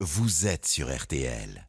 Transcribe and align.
vous 0.00 0.46
êtes 0.46 0.66
sur 0.66 0.94
RTL. 0.94 1.66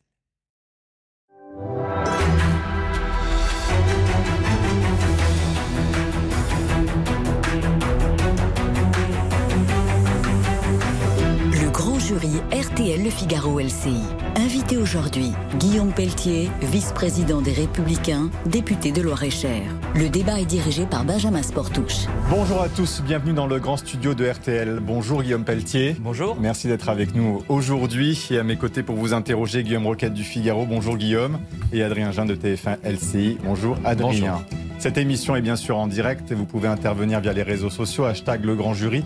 Jury 12.07 12.41
RTL 12.53 13.03
Le 13.03 13.09
Figaro 13.09 13.59
LCI. 13.59 13.99
Invité 14.37 14.77
aujourd'hui, 14.77 15.33
Guillaume 15.59 15.91
Pelletier, 15.91 16.49
vice-président 16.61 17.41
des 17.41 17.51
Républicains, 17.51 18.29
député 18.45 18.93
de 18.93 19.01
Loire-et-Cher. 19.01 19.61
Le 19.93 20.07
débat 20.07 20.39
est 20.39 20.45
dirigé 20.45 20.85
par 20.85 21.03
Benjamin 21.03 21.43
Sportouche. 21.43 22.05
Bonjour 22.29 22.61
à 22.61 22.69
tous, 22.69 23.01
bienvenue 23.01 23.33
dans 23.33 23.45
le 23.45 23.59
grand 23.59 23.75
studio 23.75 24.13
de 24.13 24.25
RTL. 24.25 24.79
Bonjour 24.81 25.21
Guillaume 25.21 25.43
Pelletier. 25.43 25.97
Bonjour. 25.99 26.37
Merci 26.39 26.69
d'être 26.69 26.87
avec 26.87 27.13
nous 27.13 27.43
aujourd'hui 27.49 28.25
et 28.31 28.37
à 28.39 28.43
mes 28.43 28.55
côtés 28.55 28.83
pour 28.83 28.95
vous 28.95 29.13
interroger 29.13 29.63
Guillaume 29.63 29.87
Roquette 29.87 30.13
du 30.13 30.23
Figaro. 30.23 30.65
Bonjour 30.65 30.95
Guillaume 30.95 31.39
et 31.73 31.83
Adrien 31.83 32.13
Jean 32.13 32.25
de 32.25 32.35
TF1 32.35 32.77
LCI. 32.85 33.37
Bonjour 33.43 33.77
Adrien. 33.83 34.45
Cette 34.79 34.97
émission 34.97 35.35
est 35.35 35.41
bien 35.41 35.57
sûr 35.57 35.75
en 35.75 35.87
direct 35.87 36.31
et 36.31 36.35
vous 36.35 36.45
pouvez 36.45 36.69
intervenir 36.69 37.19
via 37.19 37.33
les 37.33 37.43
réseaux 37.43 37.71
sociaux, 37.71 38.05
hashtag 38.05 38.45
le 38.45 38.55
grand 38.55 38.75
jury. 38.75 39.03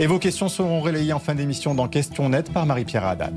Et 0.00 0.06
vos 0.08 0.18
questions 0.18 0.48
seront 0.48 0.80
relayées 0.80 1.12
en 1.12 1.20
fin 1.20 1.36
d'émission 1.36 1.74
dans 1.74 1.86
Question 1.86 2.28
Net 2.28 2.52
par 2.52 2.66
Marie-Pierre 2.66 3.06
Haddad. 3.06 3.34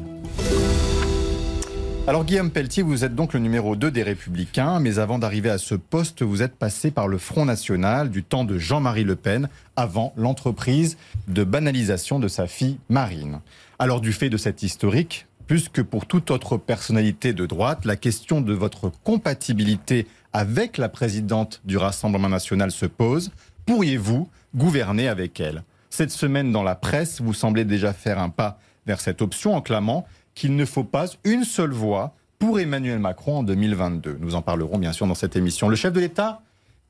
Alors 2.08 2.26
Guillaume 2.26 2.50
Pelletier, 2.50 2.82
vous 2.82 3.04
êtes 3.04 3.14
donc 3.14 3.34
le 3.34 3.40
numéro 3.40 3.76
2 3.76 3.92
des 3.92 4.02
Républicains, 4.02 4.80
mais 4.80 4.98
avant 4.98 5.20
d'arriver 5.20 5.52
à 5.52 5.60
ce 5.60 5.76
poste, 5.76 6.24
vous 6.24 6.42
êtes 6.42 6.56
passé 6.56 6.90
par 6.90 7.08
le 7.08 7.20
Front 7.20 7.46
National 7.46 8.10
du 8.10 8.24
temps 8.24 8.44
de 8.44 8.58
Jean-Marie 8.58 9.04
Le 9.04 9.16
Pen, 9.16 9.50
avant 9.76 10.14
l'entreprise 10.16 10.98
de 11.28 11.44
banalisation 11.44 12.18
de 12.18 12.28
sa 12.28 12.48
fille 12.48 12.80
Marine. 12.90 13.42
Alors 13.78 14.02
du 14.02 14.12
fait 14.12 14.30
de 14.30 14.38
cet 14.38 14.64
historique, 14.64 15.28
plus 15.46 15.70
que 15.70 15.82
pour 15.82 16.08
toute 16.08 16.32
autre 16.32 16.58
personnalité 16.58 17.34
de 17.34 17.46
droite, 17.46 17.86
la 17.86 17.98
question 17.98 18.42
de 18.42 18.54
votre 18.54 18.90
compatibilité 19.03 20.08
avec 20.34 20.78
la 20.78 20.90
présidente 20.90 21.62
du 21.66 21.78
Rassemblement 21.78 22.30
national 22.30 22.72
se 22.72 22.88
pose. 22.88 23.31
Pourriez-vous 23.66 24.28
gouverner 24.56 25.08
avec 25.08 25.40
elle? 25.40 25.64
Cette 25.90 26.12
semaine, 26.12 26.52
dans 26.52 26.64
la 26.64 26.76
presse, 26.76 27.22
vous 27.22 27.34
semblez 27.34 27.66
déjà 27.66 27.94
faire 27.94 28.20
un 28.20 28.30
pas 28.30 28.60
vers 28.86 29.00
cette 29.02 29.22
option 29.22 29.56
en 29.56 29.62
clamant 29.62 30.06
qu'il 30.36 30.56
ne 30.56 30.66
faut 30.66 30.84
pas 30.84 31.08
une 31.24 31.44
seule 31.44 31.72
voix 31.72 32.14
pour 32.40 32.60
Emmanuel 32.60 33.00
Macron 33.00 33.40
en 33.40 33.44
2022. 33.44 34.18
Nous 34.20 34.36
en 34.36 34.42
parlerons 34.42 34.78
bien 34.78 34.94
sûr 34.94 35.08
dans 35.08 35.16
cette 35.16 35.36
émission. 35.36 35.70
Le 35.70 35.76
chef 35.76 35.94
de 35.94 36.00
l'État 36.00 36.42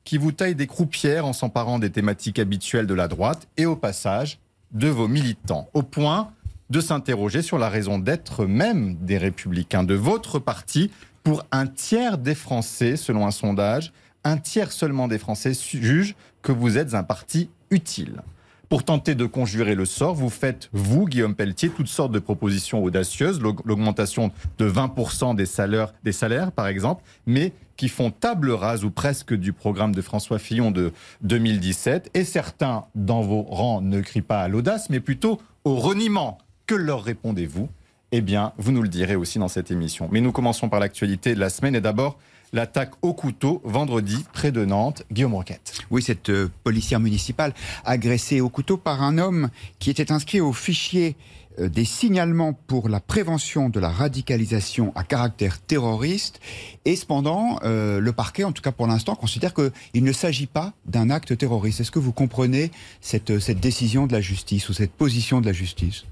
qui 0.04 0.18
vous 0.18 0.32
taille 0.32 0.54
des 0.54 0.66
croupières 0.66 1.26
en 1.26 1.32
s'emparant 1.32 1.78
des 1.78 1.90
thématiques 1.90 2.38
habituelles 2.38 2.86
de 2.86 2.94
la 2.94 3.08
droite 3.08 3.48
et 3.56 3.66
au 3.66 3.76
passage 3.76 4.38
de 4.72 4.88
vos 4.88 5.08
militants, 5.08 5.68
au 5.74 5.82
point 5.82 6.30
de 6.70 6.80
s'interroger 6.80 7.42
sur 7.42 7.58
la 7.58 7.68
raison 7.68 7.98
d'être 7.98 8.44
même 8.44 8.96
des 8.96 9.18
républicains 9.18 9.84
de 9.84 9.94
votre 9.94 10.38
parti 10.38 10.90
pour 11.22 11.44
un 11.50 11.66
tiers 11.66 12.18
des 12.18 12.34
Français, 12.34 12.96
selon 12.96 13.26
un 13.26 13.30
sondage, 13.30 13.92
un 14.24 14.36
tiers 14.36 14.72
seulement 14.72 15.08
des 15.08 15.18
Français 15.18 15.52
jugent 15.54 16.14
que 16.42 16.52
vous 16.52 16.76
êtes 16.78 16.94
un 16.94 17.02
parti 17.02 17.50
utile. 17.70 18.22
Pour 18.68 18.84
tenter 18.84 19.14
de 19.14 19.24
conjurer 19.24 19.74
le 19.74 19.86
sort, 19.86 20.14
vous 20.14 20.28
faites, 20.28 20.68
vous, 20.74 21.06
Guillaume 21.06 21.34
Pelletier, 21.34 21.70
toutes 21.70 21.88
sortes 21.88 22.12
de 22.12 22.18
propositions 22.18 22.82
audacieuses, 22.82 23.40
l'augmentation 23.40 24.30
de 24.58 24.70
20% 24.70 25.34
des 25.34 26.12
salaires, 26.12 26.52
par 26.52 26.66
exemple, 26.66 27.02
mais 27.26 27.54
qui 27.78 27.88
font 27.88 28.10
table 28.10 28.50
rase 28.50 28.84
ou 28.84 28.90
presque 28.90 29.32
du 29.32 29.54
programme 29.54 29.94
de 29.94 30.02
François 30.02 30.38
Fillon 30.38 30.70
de 30.70 30.92
2017. 31.22 32.10
Et 32.12 32.24
certains, 32.24 32.84
dans 32.94 33.22
vos 33.22 33.40
rangs, 33.40 33.80
ne 33.80 34.02
crient 34.02 34.20
pas 34.20 34.40
à 34.42 34.48
l'audace, 34.48 34.90
mais 34.90 35.00
plutôt 35.00 35.40
au 35.64 35.76
reniement. 35.76 36.36
Que 36.66 36.74
leur 36.74 37.02
répondez-vous? 37.02 37.70
Eh 38.12 38.20
bien, 38.20 38.52
vous 38.58 38.72
nous 38.72 38.82
le 38.82 38.88
direz 38.88 39.16
aussi 39.16 39.38
dans 39.38 39.48
cette 39.48 39.70
émission. 39.70 40.08
Mais 40.12 40.20
nous 40.20 40.32
commençons 40.32 40.68
par 40.68 40.80
l'actualité 40.80 41.34
de 41.34 41.40
la 41.40 41.48
semaine 41.48 41.74
et 41.74 41.80
d'abord 41.80 42.18
l'attaque 42.52 42.92
au 43.02 43.14
couteau 43.14 43.60
vendredi 43.64 44.24
près 44.32 44.52
de 44.52 44.64
Nantes. 44.64 45.04
Guillaume 45.12 45.34
Roquette. 45.34 45.72
Oui, 45.90 46.02
cette 46.02 46.30
euh, 46.30 46.50
policière 46.64 47.00
municipale 47.00 47.54
agressée 47.84 48.40
au 48.40 48.48
couteau 48.48 48.76
par 48.76 49.02
un 49.02 49.18
homme 49.18 49.50
qui 49.78 49.90
était 49.90 50.12
inscrit 50.12 50.40
au 50.40 50.52
fichier 50.52 51.16
euh, 51.60 51.68
des 51.68 51.84
signalements 51.84 52.52
pour 52.52 52.88
la 52.88 53.00
prévention 53.00 53.68
de 53.68 53.80
la 53.80 53.90
radicalisation 53.90 54.92
à 54.94 55.04
caractère 55.04 55.60
terroriste. 55.60 56.40
Et 56.84 56.96
cependant, 56.96 57.58
euh, 57.64 58.00
le 58.00 58.12
parquet, 58.12 58.44
en 58.44 58.52
tout 58.52 58.62
cas 58.62 58.72
pour 58.72 58.86
l'instant, 58.86 59.14
considère 59.14 59.54
qu'il 59.54 60.04
ne 60.04 60.12
s'agit 60.12 60.46
pas 60.46 60.72
d'un 60.86 61.10
acte 61.10 61.36
terroriste. 61.36 61.80
Est-ce 61.80 61.90
que 61.90 61.98
vous 61.98 62.12
comprenez 62.12 62.70
cette, 63.00 63.38
cette 63.38 63.60
décision 63.60 64.06
de 64.06 64.12
la 64.12 64.20
justice 64.20 64.68
ou 64.68 64.72
cette 64.72 64.92
position 64.92 65.40
de 65.40 65.46
la 65.46 65.52
justice? 65.52 66.04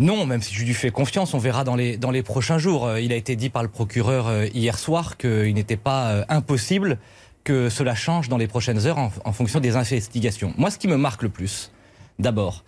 Non, 0.00 0.24
même 0.24 0.40
si 0.40 0.54
je 0.54 0.64
lui 0.64 0.72
fais 0.72 0.90
confiance, 0.90 1.34
on 1.34 1.38
verra 1.38 1.62
dans 1.62 1.76
les, 1.76 2.22
prochains 2.22 2.56
jours. 2.56 2.86
Euh, 2.86 3.00
il 3.02 3.12
a 3.12 3.16
été 3.16 3.36
dit 3.36 3.50
par 3.50 3.62
le 3.62 3.68
procureur 3.68 4.28
euh, 4.28 4.46
hier 4.46 4.78
soir 4.78 5.18
qu'il 5.18 5.52
n'était 5.52 5.76
pas 5.76 6.12
euh, 6.12 6.24
impossible 6.30 6.98
que 7.44 7.68
cela 7.68 7.94
change 7.94 8.30
dans 8.30 8.38
les 8.38 8.48
prochaines 8.48 8.86
heures 8.86 8.96
en, 8.96 9.12
en, 9.26 9.32
fonction 9.32 9.60
des 9.60 9.76
investigations. 9.76 10.54
Moi, 10.56 10.70
ce 10.70 10.78
qui 10.78 10.88
me 10.88 10.96
marque 10.96 11.22
le 11.22 11.28
plus, 11.28 11.70
d'abord, 12.18 12.64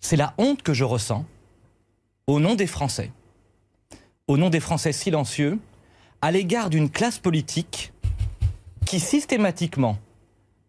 c'est 0.00 0.16
la 0.16 0.32
honte 0.38 0.62
que 0.62 0.72
je 0.72 0.84
ressens 0.84 1.26
au 2.26 2.40
nom 2.40 2.54
des 2.54 2.66
Français, 2.66 3.10
au 4.26 4.38
nom 4.38 4.48
des 4.48 4.60
Français 4.60 4.92
silencieux, 4.92 5.58
à 6.22 6.30
l'égard 6.30 6.70
d'une 6.70 6.88
classe 6.88 7.18
politique 7.18 7.92
qui 8.86 9.00
systématiquement, 9.00 9.98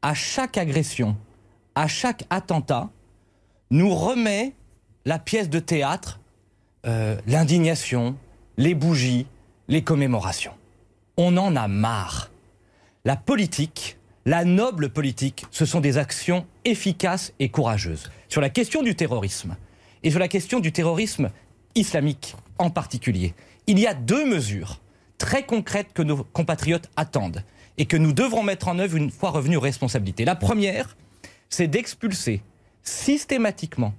à 0.02 0.14
chaque 0.14 0.58
agression, 0.58 1.16
à 1.74 1.88
chaque 1.88 2.26
attentat, 2.30 2.90
nous 3.72 3.96
remet 3.96 4.54
la 5.06 5.20
pièce 5.20 5.50
de 5.50 5.60
théâtre, 5.60 6.20
euh, 6.86 7.18
l'indignation, 7.28 8.16
les 8.58 8.74
bougies, 8.74 9.28
les 9.68 9.84
commémorations. 9.84 10.54
On 11.18 11.38
en 11.38 11.56
a 11.56 11.68
marre. 11.68 12.32
La 13.06 13.16
politique, 13.16 13.98
la 14.26 14.44
noble 14.44 14.90
politique, 14.90 15.46
ce 15.52 15.66
sont 15.66 15.80
des 15.80 15.98
actions 15.98 16.46
efficaces 16.66 17.34
et 17.40 17.50
courageuses. 17.50 18.12
Sur 18.30 18.42
la 18.42 18.50
question 18.50 18.82
du 18.82 18.96
terrorisme, 18.96 19.56
et 20.04 20.10
sur 20.10 20.20
la 20.20 20.28
question 20.28 20.60
du 20.60 20.72
terrorisme 20.72 21.30
islamique 21.76 22.36
en 22.58 22.70
particulier, 22.70 23.34
il 23.68 23.80
y 23.80 23.88
a 23.88 23.94
deux 23.94 24.26
mesures 24.26 24.82
très 25.18 25.46
concrètes 25.46 25.94
que 25.94 26.02
nos 26.02 26.24
compatriotes 26.24 26.90
attendent 26.96 27.44
et 27.78 27.86
que 27.86 27.98
nous 27.98 28.14
devrons 28.14 28.44
mettre 28.44 28.68
en 28.68 28.80
œuvre 28.80 28.98
une 28.98 29.12
fois 29.12 29.30
revenus 29.30 29.58
aux 29.58 29.62
responsabilités. 29.62 30.26
La 30.26 30.36
première, 30.36 30.96
c'est 31.50 31.68
d'expulser 31.68 32.42
systématiquement 32.84 33.94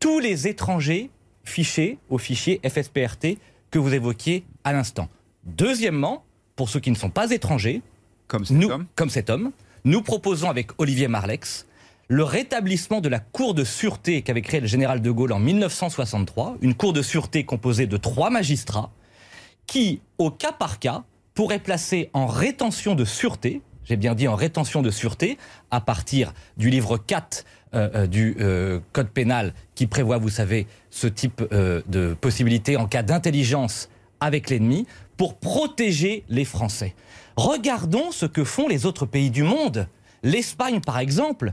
tous 0.00 0.18
les 0.18 0.48
étrangers 0.48 1.10
fichés 1.44 1.98
au 2.08 2.18
fichier 2.18 2.60
FSPRT 2.68 3.38
que 3.70 3.78
vous 3.78 3.94
évoquiez 3.94 4.44
à 4.64 4.72
l'instant. 4.72 5.08
Deuxièmement, 5.44 6.24
pour 6.56 6.68
ceux 6.68 6.80
qui 6.80 6.90
ne 6.90 6.96
sont 6.96 7.10
pas 7.10 7.30
étrangers, 7.30 7.82
comme 8.26 8.44
cet, 8.44 8.56
nous, 8.56 8.70
homme. 8.70 8.86
comme 8.96 9.10
cet 9.10 9.30
homme, 9.30 9.52
nous 9.84 10.02
proposons 10.02 10.50
avec 10.50 10.70
Olivier 10.78 11.08
Marlex 11.08 11.66
le 12.08 12.24
rétablissement 12.24 13.00
de 13.00 13.08
la 13.08 13.20
cour 13.20 13.54
de 13.54 13.62
sûreté 13.62 14.22
qu'avait 14.22 14.42
créée 14.42 14.60
le 14.60 14.66
général 14.66 15.00
de 15.00 15.10
Gaulle 15.12 15.32
en 15.32 15.38
1963, 15.38 16.56
une 16.60 16.74
cour 16.74 16.92
de 16.92 17.02
sûreté 17.02 17.44
composée 17.44 17.86
de 17.86 17.96
trois 17.96 18.30
magistrats 18.30 18.90
qui, 19.66 20.00
au 20.18 20.32
cas 20.32 20.50
par 20.50 20.80
cas, 20.80 21.04
pourraient 21.34 21.60
placer 21.60 22.10
en 22.12 22.26
rétention 22.26 22.96
de 22.96 23.04
sûreté, 23.04 23.62
j'ai 23.90 23.96
bien 23.96 24.14
dit 24.14 24.28
en 24.28 24.36
rétention 24.36 24.82
de 24.82 24.90
sûreté, 24.92 25.36
à 25.72 25.80
partir 25.80 26.32
du 26.56 26.70
livre 26.70 26.96
4 26.96 27.44
euh, 27.74 28.06
du 28.06 28.36
euh, 28.38 28.78
code 28.92 29.08
pénal 29.08 29.52
qui 29.74 29.88
prévoit, 29.88 30.18
vous 30.18 30.28
savez, 30.28 30.68
ce 30.90 31.08
type 31.08 31.42
euh, 31.50 31.82
de 31.88 32.14
possibilité 32.14 32.76
en 32.76 32.86
cas 32.86 33.02
d'intelligence 33.02 33.88
avec 34.20 34.48
l'ennemi 34.48 34.86
pour 35.16 35.34
protéger 35.38 36.22
les 36.28 36.44
Français. 36.44 36.94
Regardons 37.34 38.12
ce 38.12 38.26
que 38.26 38.44
font 38.44 38.68
les 38.68 38.86
autres 38.86 39.06
pays 39.06 39.32
du 39.32 39.42
monde. 39.42 39.88
L'Espagne, 40.22 40.80
par 40.80 41.00
exemple, 41.00 41.52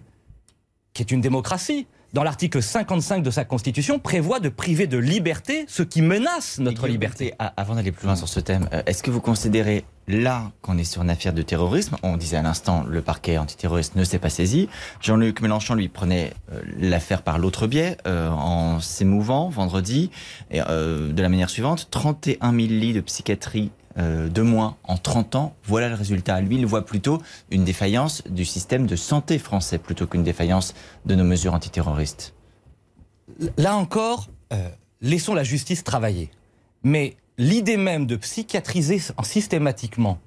qui 0.93 1.01
est 1.01 1.09
une 1.09 1.21
démocratie, 1.21 1.87
dans 2.17 2.23
l'article 2.23 2.63
55 2.63 3.21
de 3.21 3.29
sa 3.29 3.45
Constitution, 3.45 3.99
prévoit 3.99 4.39
de 4.39 4.49
priver 4.49 4.87
de 4.87 4.97
liberté 4.97 5.65
ce 5.67 5.83
qui 5.83 6.01
menace 6.01 6.57
notre 6.57 6.87
liberté. 6.87 7.35
Avant 7.37 7.75
d'aller 7.75 7.91
plus 7.91 8.07
loin 8.07 8.15
sur 8.15 8.27
ce 8.27 8.39
thème, 8.39 8.67
est-ce 8.87 9.03
que 9.03 9.11
vous 9.11 9.21
considérez 9.21 9.85
là 10.07 10.51
qu'on 10.63 10.79
est 10.79 10.83
sur 10.83 11.03
une 11.03 11.11
affaire 11.11 11.31
de 11.33 11.43
terrorisme? 11.43 11.95
On 12.01 12.17
disait 12.17 12.37
à 12.37 12.41
l'instant, 12.41 12.83
le 12.87 13.03
parquet 13.03 13.37
antiterroriste 13.37 13.95
ne 13.95 14.03
s'est 14.03 14.17
pas 14.17 14.31
saisi. 14.31 14.67
Jean-Luc 14.99 15.41
Mélenchon, 15.41 15.75
lui, 15.75 15.89
prenait 15.89 16.33
euh, 16.51 16.59
l'affaire 16.79 17.21
par 17.21 17.37
l'autre 17.37 17.67
biais, 17.67 17.97
euh, 18.07 18.29
en 18.29 18.79
s'émouvant 18.79 19.49
vendredi, 19.49 20.09
et, 20.49 20.61
euh, 20.67 21.13
de 21.13 21.21
la 21.21 21.29
manière 21.29 21.51
suivante 21.51 21.87
31 21.91 22.51
000 22.51 22.67
lits 22.69 22.93
de 22.93 23.01
psychiatrie 23.01 23.69
de 23.97 24.41
moins 24.41 24.77
en 24.83 24.97
30 24.97 25.35
ans, 25.35 25.55
voilà 25.63 25.89
le 25.89 25.95
résultat. 25.95 26.39
Lui, 26.39 26.57
il 26.57 26.65
voit 26.65 26.85
plutôt 26.85 27.21
une 27.49 27.63
défaillance 27.63 28.23
du 28.27 28.45
système 28.45 28.85
de 28.85 28.95
santé 28.95 29.39
français 29.39 29.79
plutôt 29.79 30.05
qu'une 30.05 30.23
défaillance 30.23 30.75
de 31.05 31.15
nos 31.15 31.23
mesures 31.23 31.53
antiterroristes. 31.55 32.33
Là 33.57 33.75
encore, 33.75 34.27
euh, 34.53 34.69
laissons 35.01 35.33
la 35.33 35.43
justice 35.43 35.83
travailler. 35.83 36.29
Mais 36.83 37.17
l'idée 37.37 37.77
même 37.77 38.05
de 38.05 38.15
psychiatriser 38.15 39.01
systématiquement 39.23 40.19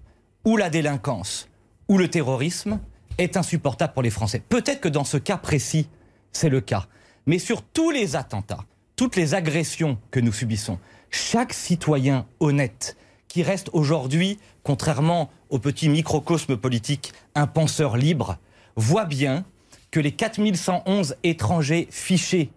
ou 0.45 0.57
la 0.57 0.71
délinquance 0.71 1.49
ou 1.89 1.99
le 1.99 2.09
terrorisme 2.09 2.81
est 3.19 3.37
insupportable 3.37 3.93
pour 3.93 4.03
les 4.03 4.11
Français. 4.11 4.43
Peut-être 4.49 4.81
que 4.81 4.89
dans 4.89 5.05
ce 5.05 5.17
cas 5.17 5.37
précis, 5.37 5.89
c'est 6.33 6.49
le 6.49 6.61
cas. 6.61 6.87
Mais 7.27 7.39
sur 7.39 7.63
tous 7.63 7.91
les 7.91 8.17
attentats, 8.17 8.65
toutes 8.97 9.17
les 9.17 9.35
agressions 9.35 9.99
que 10.11 10.21
nous 10.21 10.33
subissons, 10.33 10.79
chaque 11.11 11.53
citoyen 11.53 12.27
honnête 12.39 12.97
qui 13.31 13.43
reste 13.45 13.71
aujourd'hui, 13.73 14.39
contrairement 14.65 15.31
au 15.49 15.59
petit 15.59 15.89
microcosme 15.89 16.57
politique, 16.57 17.13
un 17.35 17.47
penseur 17.47 17.97
libre, 17.97 18.37
voit 18.77 19.07
bien 19.07 19.45
que 19.91 20.01
les 20.01 20.13
4111 20.13 21.15
étrangers 21.23 21.87
fichés 21.91 22.51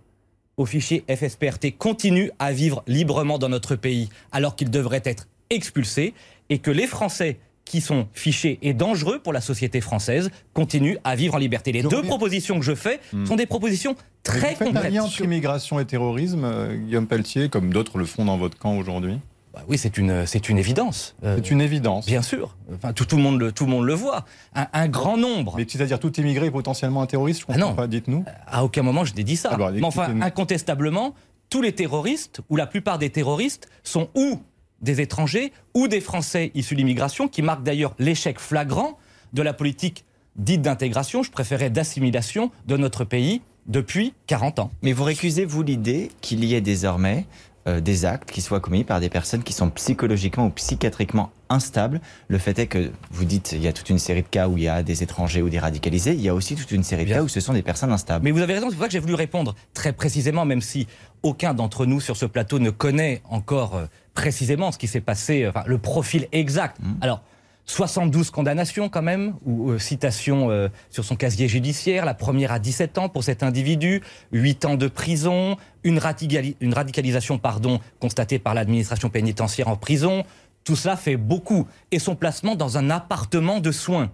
au 0.57 0.65
fichier 0.65 1.03
FSPRT 1.07 1.77
continuent 1.77 2.29
à 2.39 2.51
vivre 2.51 2.83
librement 2.87 3.37
dans 3.37 3.49
notre 3.49 3.75
pays 3.75 4.09
alors 4.31 4.55
qu'ils 4.55 4.69
devraient 4.69 5.01
être 5.05 5.27
expulsés 5.49 6.13
et 6.49 6.57
que 6.59 6.71
les 6.71 6.87
Français 6.87 7.37
qui 7.65 7.79
sont 7.79 8.07
fichés 8.13 8.59
et 8.61 8.73
dangereux 8.73 9.19
pour 9.19 9.31
la 9.31 9.41
société 9.41 9.79
française 9.79 10.31
continuent 10.53 10.97
à 11.03 11.15
vivre 11.15 11.35
en 11.35 11.37
liberté. 11.37 11.71
Les 11.71 11.83
deux 11.83 12.01
propositions 12.01 12.59
que 12.59 12.65
je 12.65 12.75
fais 12.75 12.99
hmm. 13.13 13.25
sont 13.25 13.35
des 13.35 13.45
propositions 13.45 13.95
très 14.23 14.55
vous 14.55 14.65
concrètes. 14.65 14.85
Un 14.85 14.89
lien 14.89 15.03
entre 15.03 15.21
immigration 15.21 15.79
et 15.79 15.85
terrorisme, 15.85 16.43
euh, 16.43 16.75
Guillaume 16.75 17.07
Pelletier, 17.07 17.49
comme 17.49 17.71
d'autres 17.71 17.97
le 17.97 18.05
font 18.05 18.25
dans 18.25 18.37
votre 18.37 18.57
camp 18.57 18.77
aujourd'hui? 18.77 19.19
Bah 19.53 19.61
oui, 19.67 19.77
c'est 19.77 19.97
une, 19.97 20.25
c'est 20.25 20.49
une 20.49 20.57
évidence. 20.57 21.15
Euh, 21.23 21.35
c'est 21.37 21.51
une 21.51 21.61
évidence. 21.61 22.07
Bien 22.07 22.23
sûr. 22.23 22.57
Enfin, 22.73 22.91
tout, 22.91 23.05
tout, 23.05 23.17
le 23.17 23.21
monde 23.21 23.39
le, 23.39 23.51
tout 23.51 23.65
le 23.65 23.71
monde 23.71 23.85
le 23.85 23.93
voit. 23.93 24.25
Un, 24.55 24.87
grand 24.87 25.15
nombre. 25.15 25.55
Mais 25.57 25.65
c'est-à-dire 25.67 25.99
tout 25.99 26.19
immigré 26.19 26.47
est 26.47 26.51
potentiellement 26.51 27.03
un 27.03 27.05
terroriste 27.05 27.41
Je 27.41 27.45
comprends 27.45 27.61
ah 27.61 27.69
non. 27.69 27.75
pas. 27.75 27.87
Dites-nous. 27.87 28.25
À 28.47 28.63
aucun 28.63 28.81
moment 28.81 29.05
je 29.05 29.13
n'ai 29.13 29.23
dit 29.23 29.37
ça. 29.37 29.55
Mais 29.57 29.83
enfin, 29.83 30.19
incontestablement, 30.21 31.13
tous 31.49 31.61
les 31.61 31.73
terroristes 31.73 32.41
ou 32.49 32.55
la 32.55 32.65
plupart 32.65 32.97
des 32.97 33.11
terroristes 33.11 33.69
sont 33.83 34.09
ou 34.15 34.39
des 34.81 35.01
étrangers 35.01 35.53
ou 35.75 35.87
des 35.87 36.01
Français 36.01 36.51
issus 36.55 36.73
de 36.73 36.79
l'immigration, 36.79 37.27
qui 37.27 37.43
marquent 37.43 37.63
d'ailleurs 37.63 37.93
l'échec 37.99 38.39
flagrant 38.39 38.97
de 39.33 39.41
la 39.43 39.53
politique 39.53 40.03
dite 40.35 40.63
d'intégration, 40.63 41.21
je 41.21 41.31
préférais 41.31 41.69
d'assimilation 41.69 42.51
de 42.65 42.75
notre 42.75 43.05
pays 43.05 43.41
depuis 43.67 44.13
40 44.27 44.59
ans. 44.59 44.71
Mais 44.81 44.93
vous 44.93 45.03
récusez, 45.03 45.45
vous, 45.45 45.63
l'idée 45.63 46.11
qu'il 46.21 46.43
y 46.43 46.55
ait 46.55 46.61
désormais 46.61 47.25
euh, 47.67 47.79
des 47.79 48.05
actes 48.05 48.31
qui 48.31 48.41
soient 48.41 48.59
commis 48.59 48.83
par 48.83 48.99
des 48.99 49.09
personnes 49.09 49.43
qui 49.43 49.53
sont 49.53 49.69
psychologiquement 49.69 50.47
ou 50.47 50.49
psychiatriquement 50.49 51.31
instables. 51.49 52.01
Le 52.27 52.37
fait 52.37 52.59
est 52.59 52.67
que 52.67 52.91
vous 53.11 53.25
dites 53.25 53.53
il 53.53 53.61
y 53.61 53.67
a 53.67 53.73
toute 53.73 53.89
une 53.89 53.99
série 53.99 54.21
de 54.21 54.27
cas 54.27 54.47
où 54.47 54.57
il 54.57 54.63
y 54.63 54.67
a 54.67 54.83
des 54.83 55.03
étrangers 55.03 55.41
ou 55.41 55.49
des 55.49 55.59
radicalisés, 55.59 56.13
il 56.13 56.21
y 56.21 56.29
a 56.29 56.35
aussi 56.35 56.55
toute 56.55 56.71
une 56.71 56.83
série 56.83 57.05
de 57.05 57.13
cas 57.13 57.23
où 57.23 57.27
ce 57.27 57.39
sont 57.39 57.53
des 57.53 57.61
personnes 57.61 57.91
instables. 57.91 58.25
Mais 58.25 58.31
vous 58.31 58.41
avez 58.41 58.53
raison, 58.53 58.69
c'est 58.69 58.75
pour 58.75 58.83
ça 58.83 58.87
que 58.87 58.93
j'ai 58.93 58.99
voulu 58.99 59.13
répondre 59.13 59.55
très 59.73 59.93
précisément, 59.93 60.45
même 60.45 60.61
si 60.61 60.87
aucun 61.21 61.53
d'entre 61.53 61.85
nous 61.85 62.01
sur 62.01 62.17
ce 62.17 62.25
plateau 62.25 62.59
ne 62.59 62.69
connaît 62.69 63.21
encore 63.29 63.75
euh, 63.75 63.85
précisément 64.13 64.71
ce 64.71 64.77
qui 64.77 64.87
s'est 64.87 65.01
passé, 65.01 65.47
enfin, 65.47 65.63
le 65.65 65.77
profil 65.77 66.27
exact. 66.31 66.77
Mmh. 66.79 66.93
Alors, 67.01 67.21
72 67.65 68.29
condamnations 68.29 68.89
quand 68.89 69.01
même, 69.01 69.35
ou 69.45 69.71
euh, 69.71 69.79
citations 69.79 70.49
euh, 70.49 70.67
sur 70.89 71.05
son 71.05 71.15
casier 71.15 71.47
judiciaire, 71.47 72.05
la 72.05 72.13
première 72.13 72.51
à 72.51 72.59
17 72.59 72.97
ans 72.97 73.09
pour 73.09 73.23
cet 73.23 73.41
individu, 73.41 74.01
8 74.33 74.65
ans 74.65 74.75
de 74.75 74.87
prison, 74.87 75.57
une, 75.83 75.99
radicalisation 75.99 77.37
pardon, 77.37 77.79
constatée 77.99 78.39
par 78.39 78.53
l'administration 78.53 79.09
pénitentiaire 79.09 79.69
en 79.69 79.77
prison. 79.77 80.23
Tout 80.63 80.75
cela 80.75 80.97
fait 80.97 81.17
beaucoup. 81.17 81.67
Et 81.91 81.99
son 81.99 82.15
placement 82.15 82.55
dans 82.55 82.77
un 82.77 82.89
appartement 82.89 83.59
de 83.59 83.71
soins. 83.71 84.11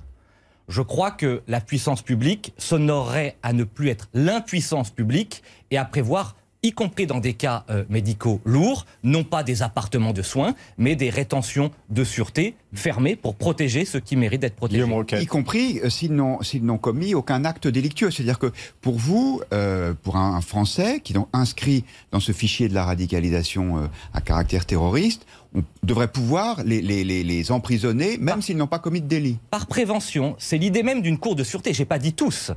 Je 0.67 0.83
crois 0.83 1.09
que 1.09 1.41
la 1.47 1.61
puissance 1.61 2.03
publique 2.03 2.53
s'honorerait 2.57 3.37
à 3.41 3.53
ne 3.53 3.63
plus 3.63 3.89
être 3.89 4.09
l'impuissance 4.13 4.91
publique 4.91 5.41
et 5.71 5.77
à 5.77 5.85
prévoir 5.85 6.35
y 6.61 6.71
compris 6.71 7.07
dans 7.07 7.19
des 7.19 7.33
cas 7.33 7.63
euh, 7.69 7.85
médicaux 7.89 8.41
lourds, 8.43 8.85
non 9.03 9.23
pas 9.23 9.43
des 9.43 9.61
appartements 9.61 10.11
de 10.11 10.21
soins, 10.21 10.55
mais 10.77 10.95
des 10.95 11.09
rétentions 11.09 11.71
de 11.89 12.03
sûreté 12.03 12.55
fermées 12.73 13.15
pour 13.15 13.35
protéger 13.35 13.85
ceux 13.85 13.99
qui 13.99 14.15
méritent 14.15 14.41
d'être 14.41 14.55
protégés. 14.55 14.85
Y 15.21 15.25
compris 15.25 15.79
euh, 15.83 15.89
s'ils 15.89 16.13
n'ont 16.13 16.77
commis 16.77 17.13
aucun 17.13 17.45
acte 17.45 17.67
délictueux. 17.67 18.11
C'est-à-dire 18.11 18.39
que 18.39 18.51
pour 18.81 18.97
vous, 18.97 19.41
euh, 19.53 19.93
pour 20.03 20.17
un, 20.17 20.39
Français 20.41 20.99
qui 21.01 21.13
est 21.13 21.17
inscrit 21.33 21.83
dans 22.11 22.19
ce 22.19 22.31
fichier 22.31 22.69
de 22.69 22.73
la 22.73 22.85
radicalisation 22.85 23.89
à 24.13 24.21
caractère 24.21 24.65
terroriste, 24.65 25.25
on 25.53 25.63
devrait 25.83 26.07
pouvoir 26.07 26.63
les, 26.63 26.81
les, 26.81 27.03
les, 27.03 27.51
emprisonner, 27.51 28.17
même 28.17 28.41
s'ils 28.41 28.57
n'ont 28.57 28.67
pas 28.67 28.79
commis 28.79 29.01
de 29.01 29.07
délit. 29.07 29.37
Par 29.51 29.67
prévention, 29.67 30.35
c'est 30.39 30.57
l'idée 30.57 30.81
même 30.81 31.01
d'une 31.01 31.17
cour 31.17 31.35
de 31.35 31.43
sûreté. 31.43 31.73
J'ai 31.73 31.85
pas 31.85 31.99
dit 31.99 32.13
tous. 32.13 32.51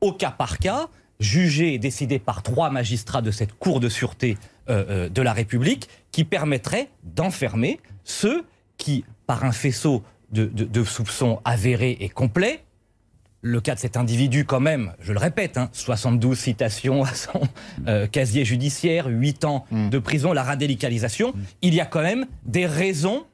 Au 0.00 0.12
cas 0.12 0.30
par 0.30 0.58
cas, 0.58 0.88
jugé 1.20 1.74
et 1.74 1.78
décidé 1.78 2.18
par 2.18 2.42
trois 2.42 2.70
magistrats 2.70 3.22
de 3.22 3.30
cette 3.30 3.52
Cour 3.52 3.80
de 3.80 3.88
sûreté 3.88 4.36
euh, 4.68 4.84
euh, 4.88 5.08
de 5.08 5.22
la 5.22 5.32
République, 5.32 5.88
qui 6.12 6.24
permettrait 6.24 6.88
d'enfermer 7.02 7.80
ceux 8.04 8.44
qui, 8.76 9.04
par 9.26 9.44
un 9.44 9.52
faisceau 9.52 10.02
de, 10.32 10.84
soupçons 10.84 11.40
avérés 11.44 11.96
et 12.00 12.08
complets, 12.08 12.64
le 13.40 13.60
cas 13.60 13.74
de 13.74 13.80
cet 13.80 13.96
individu 13.96 14.46
quand 14.46 14.58
même, 14.58 14.94
je 15.00 15.12
le 15.12 15.18
répète, 15.18 15.60
72 15.72 16.32
hein, 16.32 16.40
citations 16.40 17.04
à 17.04 17.14
son 17.14 17.42
euh, 17.86 18.06
casier 18.06 18.44
judiciaire, 18.44 19.06
8 19.06 19.44
ans 19.44 19.66
mm. 19.70 19.90
de 19.90 19.98
prison, 19.98 20.32
la 20.32 20.42
radicalisation, 20.42 21.32
mm. 21.32 21.42
il 21.62 21.74
y 21.74 21.80
a 21.80 21.86
quand 21.86 22.02
même 22.02 22.26
des 22.46 22.66
raisons 22.66 23.26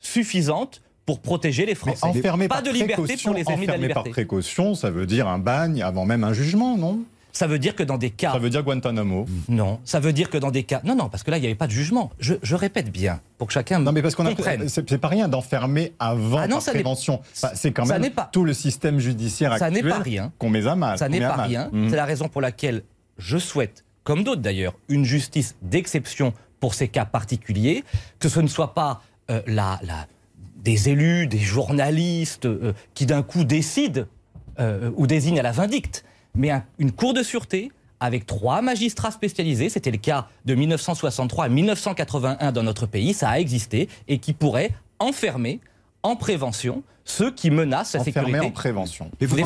suffisantes 0.00 0.82
pour 1.06 1.20
protéger 1.20 1.66
les 1.66 1.74
Français. 1.74 2.22
pas 2.48 2.62
de 2.62 2.70
liberté 2.70 3.16
pour 3.22 3.34
les 3.34 3.50
ennemis 3.50 3.66
de 3.66 3.72
la 3.72 3.76
liberté. 3.78 3.94
par 3.94 4.04
précaution, 4.04 4.74
ça 4.74 4.90
veut 4.90 5.06
dire 5.06 5.28
un 5.28 5.38
bagne 5.38 5.82
avant 5.82 6.04
même 6.04 6.24
un 6.24 6.32
jugement, 6.32 6.76
non? 6.76 7.00
Ça 7.34 7.48
veut 7.48 7.58
dire 7.58 7.74
que 7.74 7.82
dans 7.82 7.98
des 7.98 8.10
cas. 8.10 8.32
Ça 8.32 8.38
veut 8.38 8.48
dire 8.48 8.62
Guantanamo 8.62 9.26
Non, 9.48 9.80
ça 9.84 9.98
veut 9.98 10.12
dire 10.12 10.30
que 10.30 10.38
dans 10.38 10.52
des 10.52 10.62
cas. 10.62 10.80
Non, 10.84 10.94
non, 10.94 11.08
parce 11.08 11.24
que 11.24 11.32
là, 11.32 11.36
il 11.36 11.40
n'y 11.40 11.46
avait 11.46 11.56
pas 11.56 11.66
de 11.66 11.72
jugement. 11.72 12.10
Je, 12.18 12.54
répète 12.54 12.90
bien, 12.90 13.20
pour 13.38 13.48
que 13.48 13.52
chacun. 13.52 13.80
Non, 13.80 13.90
mais 13.92 14.02
parce 14.02 14.14
qu'on 14.14 14.24
a. 14.24 14.30
C'est 14.68 14.98
pas 14.98 15.08
rien 15.08 15.28
d'enfermer 15.28 15.92
avant 15.98 16.38
ah 16.38 16.46
non, 16.46 16.60
par 16.60 16.72
prévention. 16.72 17.20
C'est 17.32 17.72
quand 17.72 17.86
même 17.86 18.10
pas... 18.10 18.30
tout 18.32 18.44
le 18.44 18.54
système 18.54 19.00
judiciaire 19.00 19.52
actuel. 19.52 19.74
Ça 19.74 19.82
n'est 19.82 19.88
pas 19.88 19.98
rien. 19.98 20.32
Qu'on 20.38 20.48
met 20.48 20.66
à 20.66 20.76
mal. 20.76 20.96
Ça 20.96 21.08
n'est 21.08 21.20
pas 21.20 21.42
rien. 21.42 21.68
Mmh. 21.72 21.90
C'est 21.90 21.96
la 21.96 22.04
raison 22.04 22.28
pour 22.28 22.40
laquelle 22.40 22.84
je 23.18 23.36
souhaite, 23.36 23.84
comme 24.04 24.22
d'autres 24.22 24.40
d'ailleurs, 24.40 24.74
une 24.88 25.04
justice 25.04 25.56
d'exception 25.60 26.32
pour 26.60 26.74
ces 26.74 26.88
cas 26.88 27.04
particuliers, 27.04 27.84
que 28.20 28.28
ce 28.28 28.40
ne 28.40 28.48
soit 28.48 28.74
pas 28.74 29.02
euh, 29.30 29.42
la, 29.46 29.80
la, 29.82 30.06
des 30.56 30.88
élus, 30.88 31.26
des 31.26 31.38
journalistes 31.38 32.46
euh, 32.46 32.72
qui 32.94 33.06
d'un 33.06 33.22
coup 33.22 33.44
décident 33.44 34.04
euh, 34.60 34.90
ou 34.96 35.06
désignent 35.06 35.40
à 35.40 35.42
la 35.42 35.52
vindicte 35.52 36.04
mais 36.36 36.52
une 36.78 36.92
cour 36.92 37.14
de 37.14 37.22
sûreté 37.22 37.70
avec 38.00 38.26
trois 38.26 38.60
magistrats 38.60 39.10
spécialisés, 39.10 39.68
c'était 39.68 39.90
le 39.90 39.98
cas 39.98 40.28
de 40.44 40.54
1963 40.54 41.44
à 41.44 41.48
1981 41.48 42.52
dans 42.52 42.62
notre 42.62 42.86
pays, 42.86 43.14
ça 43.14 43.30
a 43.30 43.38
existé, 43.38 43.88
et 44.08 44.18
qui 44.18 44.32
pourrait 44.32 44.72
enfermer 44.98 45.60
en 46.02 46.16
prévention 46.16 46.82
ceux 47.06 47.30
qui 47.30 47.50
menacent 47.50 47.94
la 47.94 48.04
sécurité. 48.04 48.40
en 48.40 48.50
prévention. 48.50 49.10
vous, 49.20 49.36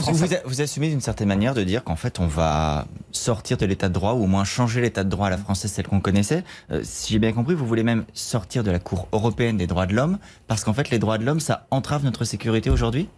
vous, 0.44 0.60
assumez 0.60 0.90
d'une 0.90 1.00
certaine 1.00 1.26
manière 1.28 1.54
de 1.54 1.64
dire 1.64 1.82
qu'en 1.82 1.96
fait 1.96 2.20
on 2.20 2.26
va 2.26 2.86
sortir 3.10 3.56
de 3.56 3.66
l'état 3.66 3.88
de 3.88 3.94
droit 3.94 4.12
ou 4.12 4.24
au 4.24 4.26
moins 4.26 4.44
changer 4.44 4.80
l'état 4.80 5.02
de 5.02 5.08
droit 5.08 5.26
à 5.26 5.30
la 5.30 5.38
française, 5.38 5.72
celle 5.72 5.88
qu'on 5.88 6.00
connaissait. 6.00 6.44
Euh, 6.70 6.82
si 6.84 7.12
j'ai 7.12 7.18
bien 7.18 7.32
compris, 7.32 7.54
vous 7.54 7.66
voulez 7.66 7.82
même 7.82 8.04
sortir 8.14 8.62
de 8.62 8.70
la 8.70 8.78
Cour 8.78 9.08
européenne 9.12 9.56
des 9.56 9.66
droits 9.66 9.86
de 9.86 9.94
l'homme 9.94 10.18
parce 10.46 10.62
qu'en 10.62 10.72
fait 10.72 10.90
les 10.90 10.98
droits 10.98 11.18
de 11.18 11.24
l'homme 11.24 11.40
ça 11.40 11.66
entrave 11.70 12.04
notre 12.04 12.24
sécurité 12.24 12.70
aujourd'hui? 12.70 13.08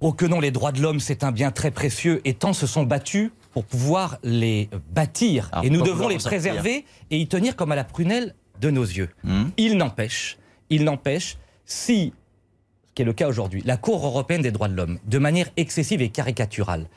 Oh 0.00 0.12
que 0.12 0.26
non, 0.26 0.40
les 0.40 0.50
droits 0.50 0.72
de 0.72 0.82
l'homme, 0.82 1.00
c'est 1.00 1.24
un 1.24 1.32
bien 1.32 1.50
très 1.50 1.70
précieux, 1.70 2.20
et 2.24 2.34
tant 2.34 2.52
se 2.52 2.66
sont 2.66 2.82
battus 2.82 3.30
pour 3.52 3.64
pouvoir 3.64 4.18
les 4.22 4.68
bâtir. 4.90 5.50
et 5.62 5.70
nous 5.70 5.82
devons 5.82 6.08
les 6.08 6.18
préserver 6.18 6.84
et 7.10 7.18
y 7.18 7.26
tenir 7.26 7.56
comme 7.56 7.72
à 7.72 7.76
la 7.76 7.84
prunelle 7.84 8.34
de 8.60 8.70
nos 8.70 8.84
yeux. 8.84 9.08
Hmm. 9.24 9.46
Il 9.56 9.78
n'empêche, 9.78 10.36
il 10.68 10.84
n'empêche, 10.84 11.38
si, 11.64 12.12
ce 12.88 12.92
qui 12.94 13.02
est 13.02 13.04
le 13.06 13.14
cas 13.14 13.28
aujourd'hui, 13.28 13.62
la 13.64 13.78
Cour 13.78 14.04
européenne 14.04 14.42
des 14.42 14.50
droits 14.50 14.68
de 14.68 14.74
l'homme, 14.74 14.98
de 15.06 15.18
manière 15.18 15.48
excessive 15.56 16.02
et 16.02 16.10
caricaturale, 16.10 16.88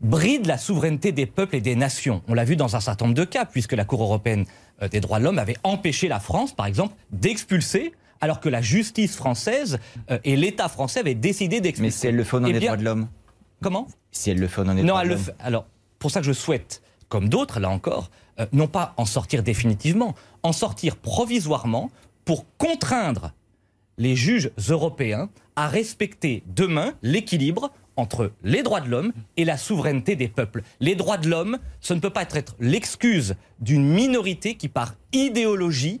bride 0.00 0.46
la 0.46 0.58
souveraineté 0.58 1.12
des 1.12 1.26
peuples 1.26 1.54
et 1.54 1.60
des 1.60 1.76
nations. 1.76 2.22
On 2.26 2.34
l'a 2.34 2.44
vu 2.44 2.56
dans 2.56 2.74
un 2.74 2.80
certain 2.80 3.04
nombre 3.04 3.16
de 3.16 3.24
cas, 3.24 3.44
puisque 3.44 3.74
la 3.74 3.84
Cour 3.84 4.02
européenne 4.02 4.46
euh, 4.82 4.88
des 4.88 5.00
droits 5.00 5.20
de 5.20 5.24
l'homme 5.24 5.38
avait 5.38 5.56
empêché 5.62 6.08
la 6.08 6.18
France, 6.18 6.52
par 6.52 6.66
exemple, 6.66 6.94
d'expulser 7.12 7.92
alors 8.20 8.40
que 8.40 8.48
la 8.48 8.62
justice 8.62 9.16
française 9.16 9.78
euh, 10.10 10.18
et 10.24 10.36
l'État 10.36 10.68
français 10.68 11.00
avaient 11.00 11.14
décidé 11.14 11.60
d'expulser. 11.60 11.82
Mais 11.82 11.90
si 12.00 12.06
elle 12.06 12.16
le 12.16 12.24
fait 12.24 12.40
dans 12.40 12.46
les 12.46 12.60
droits 12.60 12.76
de 12.76 12.84
l'homme 12.84 13.08
Comment? 13.62 13.88
Si 14.10 14.30
elle 14.30 14.38
le 14.38 14.48
fait 14.48 14.64
dans 14.64 14.72
les 14.72 14.82
droits 14.82 15.04
de 15.04 15.10
l'homme. 15.10 15.24
Alors, 15.38 15.66
pour 15.98 16.10
ça 16.10 16.20
que 16.20 16.26
je 16.26 16.32
souhaite, 16.32 16.82
comme 17.08 17.28
d'autres, 17.28 17.60
là 17.60 17.68
encore, 17.68 18.10
euh, 18.38 18.46
non 18.52 18.68
pas 18.68 18.94
en 18.96 19.04
sortir 19.04 19.42
définitivement, 19.42 20.14
en 20.42 20.52
sortir 20.52 20.96
provisoirement 20.96 21.90
pour 22.24 22.46
contraindre 22.56 23.32
les 23.98 24.16
juges 24.16 24.50
européens 24.68 25.28
à 25.56 25.68
respecter 25.68 26.42
demain 26.46 26.94
l'équilibre 27.02 27.70
entre 27.96 28.32
les 28.42 28.62
droits 28.62 28.80
de 28.80 28.88
l'homme 28.88 29.12
et 29.36 29.44
la 29.44 29.58
souveraineté 29.58 30.16
des 30.16 30.28
peuples. 30.28 30.62
Les 30.80 30.94
droits 30.94 31.18
de 31.18 31.28
l'homme, 31.28 31.58
ce 31.80 31.92
ne 31.92 32.00
peut 32.00 32.10
pas 32.10 32.22
être 32.22 32.56
l'excuse 32.58 33.34
d'une 33.60 33.84
minorité 33.84 34.54
qui, 34.54 34.68
par 34.68 34.94
idéologie, 35.12 36.00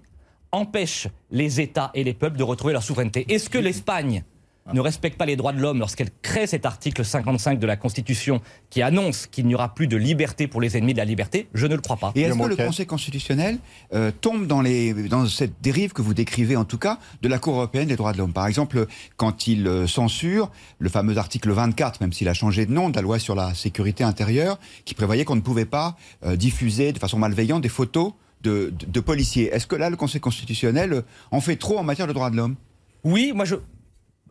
empêche 0.52 1.08
les 1.30 1.60
États 1.60 1.90
et 1.94 2.04
les 2.04 2.14
peuples 2.14 2.36
de 2.36 2.42
retrouver 2.42 2.72
leur 2.72 2.82
souveraineté. 2.82 3.26
Est-ce 3.32 3.50
que 3.50 3.58
l'Espagne 3.58 4.24
ne 4.72 4.80
respecte 4.80 5.18
pas 5.18 5.26
les 5.26 5.36
droits 5.36 5.52
de 5.52 5.60
l'homme 5.60 5.78
lorsqu'elle 5.78 6.10
crée 6.22 6.46
cet 6.46 6.66
article 6.66 7.04
55 7.04 7.58
de 7.58 7.66
la 7.66 7.76
Constitution 7.76 8.40
qui 8.68 8.82
annonce 8.82 9.26
qu'il 9.26 9.46
n'y 9.46 9.54
aura 9.54 9.74
plus 9.74 9.88
de 9.88 9.96
liberté 9.96 10.46
pour 10.46 10.60
les 10.60 10.76
ennemis 10.76 10.92
de 10.92 10.98
la 10.98 11.04
liberté? 11.04 11.48
Je 11.54 11.66
ne 11.66 11.74
le 11.74 11.80
crois 11.80 11.96
pas. 11.96 12.12
Et 12.14 12.22
est-ce 12.22 12.38
que 12.38 12.44
le 12.44 12.56
Conseil 12.56 12.86
constitutionnel 12.86 13.58
euh, 13.94 14.10
tombe 14.20 14.46
dans, 14.46 14.62
les, 14.62 14.92
dans 15.08 15.26
cette 15.26 15.60
dérive 15.60 15.92
que 15.92 16.02
vous 16.02 16.14
décrivez 16.14 16.56
en 16.56 16.64
tout 16.64 16.78
cas 16.78 16.98
de 17.22 17.28
la 17.28 17.38
Cour 17.38 17.54
européenne 17.54 17.88
des 17.88 17.96
droits 17.96 18.12
de 18.12 18.18
l'homme? 18.18 18.32
Par 18.32 18.46
exemple, 18.46 18.86
quand 19.16 19.46
il 19.46 19.66
euh, 19.66 19.86
censure 19.86 20.50
le 20.78 20.88
fameux 20.88 21.18
article 21.18 21.50
24, 21.50 22.00
même 22.00 22.12
s'il 22.12 22.28
a 22.28 22.34
changé 22.34 22.66
de 22.66 22.72
nom, 22.72 22.90
de 22.90 22.96
la 22.96 23.02
loi 23.02 23.18
sur 23.18 23.34
la 23.34 23.54
sécurité 23.54 24.04
intérieure, 24.04 24.58
qui 24.84 24.94
prévoyait 24.94 25.24
qu'on 25.24 25.36
ne 25.36 25.40
pouvait 25.40 25.64
pas 25.64 25.96
euh, 26.24 26.36
diffuser 26.36 26.92
de 26.92 26.98
façon 26.98 27.18
malveillante 27.18 27.62
des 27.62 27.68
photos 27.68 28.12
de, 28.42 28.72
de- 28.78 28.86
de 28.86 29.00
policiers. 29.00 29.48
Est-ce 29.54 29.66
que 29.66 29.76
là, 29.76 29.90
le 29.90 29.96
Conseil 29.96 30.20
constitutionnel 30.20 31.02
en 31.30 31.40
fait 31.40 31.56
trop 31.56 31.78
en 31.78 31.82
matière 31.82 32.06
de 32.06 32.12
droits 32.12 32.30
de 32.30 32.36
l'homme? 32.36 32.56
Oui, 33.04 33.32
moi 33.34 33.44
je. 33.44 33.56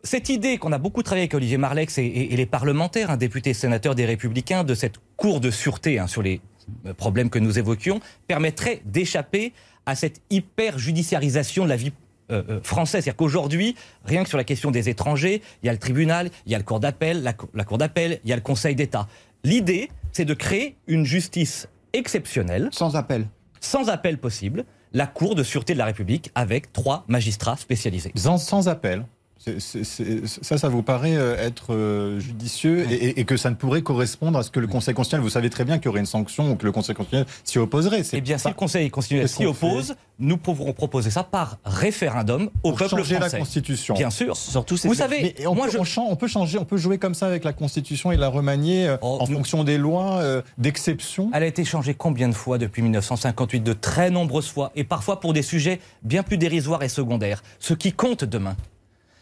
Cette 0.02 0.30
idée 0.30 0.56
qu'on 0.56 0.72
a 0.72 0.78
beaucoup 0.78 1.02
travaillé 1.02 1.24
avec 1.24 1.34
Olivier 1.34 1.58
Marlex 1.58 1.98
et, 1.98 2.02
et- 2.04 2.32
et 2.32 2.36
les 2.36 2.46
parlementaires, 2.46 3.10
un 3.10 3.16
député 3.18 3.52
sénateur 3.52 3.94
des 3.94 4.06
Républicains, 4.06 4.64
de 4.64 4.74
cette 4.74 4.94
cour 5.16 5.40
de 5.40 5.50
sûreté 5.50 5.98
hein, 5.98 6.06
sur 6.06 6.22
les 6.22 6.40
euh, 6.86 6.94
problèmes 6.94 7.28
que 7.28 7.38
nous 7.38 7.58
évoquions, 7.58 8.00
permettrait 8.26 8.80
d'échapper 8.86 9.52
à 9.86 9.94
cette 9.94 10.22
hyper-judiciarisation 10.30 11.64
de 11.64 11.68
la 11.68 11.76
vie 11.76 11.92
euh, 12.30 12.42
euh, 12.48 12.60
française. 12.62 13.02
C'est-à-dire 13.04 13.16
qu'aujourd'hui, 13.16 13.74
rien 14.04 14.22
que 14.22 14.28
sur 14.28 14.38
la 14.38 14.44
question 14.44 14.70
des 14.70 14.88
étrangers, 14.88 15.42
il 15.62 15.66
y 15.66 15.68
a 15.68 15.72
le 15.72 15.78
tribunal, 15.78 16.30
il 16.46 16.52
y 16.52 16.54
a 16.54 16.58
le 16.58 16.64
cour 16.64 16.80
d'appel, 16.80 17.22
la 17.54 17.64
cour 17.64 17.76
d'appel, 17.78 18.20
il 18.24 18.30
y 18.30 18.32
a 18.32 18.36
le 18.36 18.42
Conseil 18.42 18.74
d'État. 18.74 19.06
L'idée, 19.44 19.90
c'est 20.12 20.24
de 20.24 20.34
créer 20.34 20.76
une 20.86 21.04
justice 21.04 21.68
exceptionnelle, 21.92 22.68
Sans 22.72 22.94
appel. 22.96 23.26
Sans 23.60 23.88
appel 23.88 24.18
possible, 24.18 24.64
la 24.92 25.06
Cour 25.06 25.34
de 25.34 25.42
sûreté 25.42 25.74
de 25.74 25.78
la 25.78 25.84
République 25.84 26.30
avec 26.34 26.72
trois 26.72 27.04
magistrats 27.08 27.56
spécialisés. 27.56 28.12
Sans, 28.16 28.68
appel. 28.68 29.06
C'est- 29.42 29.58
c'est- 29.58 29.84
c'est- 29.84 30.26
ça, 30.44 30.58
ça 30.58 30.68
vous 30.68 30.82
paraît 30.82 31.16
euh, 31.16 31.34
être 31.38 31.72
euh, 31.74 32.20
judicieux 32.20 32.84
et, 32.90 32.94
et- 32.94 33.20
et 33.20 33.24
que 33.24 33.38
ça 33.38 33.48
ne 33.48 33.54
pourrait 33.54 33.80
correspondre 33.80 34.38
à 34.38 34.42
ce 34.42 34.50
que 34.50 34.60
le 34.60 34.66
Conseil 34.66 34.92
constitutionnel, 34.92 35.24
vous 35.24 35.30
savez 35.30 35.48
très 35.48 35.64
bien 35.64 35.78
qu'il 35.78 35.86
y 35.86 35.88
aurait 35.88 36.00
une 36.00 36.04
sanction 36.06 36.50
ou 36.50 36.56
que 36.56 36.66
le 36.66 36.72
Conseil 36.72 36.94
constitutionnel 36.94 37.26
s'y 37.44 37.56
opposerait. 37.58 38.04
C'est 38.04 38.18
Eh 38.18 38.20
bien, 38.20 38.36
si 38.36 38.48
le 38.48 38.52
Conseil 38.54 38.90
constitutionnel 38.90 39.30
s'y 39.30 39.46
oppose, 39.46 39.94
nous 40.18 40.36
pourrons 40.36 40.74
proposer 40.74 41.08
ça 41.10 41.24
par 41.24 41.56
référendum 41.64 42.50
au 42.62 42.68
pour 42.70 42.78
peuple 42.80 42.90
changer 42.90 43.14
français. 43.16 43.32
la 43.36 43.38
Constitution. 43.38 43.94
Bien 43.94 44.10
sûr. 44.10 44.36
Surtout, 44.36 44.76
Vous 44.84 44.92
savez, 44.94 45.34
on, 45.46 45.54
moi 45.54 45.66
peut, 45.68 45.72
je... 45.72 45.78
on 45.78 45.84
chan- 45.84 46.06
on 46.10 46.16
peut 46.16 46.26
changer, 46.28 46.58
on 46.58 46.66
peut 46.66 46.76
jouer 46.76 46.98
comme 46.98 47.14
ça 47.14 47.26
avec 47.26 47.42
la 47.44 47.54
Constitution 47.54 48.12
et 48.12 48.18
la 48.18 48.28
remanier 48.28 48.88
euh, 48.88 48.96
Oh, 49.00 49.18
en 49.22 49.26
nous- 49.26 49.36
fonction 49.36 49.64
des 49.64 49.78
lois 49.78 50.18
euh, 50.18 50.42
d'exception. 50.58 51.30
Elle 51.32 51.44
a 51.44 51.46
été 51.46 51.64
changée 51.64 51.94
combien 51.94 52.28
de 52.28 52.34
fois 52.34 52.58
depuis 52.58 52.82
1958 52.82 53.60
De 53.60 53.72
très 53.72 54.10
nombreuses 54.10 54.48
fois, 54.50 54.70
et 54.76 54.84
parfois 54.84 55.18
pour 55.18 55.32
des 55.32 55.42
sujets 55.42 55.80
bien 56.02 56.22
plus 56.22 56.36
dérisoires 56.36 56.82
et 56.82 56.90
secondaires. 56.90 57.42
Ce 57.58 57.72
qui 57.72 57.92
compte 57.94 58.24
demain, 58.24 58.54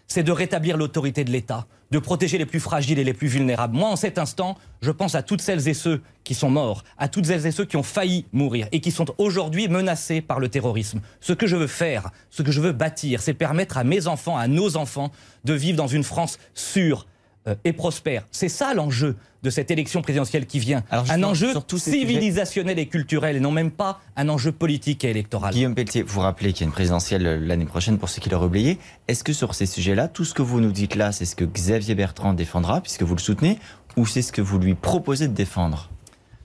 c'est 0.09 0.23
de 0.23 0.33
rétablir 0.33 0.77
l'autorité 0.79 1.23
de 1.23 1.31
l'État, 1.31 1.67
de 1.91 1.99
protéger 1.99 2.39
les 2.39 2.47
plus 2.47 2.61
fragiles 2.61 2.99
et 2.99 3.05
les 3.05 3.13
plus 3.13 3.29
vulnérables. 3.29 3.77
Moi, 3.77 3.91
en 3.91 3.97
cet 3.97 4.19
instant, 4.19 4.57
je 4.81 4.91
pense 4.91 5.15
à 5.15 5.23
toutes 5.23 5.43
celles 5.43 5.69
et 5.69 5.75
ceux 5.75 6.01
qui 6.25 6.35
sont 6.35 6.51
morts, 6.51 6.83
à 6.97 7.09
toutes 7.09 7.27
celles 7.27 7.47
et 7.47 7.51
ceux 7.51 7.67
qui 7.67 7.77
ont 7.77 7.83
failli 7.83 8.25
mourir 8.33 8.69
et 8.73 8.81
qui 8.81 8.91
sont 8.91 9.07
aujourd'hui 9.19 9.69
menacés 9.69 10.23
par 10.23 10.41
le 10.41 10.49
terrorisme. 10.49 11.01
Ce 11.21 11.35
que 11.35 11.47
je 11.47 11.57
veux 11.57 11.67
faire, 11.67 12.11
ce 12.31 12.43
que 12.43 12.51
je 12.51 12.61
veux 12.61 12.73
bâtir, 12.73 13.21
c'est 13.21 13.35
permettre 13.35 13.77
à 13.77 13.85
mes 13.85 14.07
enfants, 14.07 14.37
à 14.37 14.49
nos 14.49 14.77
enfants, 14.77 15.13
de 15.45 15.53
vivre 15.53 15.77
dans 15.77 15.87
une 15.87 16.05
France 16.05 16.39
sûre 16.55 17.07
euh, 17.47 17.55
et 17.65 17.75
prospère. 17.75 18.27
C'est 18.31 18.49
ça 18.49 18.73
l'enjeu 18.75 19.15
de 19.43 19.51
cette 19.51 19.71
élection 19.71 20.03
présidentielle 20.03 20.47
qui 20.47 20.59
vient. 20.59 20.83
Alors, 20.91 21.11
un 21.11 21.23
enjeu 21.23 21.53
sujets- 21.69 21.91
civilisationnel 21.91 22.79
et 22.79 22.87
culturel 22.87 23.37
et 23.37 23.41
non 23.41 23.53
même 23.53 23.71
pas 23.71 24.01
un 24.17 24.29
enjeu 24.29 24.51
politique 24.53 25.05
et 25.05 25.11
électoral. 25.11 25.53
Guillaume 25.55 25.75
Pelletier, 25.75 26.03
vous 26.03 26.21
rappelez 26.21 26.53
qu'il 26.53 26.63
y 26.63 26.65
a 26.65 26.67
une 26.67 26.73
présidentielle 26.73 27.27
euh, 27.27 27.39
l'année 27.39 27.65
prochaine 27.67 27.99
pour 27.99 28.09
ceux 28.09 28.21
qui 28.21 28.31
l'auraient 28.31 28.47
oublié. 28.47 28.79
Est-ce 29.07 29.23
que 29.23 29.33
sur 29.33 29.55
ces 29.55 29.67
sujets-là, 29.67 30.09
tout 30.09 30.25
ce 30.25 30.35
que 30.35 30.43
vous 30.43 30.61
nous 30.61 30.73
dites 30.73 30.95
là, 30.97 31.13
c'est 31.13 31.25
ce 31.25 31.37
que 31.37 31.45
Xavier 31.45 31.95
Bertrand 31.95 32.33
défendra, 32.35 32.81
puisque 32.81 33.03
vous 33.03 33.15
le 33.15 33.21
soutenez, 33.21 33.59
ou 33.97 34.07
c'est 34.07 34.23
ce 34.23 34.33
que 34.33 34.41
vous 34.43 34.59
lui 34.59 34.75
proposez 34.75 35.29
de 35.29 35.35
défendre? 35.35 35.91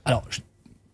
Alors, 0.05 0.23
je, 0.29 0.41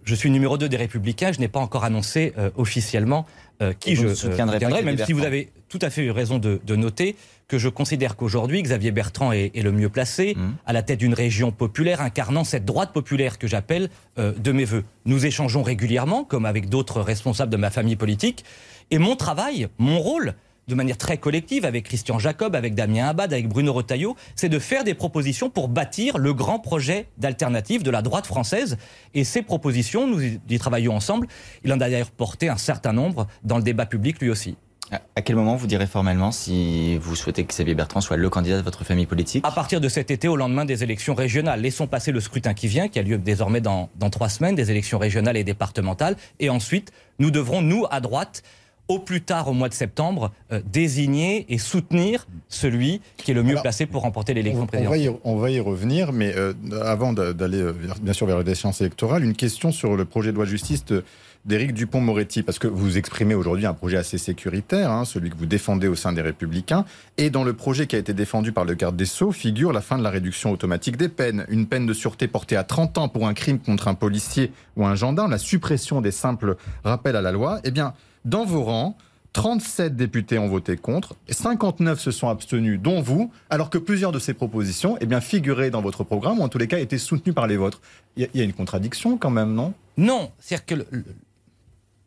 je 0.03 0.15
suis 0.15 0.29
numéro 0.29 0.58
2 0.58 0.70
des 0.70 0.77
Républicains, 0.77 1.32
je 1.34 1.39
n'ai 1.39 1.48
pas 1.48 1.60
encore 1.60 1.84
annoncé 1.84 2.34
euh, 2.38 2.50
officiellement 2.56 3.25
euh, 3.62 3.74
qui 3.77 3.96
je 3.96 4.13
soutiendrai, 4.15 4.60
Xavier 4.60 4.82
même 4.84 4.98
si 5.06 5.12
vous 5.13 5.24
avez 5.25 5.51
tout 5.68 5.79
à 5.82 5.89
fait 5.89 6.03
eu 6.06 6.12
raison 6.12 6.39
de, 6.39 6.62
de 6.65 6.75
noter 6.75 7.15
que 7.50 7.58
je 7.58 7.68
considère 7.68 8.15
qu'aujourd'hui, 8.15 8.62
Xavier 8.63 8.91
Bertrand 8.91 9.34
est, 9.34 9.51
est 9.53 9.63
le 9.63 9.74
mieux 9.74 9.89
placé 9.89 10.36
Mhm. 10.38 10.56
à 10.65 10.72
la 10.72 10.84
tête 10.84 11.00
d'une 11.00 11.15
région 11.15 11.51
populaire, 11.51 12.00
incarnant 12.00 12.44
cette 12.46 12.63
droite 12.63 12.94
populaire 12.94 13.38
que 13.38 13.48
j'appelle 13.48 13.89
euh, 14.18 14.32
de 14.32 14.51
mes 14.53 14.65
voeux. 14.65 14.86
Nous 15.06 15.25
échangeons 15.25 15.63
régulièrement, 15.63 16.24
comme 16.24 16.46
avec 16.46 16.70
d'autres 16.70 17.01
responsables 17.01 17.51
de 17.51 17.58
ma 17.58 17.72
famille 17.72 17.96
politique, 17.96 18.46
et 18.91 19.00
mon 19.00 19.15
travail, 19.15 19.68
mon 19.79 20.00
rôle, 20.00 20.36
de 20.68 20.75
manière 20.75 20.98
très 20.98 21.18
collective, 21.18 21.65
avec 21.65 21.86
Christian 21.86 22.20
Jacob, 22.20 22.56
avec 22.56 22.75
Damien 22.75 23.08
Abad, 23.08 23.34
avec 23.34 23.50
Bruno 23.50 23.74
Retailleau, 23.74 24.15
c'est 24.36 24.50
de 24.50 24.60
faire 24.60 24.84
des 24.84 24.94
propositions 24.94 25.50
pour 25.50 25.68
bâtir 25.68 26.20
le 26.20 26.32
grand 26.36 26.60
projet 26.60 27.08
d'alternative 27.18 27.82
de 27.82 27.89
la 27.89 28.03
droite 28.03 28.27
française. 28.27 28.77
Et 29.15 29.24
ces 29.24 29.41
propositions, 29.41 30.06
nous 30.06 30.22
y 30.22 30.60
travaillons 30.60 30.96
ensemble. 30.96 31.25
Il 31.63 31.72
en 31.74 31.77
a 31.77 31.79
d'ailleurs 31.79 32.12
porté 32.12 32.50
un 32.50 32.58
certain 32.58 32.94
nombre 32.94 33.25
dans 33.44 33.58
le 33.58 33.63
débat 33.63 33.88
public 33.88 34.22
lui 34.22 34.29
aussi. 34.29 34.58
À- 34.91 35.22
quel 35.22 35.36
moment 35.36 35.55
vous 35.55 35.67
direz 35.67 35.86
formellement 35.86 36.31
si 36.31 36.98
vous 36.98 37.15
souhaitez 37.15 37.43
que 37.43 37.50
Xavier 37.50 37.75
Bertrand 37.75 38.01
soit 38.01 38.17
le 38.17 38.29
candidat 38.29 38.58
de 38.58 38.63
votre 38.63 38.84
famille 38.84 39.05
politique 39.05 39.46
À 39.46 39.51
partir 39.51 39.79
de 39.81 39.89
cet 39.89 40.10
été, 40.12 40.27
au 40.27 40.36
lendemain 40.36 40.65
des 40.65 40.84
élections 40.84 41.13
régionales, 41.13 41.62
laissons 41.62 41.88
passer 41.88 42.12
le 42.12 42.19
scrutin 42.19 42.53
qui 42.53 42.67
vient, 42.67 42.88
qui 42.88 42.98
a 43.00 43.03
lieu 43.03 43.17
désormais 43.17 43.62
dans, 43.62 43.89
dans 44.00 44.10
trois 44.10 44.29
semaines, 44.29 44.55
des 44.55 44.72
élections 44.72 44.98
régionales 44.98 45.38
et 45.38 45.43
départementales. 45.43 46.15
Et 46.39 46.50
ensuite, 46.50 46.91
nous 47.19 47.29
devrons, 47.31 47.62
nous, 47.62 47.86
à 47.91 48.00
droite, 48.01 48.41
au 48.88 48.98
plus 48.98 49.22
tard 49.22 49.48
au 49.48 49.53
mois 49.53 49.69
de 49.69 49.75
septembre, 49.75 50.31
euh, 50.51 50.62
désigner 50.65 51.46
et 51.50 51.60
soutenir 51.60 52.25
celui 52.48 53.01
qui 53.17 53.29
est 53.29 53.34
le 53.36 53.43
mieux 53.43 53.51
Alors, 53.51 53.62
placé 53.62 53.86
pour 53.86 54.01
remporter 54.01 54.34
l'élection 54.34 54.62
On, 54.62 54.63
on 54.63 54.65
va 54.65 54.72
présidentielle. 54.89 55.12
y, 55.13 55.19
on 55.25 55.36
va 55.36 55.51
y 55.51 55.60
revenir, 55.60 56.12
mais 56.12 56.34
euh, 56.36 56.53
avant 56.84 57.13
d'aller 57.13 57.62
euh, 57.62 57.75
bien 58.01 58.13
sûr 58.13 58.25
vers 58.25 58.41
l'échéance 58.41 58.81
électorale, 58.81 59.24
une 59.24 59.36
question 59.36 59.72
sur 59.72 59.96
le 59.96 60.05
projet 60.05 60.31
de 60.31 60.38
loi 60.38 60.46
de 60.46 60.50
justice 60.50 60.84
de- 60.86 61.03
d'Éric 61.46 61.74
Dupont-Moretti, 61.74 62.43
parce 62.43 62.60
que 62.60 62.67
vous 62.67 62.98
exprimez 62.98 63.34
aujourd'hui 63.34 63.65
un 63.65 63.74
projet 63.74 63.98
assez 63.98 64.17
sécuritaire, 64.17 64.91
hein, 64.91 65.05
celui 65.05 65.29
que 65.29 65.38
vous 65.38 65.46
défendez 65.46 65.88
au 65.88 65.96
sein 65.96 66.12
des 66.13 66.22
Républicains, 66.22 66.86
et 67.17 67.29
dans 67.29 67.43
le 67.43 67.53
projet 67.53 67.88
qui 67.88 67.96
a 67.96 68.00
été 68.00 68.13
défendu 68.13 68.51
par 68.51 68.65
le 68.65 68.74
garde 68.74 68.96
des 68.98 69.05
Sceaux 69.05 69.31
figure 69.31 69.72
la 69.74 69.81
fin 69.81 69.98
de 69.98 70.03
la 70.03 70.10
réduction 70.10 70.51
automatique 70.51 70.98
des 70.98 71.10
peines, 71.10 71.46
une 71.50 71.65
peine 71.65 71.86
de 71.86 71.93
sûreté 71.93 72.27
portée 72.27 72.55
à 72.58 72.63
30 72.63 72.98
ans 72.98 73.08
pour 73.10 73.27
un 73.27 73.34
crime 73.34 73.60
contre 73.60 73.88
un 73.88 73.93
policier 73.96 74.51
ou 74.75 74.86
un 74.86 74.96
gendarme, 74.96 75.31
la 75.31 75.38
suppression 75.38 76.01
des 76.01 76.12
simples 76.12 76.58
rappels 76.84 77.15
à 77.15 77.22
la 77.22 77.31
loi. 77.31 77.60
Eh 77.63 77.72
bien, 77.72 77.93
dans 78.25 78.46
vos 78.46 78.63
rangs, 78.63 78.98
37 79.34 79.96
députés 79.96 80.39
ont 80.39 80.48
voté 80.50 80.75
contre, 80.75 81.15
et 81.27 81.34
59 81.34 82.00
se 82.00 82.12
sont 82.12 82.29
abstenus, 82.29 82.79
dont 82.81 83.00
vous, 83.01 83.31
alors 83.50 83.69
que 83.69 83.77
plusieurs 83.77 84.12
de 84.12 84.19
ces 84.19 84.34
propositions 84.34 84.98
eh 85.01 85.05
bien, 85.05 85.22
figuraient 85.22 85.69
dans 85.69 85.81
votre 85.81 86.03
programme, 86.03 86.39
ou 86.39 86.41
en 86.43 86.50
tous 86.50 86.58
les 86.58 86.67
cas 86.67 86.79
étaient 86.79 86.98
soutenues 86.98 87.34
par 87.34 87.48
les 87.48 87.55
vôtres. 87.55 87.79
Il 88.17 88.27
y, 88.34 88.41
a- 88.41 88.43
une 88.43 88.53
contradiction 88.53 89.17
quand 89.17 89.29
même, 89.29 89.53
non? 89.53 89.74
Non, 89.98 90.31
c'est-à-dire 90.39 90.65
que, 90.65 90.86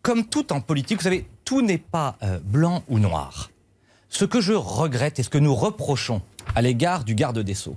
comme 0.03 0.27
tout 0.27 0.53
en 0.53 0.61
politique, 0.61 0.99
vous 0.99 1.05
savez, 1.05 1.27
tout 1.45 1.63
n'est 1.63 1.79
pas 1.79 2.17
euh, 2.23 2.39
blanc 2.45 2.83
ou 2.89 2.99
noir. 2.99 3.51
Ce 4.09 4.25
que 4.25 4.41
je 4.41 4.53
regrette 4.53 5.19
et 5.19 5.23
ce 5.23 5.31
que 5.31 5.39
nous 5.39 5.55
reprochons 5.55 6.23
à 6.55 6.61
l'égard 6.61 7.05
du 7.05 7.15
garde 7.15 7.39
des 7.39 7.55
Sceaux, 7.55 7.77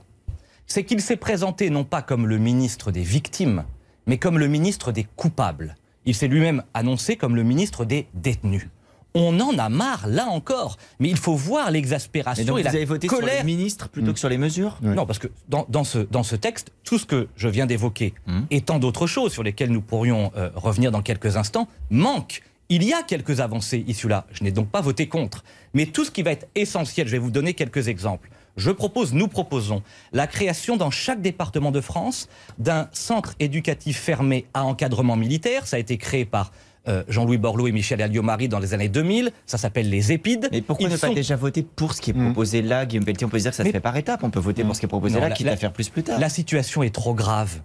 c'est 0.68 0.84
qu'il 0.84 1.02
s'est 1.02 1.16
présenté 1.16 1.70
non 1.70 1.84
pas 1.84 2.02
comme 2.02 2.28
le 2.28 2.38
ministre 2.38 2.92
des 2.92 3.04
victimes, 3.04 3.64
mais 4.08 4.18
comme 4.18 4.40
le 4.40 4.48
ministre 4.48 4.92
des 4.92 5.04
coupables. 5.04 5.76
Il 6.06 6.16
s'est 6.16 6.28
lui-même 6.28 6.64
annoncé 6.74 7.16
comme 7.16 7.36
le 7.36 7.44
ministre 7.44 7.86
des 7.86 8.08
détenus. 8.14 8.68
On 9.16 9.40
en 9.40 9.58
a 9.58 9.70
marre, 9.70 10.08
là 10.08 10.28
encore. 10.28 10.78
Mais 11.00 11.10
il 11.10 11.18
faut 11.18 11.36
voir 11.36 11.72
l'exaspération 11.72 12.44
donc 12.46 12.60
et 12.60 12.62
vous 12.62 12.66
la 12.66 12.72
avez 12.72 12.86
voté 12.86 13.08
sur 13.08 13.18
colère 13.18 13.40
le 13.40 13.46
ministre 13.46 13.90
plutôt 13.90 14.12
que 14.14 14.20
sur 14.20 14.30
les 14.30 14.38
mesures 14.38 14.78
Oui. 14.84 14.90
non, 14.94 15.06
parce 15.06 15.20
que 15.20 15.28
dans, 15.50 15.66
dans 15.70 15.84
ce, 15.86 16.00
dans 16.00 16.24
ce 16.24 16.36
texte, 16.36 16.72
tout 16.84 17.00
ce 17.00 17.06
que 17.06 17.28
je 17.38 17.48
viens 17.48 17.66
d'évoquer 17.66 18.14
Mhm. 18.28 18.46
et 18.52 18.62
tant 18.62 18.78
d'autres 18.78 19.08
choses 19.08 19.32
sur 19.32 19.42
lesquelles 19.44 19.72
nous 19.72 19.82
pourrions 19.82 20.32
euh, 20.36 20.50
revenir 20.56 20.92
dans 20.92 21.02
quelques 21.02 21.38
instants 21.38 21.68
manque. 21.90 22.42
Il 22.70 22.84
y 22.84 22.94
a 22.94 23.04
quelques 23.04 23.40
avancées 23.42 23.84
issues 23.88 24.08
là. 24.10 24.26
Je 24.32 24.44
n'ai 24.44 24.52
donc 24.52 24.70
pas 24.70 24.82
voté 24.82 25.08
contre. 25.08 25.44
Mais 25.74 25.86
tout 25.86 26.04
ce 26.04 26.12
qui 26.12 26.22
va 26.24 26.32
être 26.32 26.48
essentiel, 26.56 27.08
je 27.08 27.12
vais 27.14 27.20
vous 27.20 27.32
donner 27.32 27.54
quelques 27.54 27.88
exemples. 27.88 28.30
Je 28.58 28.72
propose, 28.72 29.14
nous 29.14 29.28
proposons, 29.28 29.84
la 30.14 30.28
création 30.28 30.76
dans 30.78 30.90
chaque 30.90 31.22
département 31.22 31.72
de 31.72 31.82
France 31.82 32.28
d'un 32.58 32.90
centre 32.92 33.36
éducatif 33.40 34.00
fermé 34.00 34.46
à 34.54 34.64
encadrement 34.66 35.16
militaire. 35.16 35.68
Ça 35.68 35.76
a 35.76 35.80
été 35.80 35.98
créé 35.98 36.26
par 36.26 36.52
euh, 36.88 37.04
Jean-Louis 37.08 37.38
Borloo 37.38 37.68
et 37.68 37.72
Michel 37.72 38.02
Alliot-Marie 38.02 38.48
dans 38.50 38.60
les 38.60 38.74
années 38.74 38.90
2000. 38.90 39.32
Ça 39.46 39.58
s'appelle 39.58 39.90
les 39.90 40.12
EPID. 40.12 40.50
Mais 40.52 40.62
pourquoi 40.62 40.88
Ils 40.88 40.92
ne 40.92 40.98
pas 40.98 41.10
déjà 41.10 41.36
voter 41.36 41.64
pour 41.64 41.94
ce 41.94 42.02
qui 42.02 42.12
est 42.12 42.14
Mm. 42.14 42.26
proposé 42.26 42.62
là 42.62 42.86
Guillaume 42.86 43.06
Pelletier, 43.06 43.26
on 43.26 43.30
peut 43.30 43.38
se 43.40 43.44
dire 43.44 43.52
que 43.52 43.58
ça 43.58 43.64
se 43.66 43.70
fait 43.70 43.80
par 43.80 43.96
étapes. 43.98 44.24
On 44.24 44.30
peut 44.30 44.40
voter 44.40 44.64
pour 44.64 44.76
ce 44.76 44.80
qui 44.80 44.86
est 44.86 44.90
proposé 44.90 45.16
Non, 45.16 45.22
là, 45.22 45.30
la- 45.30 45.36
quitte 45.36 45.48
la- 45.48 45.54
à 45.54 45.58
faire 45.58 45.74
plus 45.74 45.90
plus 45.90 46.04
tard. 46.04 46.20
La 46.20 46.30
situation 46.30 46.84
est 46.84 46.94
trop 46.94 47.14
grave 47.14 47.60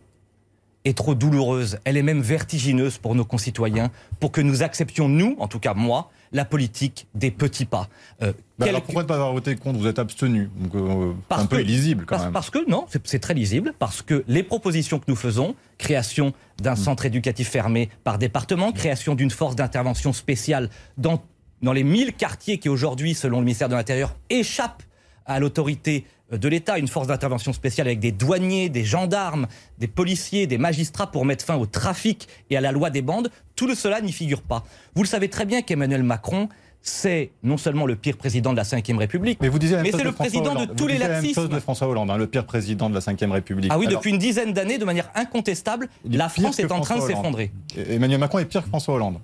est 0.84 0.96
trop 0.96 1.14
douloureuse, 1.14 1.78
elle 1.84 1.96
est 1.96 2.02
même 2.02 2.20
vertigineuse 2.22 2.96
pour 2.98 3.14
nos 3.14 3.24
concitoyens, 3.24 3.90
pour 4.18 4.32
que 4.32 4.40
nous 4.40 4.62
acceptions, 4.62 5.08
nous, 5.08 5.36
en 5.38 5.46
tout 5.46 5.58
cas 5.58 5.74
moi, 5.74 6.10
la 6.32 6.44
politique 6.44 7.06
des 7.14 7.30
petits 7.30 7.64
pas. 7.66 7.88
Euh, 8.22 8.32
Bah 8.58 8.66
quel- 8.66 8.68
Alors 8.70 8.82
pourquoi 8.82 9.02
ne 9.02 9.08
pas 9.08 9.14
avoir 9.16 9.32
voté 9.32 9.56
contre? 9.56 9.78
Vous 9.78 9.86
êtes 9.86 9.98
abstenu. 9.98 10.48
Donc, 10.56 10.74
euh, 10.76 11.12
Parce 11.28 11.42
un 11.42 11.46
peu 11.46 11.56
que- 11.56 11.62
illisible 11.62 12.04
quand 12.06 12.14
parce, 12.14 12.24
même. 12.24 12.32
parce 12.32 12.50
que 12.50 12.70
non, 12.70 12.86
c'est 13.04 13.18
très 13.18 13.34
lisible, 13.34 13.74
parce 13.78 14.00
que 14.02 14.24
les 14.28 14.42
propositions 14.42 14.98
que 14.98 15.04
nous 15.08 15.16
faisons, 15.16 15.54
création 15.76 16.32
d'un 16.62 16.76
centre 16.76 17.04
éducatif 17.04 17.48
fermé 17.50 17.88
par 18.04 18.16
département, 18.18 18.70
création 18.72 19.14
d'une 19.14 19.30
force 19.30 19.56
d'intervention 19.56 20.12
spéciale 20.12 20.70
dans, 20.98 21.20
dans 21.62 21.72
les 21.72 21.84
1000 21.84 22.14
quartiers 22.14 22.58
qui 22.58 22.68
aujourd'hui, 22.68 23.14
selon 23.14 23.38
le 23.40 23.44
ministère 23.44 23.68
de 23.68 23.74
l'Intérieur, 23.74 24.14
échappent 24.30 24.82
à 25.26 25.40
l'autorité 25.40 26.06
de 26.30 26.48
l'État, 26.48 26.78
une 26.78 26.88
force 26.88 27.06
d'intervention 27.08 27.52
spéciale 27.52 27.86
avec 27.88 28.00
des 28.00 28.12
douaniers, 28.12 28.68
des 28.68 28.84
gendarmes, 28.84 29.46
des 29.78 29.88
policiers, 29.88 30.46
des 30.46 30.58
magistrats 30.58 31.10
pour 31.10 31.24
mettre 31.24 31.44
fin 31.44 31.56
au 31.56 31.66
trafic 31.66 32.28
et 32.50 32.56
à 32.56 32.60
la 32.60 32.72
loi 32.72 32.90
des 32.90 33.02
bandes, 33.02 33.30
tout 33.56 33.74
cela 33.74 34.00
n'y 34.00 34.12
figure 34.12 34.42
pas. 34.42 34.64
Vous 34.94 35.02
le 35.02 35.08
savez 35.08 35.28
très 35.28 35.44
bien 35.44 35.62
qu'Emmanuel 35.62 36.02
Macron, 36.02 36.48
c'est 36.82 37.30
non 37.42 37.58
seulement 37.58 37.84
le 37.84 37.94
pire 37.94 38.16
président 38.16 38.52
de 38.52 38.56
la 38.56 38.62
Ve 38.62 38.96
République, 38.96 39.38
Mais 39.42 39.48
vous 39.48 39.58
disiez 39.58 39.76
la 39.76 39.82
même 39.82 39.92
Mais 39.92 39.98
c'est 39.98 40.04
le 40.04 40.12
François 40.12 40.24
président 40.40 40.54
de 40.54 40.64
tous 40.64 40.84
Vous 40.84 40.86
les 40.86 40.94
disiez 40.94 41.08
la 41.08 41.14
laxismes. 41.14 41.34
chose 41.34 41.48
de 41.50 41.60
François 41.60 41.88
Hollande, 41.88 42.10
hein, 42.10 42.16
le 42.16 42.26
pire 42.26 42.46
président 42.46 42.88
de 42.88 42.94
la 42.94 43.00
Ve 43.00 43.30
République. 43.32 43.70
Ah 43.72 43.78
oui, 43.78 43.86
Alors, 43.86 44.00
depuis 44.00 44.10
une 44.10 44.18
dizaine 44.18 44.52
d'années, 44.52 44.78
de 44.78 44.84
manière 44.84 45.10
incontestable, 45.14 45.88
la 46.08 46.28
France 46.28 46.58
est 46.58 46.72
en 46.72 46.80
train 46.80 46.96
de 46.96 47.02
s'effondrer. 47.02 47.52
Emmanuel 47.76 48.18
Macron 48.18 48.38
est 48.38 48.46
pire 48.46 48.62
que 48.62 48.68
François 48.68 48.94
Hollande. 48.94 49.18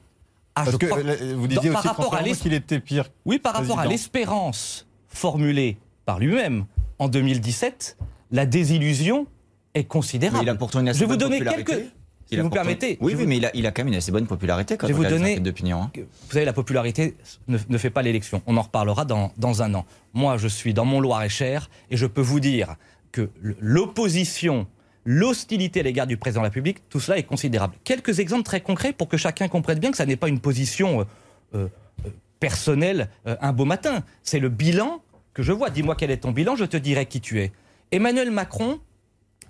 Ah, 0.55 0.65
Parce 0.65 0.77
que 0.79 0.87
euh, 0.87 1.35
vous 1.37 1.47
disiez 1.49 1.69
Dans- 1.69 1.73
par 1.75 1.81
aussi 1.81 1.89
rapport 1.89 2.15
à 2.15 2.19
François 2.19 2.37
qu'il 2.43 2.53
était 2.55 2.81
pire. 2.81 3.05
Oui, 3.27 3.39
par 3.39 3.55
rapport 3.55 3.79
à 3.79 3.87
l'espérance 3.87 4.87
formulée 5.09 5.77
par 6.05 6.19
lui-même 6.19 6.65
en 6.99 7.09
2017, 7.09 7.97
la 8.33 8.47
désillusion 8.47 9.26
est 9.75 9.81
Mais 9.81 9.85
considérable. 9.85 10.45
il 10.45 10.49
a 10.49 10.55
pourtant 10.55 10.81
une 10.81 10.88
assez 10.88 10.99
Je 11.00 11.05
vais 11.05 11.11
vous 11.11 11.17
donner 11.17 11.41
quelques- 11.41 11.85
si 12.29 12.37
vous 12.37 12.43
pourtant- 12.43 12.55
permettez, 12.57 12.99
Oui, 13.00 13.12
oui, 13.15 13.23
vous- 13.23 13.29
mais 13.29 13.37
il 13.37 13.47
a, 13.47 13.50
il 13.55 13.67
a 13.67 13.71
quand 13.71 13.83
même 13.85 13.93
une 13.93 13.99
assez 13.99 14.11
bonne 14.11 14.26
popularité 14.26 14.76
quand 14.76 14.87
Je 14.88 14.93
vais 14.93 14.97
vous 14.97 15.05
donner- 15.05 15.38
d'opinion. 15.38 15.83
hein. 15.83 15.91
Vous 15.97 16.33
savez, 16.33 16.45
la 16.45 16.53
popularité 16.53 17.17
ne, 17.49 17.59
ne 17.69 17.79
fait 17.79 17.91
pas 17.91 18.03
l'élection. 18.03 18.43
On 18.47 18.57
en 18.57 18.62
reparlera 18.62 19.05
dans, 19.05 19.33
dans 19.37 19.62
un 19.62 19.75
an. 19.75 19.85
Moi, 20.15 20.37
je 20.38 20.49
suis 20.49 20.75
dans 20.75 20.85
mon 20.85 21.00
Loir-et-Cher 21.00 21.71
et 21.91 21.97
je 21.97 22.07
peux 22.07 22.21
vous 22.23 22.41
dire 22.41 22.76
que 23.12 23.31
l'opposition, 23.61 24.67
l'hostilité 25.05 25.81
à 25.81 25.83
l'égard 25.85 26.07
du 26.07 26.17
président 26.17 26.41
de 26.41 26.47
la 26.47 26.49
République, 26.49 26.88
tout 26.88 26.99
cela 27.00 27.19
est 27.19 27.23
considérable. 27.23 27.75
Quelques 27.85 28.19
exemples 28.19 28.43
très 28.43 28.61
concrets 28.61 28.93
pour 28.93 29.09
que 29.09 29.17
chacun 29.17 29.47
comprenne 29.49 29.79
bien 29.79 29.91
que 29.91 29.97
ça 29.97 30.07
n'est 30.07 30.17
pas 30.17 30.29
une 30.29 30.41
position 30.41 31.00
euh, 31.00 31.05
euh, 31.55 31.69
euh, 32.07 32.11
personnelle 32.41 33.09
euh, 33.26 33.37
un 33.41 33.53
beau 33.53 33.65
matin. 33.67 34.03
C'est 34.23 34.41
le 34.41 34.49
bilan 34.49 35.00
que 35.37 35.43
je 35.43 35.52
vois. 35.52 35.69
Dis-moi 35.69 35.97
quel 35.97 36.11
est 36.11 36.16
ton 36.16 36.33
bilan, 36.33 36.57
je 36.57 36.64
te 36.64 36.78
dirai 36.78 37.05
qui 37.05 37.21
tu 37.21 37.43
es. 37.43 37.52
Emmanuel 37.93 38.31
Macron, 38.31 38.81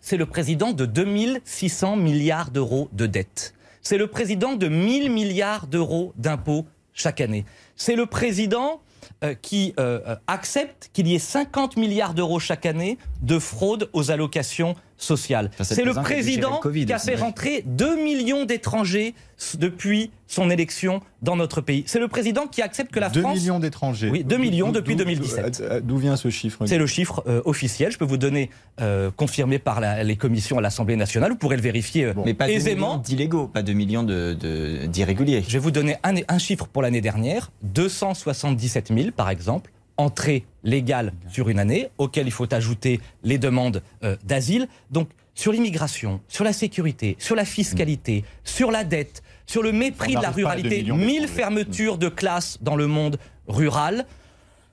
c'est 0.00 0.16
le 0.16 0.26
président 0.26 0.73
de 0.73 0.85
2600 0.85 1.95
milliards 1.95 2.50
d'euros 2.50 2.88
de 2.93 3.07
dette. 3.07 3.55
C'est 3.83 3.97
le 3.97 4.09
président 4.09 4.57
de 4.57 4.66
1000 4.66 5.12
milliards 5.12 5.69
d'euros 5.69 6.12
d'impôts 6.16 6.66
chaque 6.93 7.21
année. 7.21 7.45
C'est 7.76 7.95
le 7.95 8.07
président 8.07 8.81
euh, 9.23 9.35
qui 9.35 9.75
euh, 9.78 10.00
euh, 10.09 10.16
accepte 10.26 10.90
qu'il 10.93 11.07
y 11.07 11.14
ait 11.14 11.21
50 11.21 11.76
milliards 11.76 12.14
d'euros 12.14 12.40
chaque 12.40 12.66
année 12.66 12.99
de 13.23 13.38
fraude 13.38 13.88
aux 13.93 14.11
allocations 14.11 14.75
sociales. 14.99 15.50
Enfin, 15.53 15.65
c'est 15.65 15.85
le 15.85 15.93
président 15.93 16.49
qui 16.49 16.55
a 16.55 16.57
le 16.57 16.62
Covid 16.62 16.87
qui 16.87 16.99
fait 16.99 17.15
rentrer 17.17 17.62
2 17.67 17.97
millions 18.03 18.45
d'étrangers 18.45 19.15
depuis 19.59 20.11
son 20.26 20.49
élection 20.50 21.03
dans 21.21 21.37
notre 21.37 21.61
pays. 21.61 21.85
C'est 21.87 21.99
le 22.00 22.09
président 22.09 22.47
qui 22.47 22.62
accepte 22.62 22.91
que 22.91 23.00
la 23.00 23.11
2 23.11 23.21
France... 23.21 23.38
millions 23.38 23.59
d'étrangers. 23.59 24.09
Oui, 24.11 24.25
2 24.25 24.38
millions 24.38 24.73
depuis 24.73 24.97
d'où- 24.97 25.05
2017. 25.05 25.61
euh, 25.61 25.81
D'où 25.83 25.99
vient 25.99 26.17
ce 26.17 26.31
chiffre 26.31 26.65
C'est 26.65 26.79
le 26.79 26.87
chiffre 26.87 27.23
euh, 27.26 27.43
officiel. 27.45 27.93
Je 27.93 27.99
peux 27.99 28.07
vous 28.07 28.17
donner, 28.17 28.49
euh, 28.81 29.11
confirmé 29.15 29.59
par 29.59 29.81
la- 29.81 30.03
les 30.03 30.17
commissions 30.17 30.57
à 30.59 30.61
l'Assemblée 30.62 30.97
nationale. 30.97 31.33
Vous 31.33 31.37
pourrez 31.38 31.57
le 31.57 31.62
vérifier 31.62 32.07
euh, 32.07 32.15
Mais 32.25 32.33
pas 32.35 32.49
aisément. 32.49 32.97
d'illégaux, 32.97 33.47
pas 33.49 33.62
de 33.62 33.73
millions 33.75 34.03
de- 34.03 34.33
de- 34.33 34.87
d'irréguliers. 34.87 35.45
Je 35.47 35.53
vais 35.53 35.59
vous 35.59 35.71
donner 35.71 35.97
un, 36.03 36.15
un 36.29 36.38
chiffre 36.38 36.67
pour 36.67 36.81
l'année 36.83 37.03
dernière 37.03 37.50
277 37.62 38.93
000, 38.97 39.11
par 39.15 39.29
exemple, 39.31 39.71
entrées 39.97 40.45
légales 40.65 41.12
sur 41.29 41.49
une 41.49 41.59
année, 41.59 41.88
auxquelles 41.99 42.26
il 42.26 42.33
faut 42.33 42.53
ajouter 42.53 43.00
les 43.23 43.38
demandes 43.38 43.83
euh, 44.03 44.17
d'asile. 44.25 44.69
Donc, 44.91 45.09
sur 45.35 45.53
l'immigration, 45.53 46.21
sur 46.29 46.45
la 46.45 46.53
sécurité, 46.53 47.17
sur 47.19 47.37
la 47.37 47.45
fiscalité, 47.45 48.25
sur 48.43 48.71
la 48.71 48.85
dette, 48.85 49.23
sur 49.47 49.62
le 49.62 49.71
mépris 49.73 50.15
de 50.15 50.23
la 50.23 50.31
ruralité, 50.31 50.83
millions 50.83 50.97
1000 50.97 51.07
d'étrangers. 51.07 51.26
fermetures 51.29 51.99
de 51.99 52.09
classes 52.09 52.59
dans 52.62 52.76
le 52.76 52.87
monde 52.87 53.19
rural. 53.47 54.07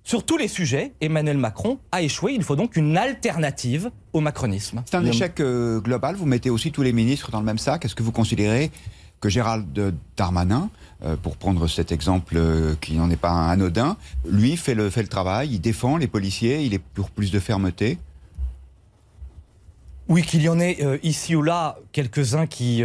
Sur 0.05 0.25
tous 0.25 0.37
les 0.37 0.49
sujets, 0.49 0.91
Emmanuel 0.99 1.37
Macron 1.37 1.79
a 1.91 2.01
échoué. 2.01 2.33
Il 2.33 2.43
faut 2.43 2.57
donc 2.57 2.75
une 2.75 2.97
alternative 2.97 3.89
au 4.11 4.19
macronisme. 4.19 4.83
C'est 4.85 4.97
un 4.97 5.05
échec 5.05 5.39
euh, 5.39 5.79
global. 5.79 6.15
Vous 6.15 6.25
mettez 6.25 6.49
aussi 6.49 6.71
tous 6.71 6.81
les 6.81 6.91
ministres 6.91 7.31
dans 7.31 7.39
le 7.39 7.45
même 7.45 7.57
sac. 7.57 7.85
Est-ce 7.85 7.95
que 7.95 8.03
vous 8.03 8.11
considérez 8.11 8.69
que 9.23 9.29
Gérald 9.29 9.93
Darmanin, 10.17 10.69
euh, 11.05 11.15
pour 11.15 11.37
prendre 11.37 11.65
cet 11.69 11.93
exemple 11.93 12.35
euh, 12.35 12.75
qui 12.81 12.95
n'en 12.95 13.09
est 13.09 13.15
pas 13.15 13.29
un 13.29 13.51
anodin, 13.51 13.95
lui 14.29 14.57
fait 14.57 14.75
le, 14.75 14.91
travail, 14.91 15.47
il 15.53 15.61
défend 15.61 15.95
les 15.95 16.07
policiers, 16.07 16.63
il 16.63 16.73
est 16.73 16.83
pour 16.93 17.09
plus 17.09 17.31
de 17.31 17.39
fermeté 17.39 17.99
Oui, 20.09 20.23
qu'il 20.23 20.41
y 20.41 20.49
en 20.49 20.59
ait 20.59 20.83
euh, 20.83 20.97
ici 21.03 21.37
ou 21.37 21.41
là 21.41 21.77
quelques-uns 21.93 22.47
qui 22.47 22.83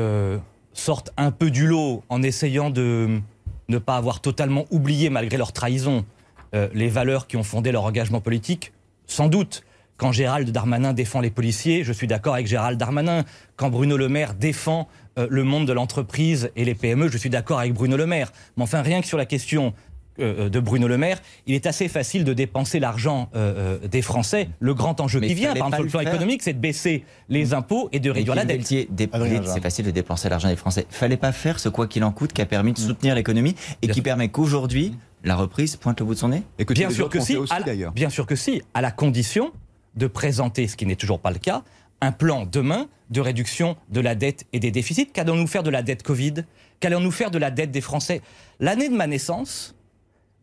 sortent 0.75 1.11
un 1.17 1.33
peu 1.33 1.51
du 1.51 1.67
lot 1.67 2.05
en 2.09 2.23
essayant 2.23 2.71
de 2.71 3.21
ne 3.69 3.79
pas 3.79 3.97
avoir 3.97 4.21
totalement 4.21 4.65
oublié, 4.71 5.11
malgré 5.11 5.39
leur 5.39 5.53
trahison, 5.53 6.05
les 6.53 6.89
valeurs 6.89 7.27
qui 7.27 7.37
ont 7.37 7.43
fondé 7.43 7.73
leur 7.73 7.83
engagement 7.83 8.21
politique, 8.21 8.73
sans 9.09 9.27
doute. 9.27 9.65
Quand 9.97 10.13
Gérald 10.13 10.49
Darmanin 10.51 10.93
défend 10.93 11.21
les 11.21 11.31
policiers, 11.31 11.83
je 11.83 11.93
suis 11.93 12.07
d'accord 12.07 12.35
avec 12.35 12.47
Gérald 12.47 12.79
Darmanin. 12.79 13.25
Quand 13.57 13.69
Bruno 13.69 13.97
Le 13.97 14.09
Maire 14.09 14.35
défend 14.35 14.87
euh, 15.19 15.27
le 15.31 15.45
monde 15.45 15.67
de 15.67 15.73
l'entreprise 15.73 16.51
et 16.57 16.65
les 16.65 16.75
PME, 16.75 17.09
je 17.09 17.19
suis 17.19 17.31
d'accord 17.31 17.59
avec 17.59 17.75
Bruno 17.75 17.97
Le 17.97 18.07
Maire. 18.07 18.33
Mais 18.57 18.63
enfin, 18.63 18.83
rien 18.83 19.01
que 19.01 19.07
sur 19.07 19.19
la 19.19 19.27
question 19.27 19.75
euh, 20.21 20.49
de 20.49 20.59
Bruno 20.61 20.89
Le 20.89 20.99
Maire, 20.99 21.21
il 21.47 21.55
est 21.55 21.67
assez 21.67 21.87
facile 21.89 22.25
de 22.25 22.33
dépenser 22.33 22.81
l'argent 22.81 23.29
euh, 23.37 23.79
euh, 23.85 23.89
des 23.89 24.03
Français. 24.03 24.49
Le 24.59 24.75
grand 24.75 25.01
enjeu 25.01 25.21
Mais 25.21 25.29
qui 25.29 25.35
vient, 25.35 25.55
par 25.55 25.69
exemple, 25.69 25.75
sur 25.77 25.83
le 25.85 25.91
plan 25.91 26.01
faire. 26.01 26.15
économique, 26.15 26.43
c'est 26.43 26.55
de 26.55 26.59
baisser 26.59 27.05
les 27.29 27.55
impôts 27.55 27.89
et 27.93 28.01
de 28.01 28.11
réduire 28.11 28.35
la 28.35 28.45
dette. 28.45 28.67
C'est 28.67 29.61
facile 29.63 29.85
de 29.87 29.91
dépenser 29.93 30.29
l'argent 30.29 30.49
des 30.49 30.57
Français. 30.57 30.87
Fallait 30.91 31.17
pas 31.17 31.31
faire 31.33 31.61
ce 31.61 31.69
quoi 31.69 31.87
qu'il 31.87 32.03
en 32.05 32.11
coûte 32.11 32.33
qui 32.33 32.43
a 32.43 32.47
permis 32.47 32.73
de 32.73 32.79
soutenir 32.79 33.15
l'économie 33.15 33.55
et 33.83 33.87
Bien 33.87 33.91
qui 33.91 33.95
sûr. 33.99 34.03
permet 34.05 34.29
qu'aujourd'hui, 34.29 34.95
la 35.25 35.37
reprise 35.37 35.77
pointe 35.77 36.01
le 36.01 36.07
bout 36.07 36.15
de 36.15 36.19
son 36.19 36.29
nez 36.29 36.43
Et 36.59 36.65
que 36.65 36.73
tous 36.75 36.81
Bien 36.81 36.91
sûr 36.91 37.09
que 37.09 37.21
si, 37.21 37.33
fait 37.35 37.39
aussi 37.39 37.53
à 37.53 37.61
la- 37.61 37.65
d'ailleurs. 37.67 37.93
bien 37.93 38.09
sûr 38.11 38.27
que 38.27 38.35
si, 38.37 38.63
à 38.75 38.81
la 38.81 38.91
condition 38.91 39.53
de 39.97 40.07
présenter, 40.07 40.67
ce 40.69 40.77
qui 40.77 40.87
n'est 40.87 40.95
toujours 40.97 41.19
pas 41.21 41.31
le 41.33 41.39
cas, 41.39 41.63
un 42.01 42.13
plan 42.13 42.47
demain 42.47 42.89
de 43.11 43.21
réduction 43.21 43.77
de 43.89 44.01
la 44.01 44.15
dette 44.15 44.47
et 44.53 44.61
des 44.61 44.71
déficits. 44.71 45.07
Qu'allons-nous 45.07 45.47
faire 45.47 45.63
de 45.63 45.71
la 45.71 45.83
dette 45.83 46.03
Covid? 46.03 46.45
Qu'allons-nous 46.81 47.11
faire 47.11 47.31
de 47.31 47.39
la 47.39 47.51
dette 47.51 47.71
des 47.71 47.81
Français? 47.81 48.23
L'année 48.61 48.89
de 48.89 48.95
ma 48.95 49.07
naissance, 49.07 49.75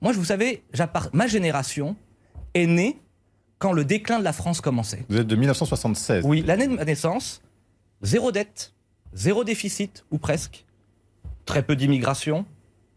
moi, 0.02 0.14
je 0.14 0.18
vous 0.18 0.26
savez, 0.26 0.64
ma 1.14 1.28
génération 1.28 1.96
est 2.54 2.68
née 2.68 3.00
quand 3.58 3.72
le 3.72 3.86
déclin 3.86 4.20
de 4.20 4.24
la 4.24 4.34
France 4.34 4.62
commençait. 4.62 5.06
Vous 5.10 5.18
êtes 5.18 5.28
de 5.28 5.36
1976. 5.36 6.26
Oui, 6.26 6.44
l'année 6.46 6.68
de 6.68 6.74
ma 6.74 6.86
naissance, 6.86 7.42
zéro 8.02 8.32
dette, 8.32 8.74
zéro 9.14 9.44
déficit, 9.44 10.06
ou 10.12 10.18
presque, 10.18 10.66
très 11.46 11.64
peu 11.64 11.76
d'immigration, 11.76 12.46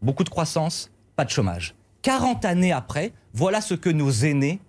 beaucoup 0.01 0.23
de 0.23 0.29
croissance, 0.29 0.91
pas 1.15 1.25
de 1.25 1.29
chômage. 1.29 1.75
40 2.01 2.45
années 2.45 2.71
après, 2.71 3.13
voilà 3.33 3.61
ce 3.61 3.73
que 3.73 3.89
nos 3.89 4.11
aînés 4.11 4.59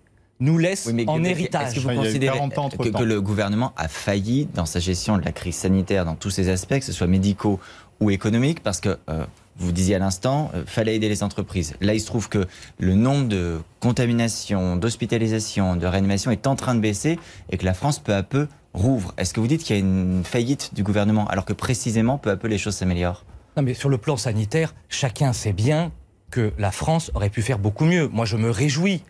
nous 0.41 0.57
laissent 0.57 0.85
Oui, 0.87 0.93
mais 0.93 1.07
en 1.07 1.21
est-ce 1.23 1.29
héritage. 1.31 1.73
que 1.75 1.79
vous 1.79 1.85
Enfin, 1.87 1.93
il 1.93 1.95
y 1.95 1.99
a 1.99 2.01
eu 2.03 2.05
considérez 2.07 2.37
40 2.37 2.57
ans 2.57 2.65
entre 2.65 2.77
que, 2.77 2.89
temps. 2.89 2.99
que 2.99 3.03
le 3.03 3.21
gouvernement 3.21 3.71
a 3.77 3.87
failli 3.87 4.47
dans 4.53 4.65
sa 4.65 4.79
gestion 4.79 5.17
de 5.17 5.23
la 5.23 5.31
crise 5.31 5.55
sanitaire, 5.55 6.03
dans 6.03 6.15
tous 6.15 6.29
ses 6.31 6.49
aspects, 6.49 6.77
que 6.79 6.85
ce 6.85 6.91
soit 6.91 7.07
médicaux 7.07 7.59
ou 8.01 8.09
économiques 8.11 8.61
Parce 8.63 8.81
que 8.81 8.97
euh, 9.09 9.25
vous 9.57 9.71
disiez 9.71 9.95
à 9.95 9.99
l'instant, 9.99 10.51
euh, 10.55 10.63
fallait 10.65 10.95
aider 10.95 11.07
les 11.09 11.23
entreprises. 11.23 11.75
Là, 11.81 11.93
il 11.93 11.99
se 12.01 12.07
trouve 12.07 12.27
que 12.29 12.47
le 12.79 12.95
nombre 12.95 13.27
de 13.27 13.59
contaminations, 13.79 14.75
d'hospitalisations, 14.77 15.75
de 15.75 15.85
réanimations 15.85 16.31
est 16.31 16.47
en 16.47 16.55
train 16.55 16.73
de 16.75 16.79
baisser 16.79 17.19
et 17.51 17.57
que 17.57 17.65
la 17.65 17.73
France 17.73 17.99
peu 17.99 18.13
à 18.13 18.23
peu 18.23 18.47
rouvre. 18.73 19.13
Est-ce 19.17 19.33
que 19.33 19.39
vous 19.39 19.47
dites 19.47 19.63
qu'il 19.63 19.75
y 19.75 19.79
a 19.79 19.81
une 19.81 20.23
faillite 20.23 20.73
du 20.73 20.81
gouvernement 20.83 21.27
alors 21.27 21.45
que 21.45 21.53
précisément 21.53 22.17
peu 22.17 22.29
à 22.31 22.37
peu 22.37 22.47
les 22.47 22.57
choses 22.57 22.75
s'améliorent? 22.75 23.25
Non, 23.57 23.63
mais 23.63 23.73
sur 23.73 23.89
le 23.89 23.97
plan 23.97 24.17
sanitaire, 24.17 24.73
chacun 24.89 25.33
sait 25.33 25.53
bien 25.53 25.91
que 26.31 26.53
la 26.57 26.71
France 26.71 27.11
aurait 27.13 27.29
pu 27.29 27.41
faire 27.41 27.59
beaucoup 27.59 27.83
mieux. 27.85 28.07
Moi, 28.07 28.23
je 28.25 28.37
me 28.37 28.49
réjouis, 28.49 29.03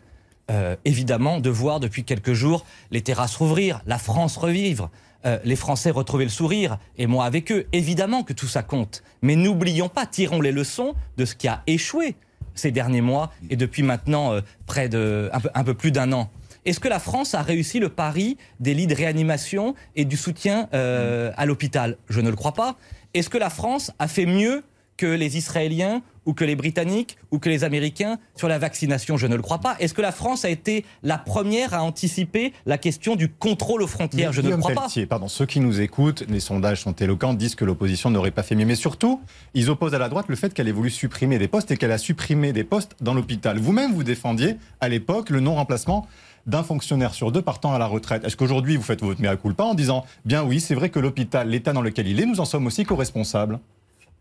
euh, 0.52 0.76
évidemment, 0.84 1.40
de 1.40 1.50
voir 1.50 1.80
depuis 1.80 2.04
quelques 2.04 2.34
jours 2.34 2.66
les 2.92 3.02
terrasses 3.02 3.38
rouvrir, 3.38 3.82
la 3.86 3.98
France 3.98 4.36
revivre, 4.36 4.90
euh, 5.26 5.40
les 5.46 5.56
Français 5.56 5.92
retrouver 5.92 6.26
le 6.26 6.30
sourire, 6.30 6.78
et 6.98 7.08
moi 7.08 7.26
avec 7.26 7.52
eux. 7.52 7.68
Évidemment 7.72 8.24
que 8.24 8.34
tout 8.34 8.48
ça 8.48 8.62
compte. 8.62 9.02
Mais 9.22 9.36
n'oublions 9.36 9.88
pas, 9.88 10.06
tirons 10.06 10.42
les 10.42 10.52
leçons 10.52 10.94
de 11.18 11.24
ce 11.24 11.36
qui 11.36 11.48
a 11.48 11.64
échoué 11.68 12.16
ces 12.54 12.72
derniers 12.72 13.02
mois 13.02 13.32
et 13.50 13.56
depuis 13.56 13.82
maintenant 13.82 14.34
euh, 14.34 14.42
près 14.66 14.90
de 14.90 15.32
un 15.54 15.64
peu, 15.64 15.74
plus 15.74 15.92
d'un 15.92 16.12
an. 16.12 16.30
Est-ce 16.66 16.82
que 16.82 16.90
la 16.90 17.00
France 17.00 17.34
a 17.34 17.42
réussi 17.42 17.80
le 17.80 17.88
pari 17.90 18.38
des 18.60 18.74
lits 18.74 18.88
de 18.88 18.96
réanimation 18.96 19.74
et 19.96 20.06
du 20.06 20.18
soutien 20.18 20.70
à 20.72 21.46
l'hôpital? 21.48 21.98
Je 22.08 22.22
ne 22.22 22.30
le 22.30 22.36
crois 22.36 22.52
pas. 22.52 22.76
Est-ce 23.16 23.30
que 23.30 23.40
la 23.40 23.50
France 23.50 23.92
a 23.98 24.08
fait 24.08 24.28
mieux 24.28 24.64
que 25.02 25.08
les 25.08 25.36
Israéliens 25.36 26.04
ou 26.28 26.34
que 26.34 26.46
les 26.46 26.56
Britanniques 26.56 27.18
ou 27.32 27.40
que 27.40 27.50
les 27.50 27.64
Américains 27.64 28.20
sur 28.36 28.48
la 28.48 28.60
vaccination 28.60 29.18
Je 29.18 29.26
ne 29.26 29.36
le 29.36 29.42
crois 29.42 29.58
pas. 29.58 29.76
Est-ce 29.80 29.96
que 29.96 30.02
la 30.04 30.12
France 30.12 30.46
a 30.46 30.50
été 30.52 30.86
la 31.02 31.18
première 31.18 31.74
à 31.74 31.82
anticiper 31.82 32.54
la 32.68 32.78
question 32.78 33.16
du 33.16 33.28
contrôle 33.28 33.82
aux 33.82 33.88
frontières? 33.88 34.32
Je 34.32 34.42
ne 34.42 34.50
le 34.50 34.58
crois 34.58 34.76
pas. 34.76 34.82
Pelletier, 34.82 35.08
pardon, 35.08 35.28
ceux 35.28 35.48
qui 35.48 35.60
nous 35.60 35.82
écoutent, 35.82 36.24
les 36.30 36.40
sondages 36.40 36.82
sont 36.82 36.94
éloquents, 36.94 37.34
disent 37.34 37.56
que 37.56 37.66
l'opposition 37.66 38.12
n'aurait 38.12 38.30
pas 38.30 38.44
fait 38.44 38.54
mieux. 38.54 38.68
Mais 38.68 38.76
surtout, 38.76 39.22
ils 39.56 39.72
opposent 39.72 39.96
à 39.96 39.98
la 39.98 40.08
droite 40.08 40.28
le 40.28 40.36
fait 40.36 40.54
qu'elle 40.54 40.68
ait 40.68 40.72
voulu 40.72 40.92
supprimer 40.92 41.40
des 41.40 41.48
postes 41.48 41.72
et 41.72 41.78
qu'elle 41.78 41.92
a 41.92 41.98
supprimé 41.98 42.54
des 42.54 42.64
postes 42.64 42.96
dans 43.02 43.16
l'hôpital. 43.16 43.58
Vous-même, 43.58 43.94
vous 43.94 44.04
défendiez 44.04 44.58
à 44.82 44.88
l'époque 44.88 45.32
le 45.32 45.40
non-remplacement 45.40 46.06
d'un 46.46 46.62
fonctionnaire 46.62 47.16
sur 47.16 47.32
deux 47.32 47.42
partant 47.42 47.74
à 47.74 47.80
la 47.80 47.88
retraite. 47.88 48.24
Est-ce 48.24 48.38
qu'aujourd'hui, 48.38 48.78
vous 48.78 48.84
faites 48.84 49.02
votre 49.02 49.20
mea 49.20 49.36
culpa 49.36 49.64
en 49.64 49.74
disant, 49.74 50.06
bien 50.26 50.44
oui, 50.44 50.60
c'est 50.60 50.76
vrai 50.76 50.90
que 50.90 51.00
l'hôpital, 51.00 51.50
l'état 51.50 51.74
dans 51.74 51.82
lequel 51.82 52.08
il 52.08 52.20
est, 52.20 52.28
nous 52.28 52.40
en 52.40 52.46
sommes 52.46 52.68
aussi 52.68 52.84
co-responsables? 52.84 53.60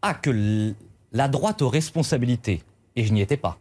Ah, 0.02 0.14
que 0.14 0.74
la 1.12 1.28
droite 1.28 1.62
aux 1.62 1.68
responsabilités. 1.68 2.62
Et 2.96 3.04
je 3.04 3.12
n'y 3.12 3.20
étais 3.20 3.36
pas. 3.36 3.58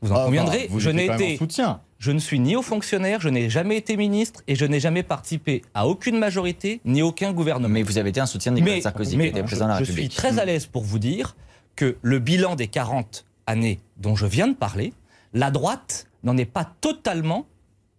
Vous 0.00 0.12
en 0.12 0.16
Ah, 0.16 0.24
conviendrez, 0.26 0.60
bah, 0.60 0.66
vous 0.70 0.80
je 0.80 0.90
n'ai 0.90 1.06
été 1.06 1.36
soutien. 1.36 1.80
Je 1.98 2.10
ne 2.12 2.18
suis 2.18 2.38
ni 2.38 2.54
haut 2.56 2.62
fonctionnaire, 2.62 3.20
je 3.20 3.28
n'ai 3.30 3.48
jamais 3.48 3.76
été 3.78 3.96
ministre 3.96 4.42
et 4.46 4.56
je 4.56 4.66
n'ai 4.66 4.80
jamais 4.80 5.02
participé 5.02 5.62
à 5.72 5.86
aucune 5.88 6.18
majorité 6.18 6.80
ni 6.84 7.00
aucun 7.02 7.32
gouvernement. 7.32 7.72
Mais 7.72 7.82
vous 7.82 7.96
avez 7.96 8.10
été 8.10 8.20
un 8.20 8.26
soutien 8.26 8.52
de 8.52 8.56
Nicolas 8.58 8.80
Sarkozy, 8.82 9.16
qui 9.16 9.24
était 9.26 9.42
président 9.42 9.66
de 9.66 9.70
la 9.72 9.78
je 9.78 9.84
suis 9.84 9.92
République. 9.94 10.14
très 10.14 10.38
à 10.38 10.44
l'aise 10.44 10.66
pour 10.66 10.82
vous 10.84 10.98
dire 10.98 11.34
que 11.76 11.96
le 12.02 12.18
bilan 12.18 12.56
des 12.56 12.66
40 12.68 13.24
années 13.46 13.80
dont 13.96 14.16
je 14.16 14.26
viens 14.26 14.48
de 14.48 14.54
parler, 14.54 14.92
la 15.32 15.50
droite 15.50 16.06
n'en 16.24 16.36
est 16.36 16.44
pas 16.44 16.64
totalement 16.80 17.46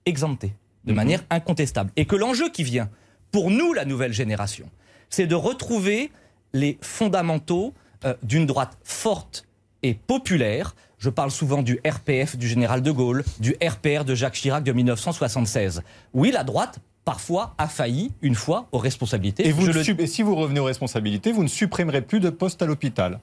exemptée, 0.05 0.53
de 0.83 0.91
Mhm. 0.91 0.95
manière 0.95 1.23
incontestable. 1.31 1.89
Et 1.95 2.05
que 2.05 2.15
l'enjeu 2.15 2.49
qui 2.49 2.63
vient, 2.63 2.89
pour 3.31 3.49
nous, 3.49 3.73
la 3.73 3.85
nouvelle 3.85 4.13
génération, 4.13 4.69
c'est 5.09 5.25
de 5.27 5.35
retrouver 5.35 6.11
les 6.55 6.77
fondamentaux 6.81 7.73
euh, 8.05 8.13
d'une 8.23 8.45
droite 8.45 8.77
forte 8.83 9.45
et 9.83 9.93
populaire. 9.93 10.73
Je 10.97 11.09
parle 11.09 11.29
souvent 11.29 11.61
du 11.61 11.79
RPF 11.85 12.37
du 12.37 12.47
général 12.47 12.81
de 12.81 12.91
Gaulle, 12.91 13.23
du 13.39 13.55
RPR 13.61 14.05
de 14.05 14.15
Jacques 14.15 14.33
Chirac 14.35 14.63
de 14.63 14.71
1976. 14.71 15.83
Oui, 16.13 16.31
la 16.31 16.43
droite 16.43 16.79
parfois 17.03 17.53
a 17.57 17.67
failli 17.67 18.11
une 18.21 18.33
fois 18.35 18.67
aux 18.71 18.77
responsabilités. 18.79 19.47
Et, 19.47 19.51
vous 19.51 19.67
le- 19.67 20.07
si 20.07 20.23
vous 20.23 20.35
revenez 20.35 20.59
aux 20.61 20.63
responsabilités, 20.65 21.31
vous 21.33 21.43
ne 21.43 21.47
supprimerez 21.49 22.01
plus 22.01 22.19
de 22.21 22.29
postes 22.29 22.61
à 22.61 22.65
l'hôpital. 22.65 23.19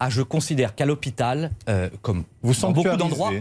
Ah, 0.00 0.10
je 0.10 0.20
considère 0.22 0.74
qu'à 0.74 0.84
l'hôpital, 0.84 1.52
euh, 1.68 1.88
comme 2.02 2.24
Vous 2.42 2.52
dans 2.60 2.72
beaucoup 2.72 2.96
d'endroits, 2.96 3.32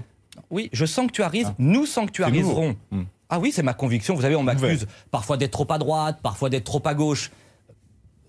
oui, 0.52 0.70
je 0.72 0.86
sanctuarise, 0.86 1.48
Ah. 1.50 1.56
nous 1.58 1.86
sanctuariserons. 1.88 2.76
Hmm. 2.92 3.04
Ah 3.30 3.40
oui, 3.40 3.52
c'est 3.52 3.64
ma 3.64 3.74
conviction. 3.74 4.14
Vous 4.16 4.22
savez, 4.22 4.36
on 4.36 4.44
m'accuse 4.44 4.86
parfois 5.10 5.38
d'être 5.38 5.52
trop 5.52 5.68
à 5.72 5.80
droite, 5.80 6.20
parfois 6.22 6.50
d'être 6.50 6.66
trop 6.66 6.82
à 6.86 6.94
gauche. 6.94 7.32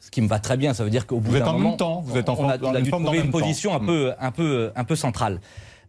Ce 0.04 0.10
qui 0.10 0.20
me 0.20 0.28
va 0.28 0.38
très 0.38 0.58
bien, 0.58 0.74
ça 0.74 0.84
veut 0.84 0.90
dire 0.90 1.06
qu'au 1.06 1.18
bout 1.18 1.32
d'un 1.32 1.46
en 1.46 1.52
moment, 1.54 1.68
même 1.70 1.78
temps, 1.78 2.00
vous 2.02 2.18
êtes 2.18 2.28
en 2.28 2.36
on 2.38 2.48
a, 2.48 2.58
on 2.62 2.74
a 2.74 2.80
dû 2.82 2.90
trouver 2.90 3.18
une 3.18 3.24
temps. 3.30 3.38
position 3.38 3.74
un 3.74 3.78
Hmm. 3.78 3.86
peu, 3.86 4.12
un 4.20 4.30
peu, 4.32 4.70
un 4.76 4.84
peu 4.84 4.96
centrale. 4.96 5.40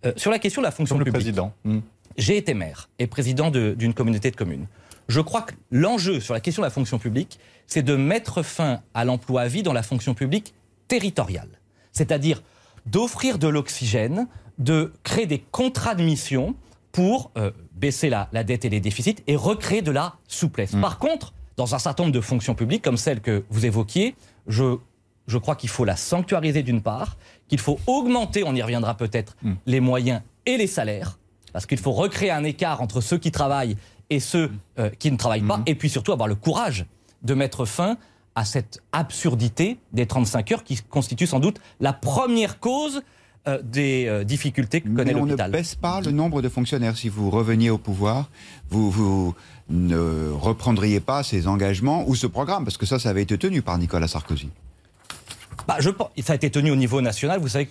Euh, 0.05 0.13
sur 0.15 0.31
la 0.31 0.39
question 0.39 0.61
de 0.61 0.65
la 0.65 0.71
fonction 0.71 0.95
Comme 0.95 0.99
le 1.05 1.11
publique, 1.11 1.21
président. 1.35 1.51
Hmm. 1.65 1.79
j'ai 2.17 2.37
été 2.37 2.53
maire 2.53 2.89
et 2.97 3.07
président 3.07 3.51
de- 3.51 3.75
d'une 3.77 3.93
communauté 3.93 4.31
de 4.31 4.35
communes. 4.37 4.67
Je 5.09 5.19
crois 5.19 5.41
que 5.41 5.53
l'enjeu 5.69 6.21
sur 6.21 6.33
la 6.33 6.39
question 6.39 6.61
de 6.61 6.65
la 6.65 6.71
fonction 6.71 6.97
publique, 6.97 7.39
c'est 7.67 7.83
de 7.83 7.95
mettre 7.97 8.41
fin 8.41 8.79
à 8.93 9.03
l'emploi 9.03 9.41
à 9.41 9.47
vie 9.49 9.63
dans 9.63 9.73
la 9.73 9.83
fonction 9.83 10.13
publique 10.13 10.53
territoriale. 10.87 11.49
C'est-à-dire 11.91 12.41
d'offrir 12.85 13.37
de 13.37 13.47
l'oxygène, 13.49 14.27
de 14.59 14.93
créer 15.03 15.25
des 15.25 15.39
contrats 15.39 15.93
de 15.95 16.03
mission 16.03 16.55
pour 16.93 17.31
euh, 17.37 17.51
baisser 17.73 18.09
la, 18.09 18.29
la 18.31 18.43
dette 18.45 18.63
et 18.63 18.69
les 18.69 18.79
déficits 18.79 19.17
et 19.27 19.35
recréer 19.35 19.81
de 19.81 19.91
la 19.91 20.15
souplesse. 20.27 20.73
Par 20.79 20.99
contre, 20.99 21.33
dans 21.57 21.75
un 21.75 21.79
certain 21.79 22.03
nombre 22.03 22.15
de 22.15 22.21
fonctions 22.21 22.55
publiques, 22.55 22.83
comme 22.83 22.97
celle 22.97 23.21
que 23.21 23.43
vous 23.49 23.65
évoquiez, 23.65 24.15
je, 24.47 24.77
je 25.27 25.37
crois 25.37 25.55
qu'il 25.55 25.69
faut 25.69 25.85
la 25.85 25.95
sanctuariser 25.95 26.63
d'une 26.63 26.81
part, 26.81 27.17
qu'il 27.47 27.59
faut 27.59 27.79
augmenter, 27.87 28.43
on 28.45 28.53
y 28.55 28.61
reviendra 28.61 28.95
peut-être, 28.95 29.35
les 29.65 29.79
moyens 29.79 30.21
et 30.45 30.57
les 30.57 30.67
salaires, 30.67 31.17
parce 31.53 31.65
qu'il 31.65 31.77
faut 31.77 31.93
recréer 31.93 32.31
un 32.31 32.43
écart 32.43 32.81
entre 32.81 33.01
ceux 33.01 33.17
qui 33.17 33.31
travaillent 33.31 33.77
et 34.09 34.19
ceux 34.19 34.51
euh, 34.77 34.89
qui 34.99 35.11
ne 35.11 35.17
travaillent 35.17 35.41
pas, 35.41 35.61
et 35.65 35.75
puis 35.75 35.89
surtout 35.89 36.11
avoir 36.11 36.27
le 36.27 36.35
courage 36.35 36.85
de 37.23 37.33
mettre 37.33 37.65
fin 37.65 37.97
à 38.35 38.43
cette 38.43 38.83
absurdité 38.91 39.77
des 39.93 40.05
35 40.05 40.51
heures 40.51 40.63
qui 40.63 40.81
constitue 40.89 41.25
sans 41.25 41.39
doute 41.39 41.59
la 41.79 41.93
première 41.93 42.59
cause 42.59 43.01
euh, 43.47 43.61
des 43.63 44.07
euh, 44.07 44.23
difficultés 44.23 44.81
que 44.81 44.89
connaît 44.89 45.13
Mais 45.13 45.19
on 45.19 45.25
ne 45.25 45.29
l'hôpital. 45.31 45.51
baisse 45.51 45.75
pas 45.75 46.01
le 46.01 46.11
nombre 46.11 46.41
de 46.41 46.49
fonctionnaires. 46.49 46.97
Si 46.97 47.09
vous 47.09 47.29
reveniez 47.29 47.69
au 47.69 47.77
pouvoir, 47.77 48.29
vous, 48.69 48.89
vous 48.91 49.35
ne 49.69 50.29
reprendriez 50.31 50.99
pas 50.99 51.23
ces 51.23 51.47
engagements 51.47 52.07
ou 52.07 52.15
ce 52.15 52.27
programme, 52.27 52.63
parce 52.65 52.77
que 52.77 52.85
ça, 52.85 52.99
ça 52.99 53.09
avait 53.09 53.23
été 53.23 53.37
tenu 53.37 53.61
par 53.61 53.77
Nicolas 53.77 54.07
Sarkozy. 54.07 54.49
Bah, 55.67 55.77
je 55.79 55.89
ça 56.21 56.33
a 56.33 56.35
été 56.35 56.51
tenu 56.51 56.69
au 56.71 56.75
niveau 56.75 57.01
national. 57.01 57.39
Vous 57.39 57.47
savez, 57.47 57.69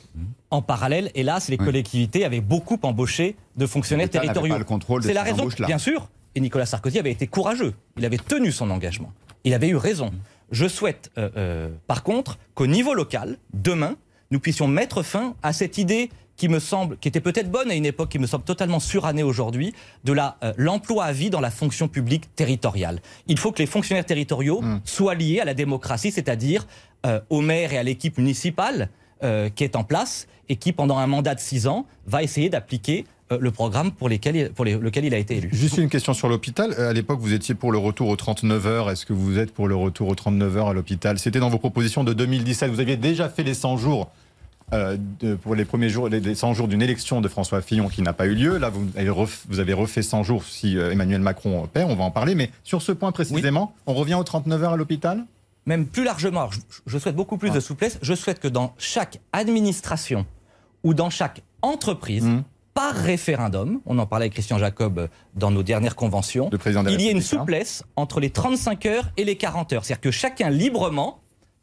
en 0.51 0.63
parallèle, 0.63 1.11
hélas, 1.15 1.49
les 1.49 1.57
Oui. 1.59 1.65
collectivités 1.65 2.25
avaient 2.25 2.41
beaucoup 2.41 2.79
embauché 2.83 3.37
de 3.57 3.67
fonctionnaires 3.67 4.11
territoriaux. 4.11 4.55
pas 4.55 4.59
le 4.59 4.65
contrôle 4.65 5.03
de 5.03 5.07
C'est 5.07 5.15
la 5.15 5.23
raison, 5.23 5.49
bien 5.67 5.79
sûr. 5.79 6.09
Et 6.35 6.41
Nicolas 6.41 6.67
Sarkozy 6.67 6.99
avait 6.99 7.13
été 7.13 7.29
courageux. 7.29 7.75
Il 7.97 8.05
avait 8.05 8.19
tenu 8.19 8.51
son 8.51 8.71
engagement. 8.71 9.13
Il 9.45 9.55
avait 9.55 9.69
eu 9.69 9.77
raison. 9.77 10.11
Je 10.51 10.67
souhaite, 10.67 11.11
euh, 11.19 11.31
euh, 11.37 11.69
par 11.87 12.03
contre, 12.03 12.39
qu'au 12.55 12.67
niveau 12.67 12.95
local, 12.95 13.39
demain, 13.53 13.95
nous 14.33 14.41
puissions 14.41 14.67
mettre 14.67 15.03
fin 15.03 15.35
à 15.45 15.53
cette 15.53 15.79
idée 15.79 16.11
qui 16.37 16.49
me 16.49 16.59
semble, 16.59 16.97
qui 16.99 17.09
était 17.09 17.21
peut-être 17.21 17.51
bonne 17.51 17.71
à 17.71 17.75
une 17.75 17.87
époque, 17.87 18.09
qui 18.11 18.19
me 18.19 18.27
semble 18.27 18.45
totalement 18.45 18.81
surannée 18.81 19.23
aujourd'hui, 19.23 19.73
de 20.05 20.13
la 20.13 20.37
euh, 20.43 20.53
l'emploi 20.57 21.05
à 21.05 21.13
vie 21.13 21.31
dans 21.31 21.41
la 21.41 21.51
fonction 21.51 21.87
publique 21.89 22.35
territoriale. 22.35 23.01
Il 23.27 23.39
faut 23.39 23.53
que 23.53 23.59
les 23.61 23.67
fonctionnaires 23.67 24.07
territoriaux 24.07 24.63
soient 24.85 25.15
liés 25.15 25.41
à 25.41 25.45
la 25.45 25.55
démocratie, 25.55 26.11
c'est-à-dire 26.11 26.67
euh, 27.07 27.21
au 27.31 27.41
maire 27.41 27.73
et 27.73 27.79
à 27.79 27.83
l'équipe 27.83 28.19
municipale 28.19 28.89
euh, 29.23 29.49
qui 29.49 29.63
est 29.65 29.77
en 29.77 29.85
place 29.85 30.27
et 30.49 30.57
qui, 30.57 30.73
pendant 30.73 30.99
un 30.99 31.07
mandat 31.07 31.35
de 31.35 31.41
six 31.41 31.67
ans, 31.67 31.87
va 32.07 32.23
essayer 32.23 32.51
d'appliquer 32.51 33.05
euh, 33.33 33.39
le 33.41 33.51
programme 33.51 33.93
pour, 33.93 34.09
lesquels 34.11 34.37
il- 34.37 34.51
pour 34.51 34.65
les- 34.67 34.75
lequel 34.77 35.05
il 35.07 35.15
a 35.15 35.19
été 35.19 35.37
élu. 35.37 35.49
Juste 35.53 35.79
une 35.79 35.89
question 35.89 36.13
sur 36.13 36.29
l'hôpital. 36.29 36.75
Euh, 36.79 36.91
À 36.91 36.93
l'époque, 36.93 37.21
vous 37.21 37.33
étiez 37.33 37.55
pour 37.55 37.73
le 37.73 37.79
retour 37.79 38.09
aux 38.09 38.17
39 38.17 38.67
heures. 38.67 38.91
Est-ce 38.91 39.07
que 39.07 39.13
vous 39.15 39.39
êtes 39.39 39.53
pour 39.55 39.69
le 39.69 39.77
retour 39.77 40.09
aux 40.09 40.15
39 40.15 40.57
heures 40.59 40.69
à 40.69 40.75
l'hôpital? 40.75 41.19
C'était 41.19 41.39
dans 41.41 41.49
vos 41.49 41.59
propositions 41.59 42.05
de 42.05 42.13
2017. 42.13 42.71
Vous 42.71 42.81
aviez 42.81 42.97
déjà 42.99 43.29
fait 43.31 43.43
les 43.45 43.55
100 43.55 43.79
jours 43.79 44.11
euh, 44.73 44.97
de- 45.21 45.35
pour 45.35 45.55
les 45.55 45.65
premiers 45.65 45.89
jours, 45.89 46.09
les 46.09 46.21
les 46.21 46.35
100 46.35 46.55
jours 46.55 46.69
d'une 46.69 46.83
élection 46.83 47.21
de 47.21 47.29
François 47.29 47.61
Fillon 47.61 47.89
qui 47.89 48.03
n'a 48.03 48.13
pas 48.13 48.27
eu 48.27 48.35
lieu. 48.35 48.57
Là, 48.59 48.71
vous 48.71 48.87
avez, 48.97 49.11
ref- 49.11 49.45
vous 49.49 49.61
avez 49.61 49.73
refait 49.73 50.03
100 50.03 50.23
jours 50.23 50.45
si 50.45 50.77
euh, 50.79 50.91
Emmanuel 50.91 51.21
Macron 51.21 51.67
perd. 51.73 51.91
On 51.91 51.95
va 51.97 52.05
en 52.05 52.11
parler. 52.11 52.35
Mais 52.35 52.51
sur 52.65 52.81
ce 52.83 52.93
point 52.93 53.13
précisément, 53.13 53.75
on 53.87 53.95
revient 53.95 54.15
aux 54.15 54.25
39 54.25 54.63
heures 54.65 54.73
à 54.73 54.77
l'hôpital? 54.77 55.25
Même 55.67 55.87
plus 55.87 56.05
largement, 56.05 56.41
alors, 56.41 56.53
je, 56.53 56.61
je 56.87 56.99
souhaite 56.99 57.17
beaucoup 57.17 57.39
plus 57.39 57.51
de 57.51 57.61
souplesse, 57.61 57.99
je 58.03 58.15
souhaite 58.15 58.39
que 58.41 58.49
dans 58.49 58.75
chaque 58.79 59.21
administration 59.33 60.27
ou 60.83 60.93
dans 60.95 61.09
chaque 61.11 61.43
entreprise, 61.63 62.25
Mhm. 62.25 62.43
par 62.75 62.95
référendum, 62.95 63.81
on 63.87 63.99
en 63.99 64.07
parlait 64.07 64.25
avec 64.25 64.35
Christian 64.35 64.59
Jacob 64.59 64.99
euh, 64.99 65.07
dans 65.35 65.51
nos 65.51 65.63
dernières 65.63 65.95
conventions, 65.97 66.49
Le 66.53 66.59
président 66.59 66.83
des 66.83 66.93
il 66.93 67.01
y 67.01 67.07
ait 67.07 67.13
une 67.13 67.19
Républicains. 67.19 67.39
souplesse 67.41 67.85
entre 67.97 68.21
les 68.21 68.31
35 68.31 68.85
heures 68.87 69.11
et 69.17 69.25
les 69.25 69.37
40 69.37 69.73
heures. 69.73 69.85
C'est-à-dire 69.85 70.01
que 70.03 70.11
chacun 70.11 70.51
librement, 70.51 71.21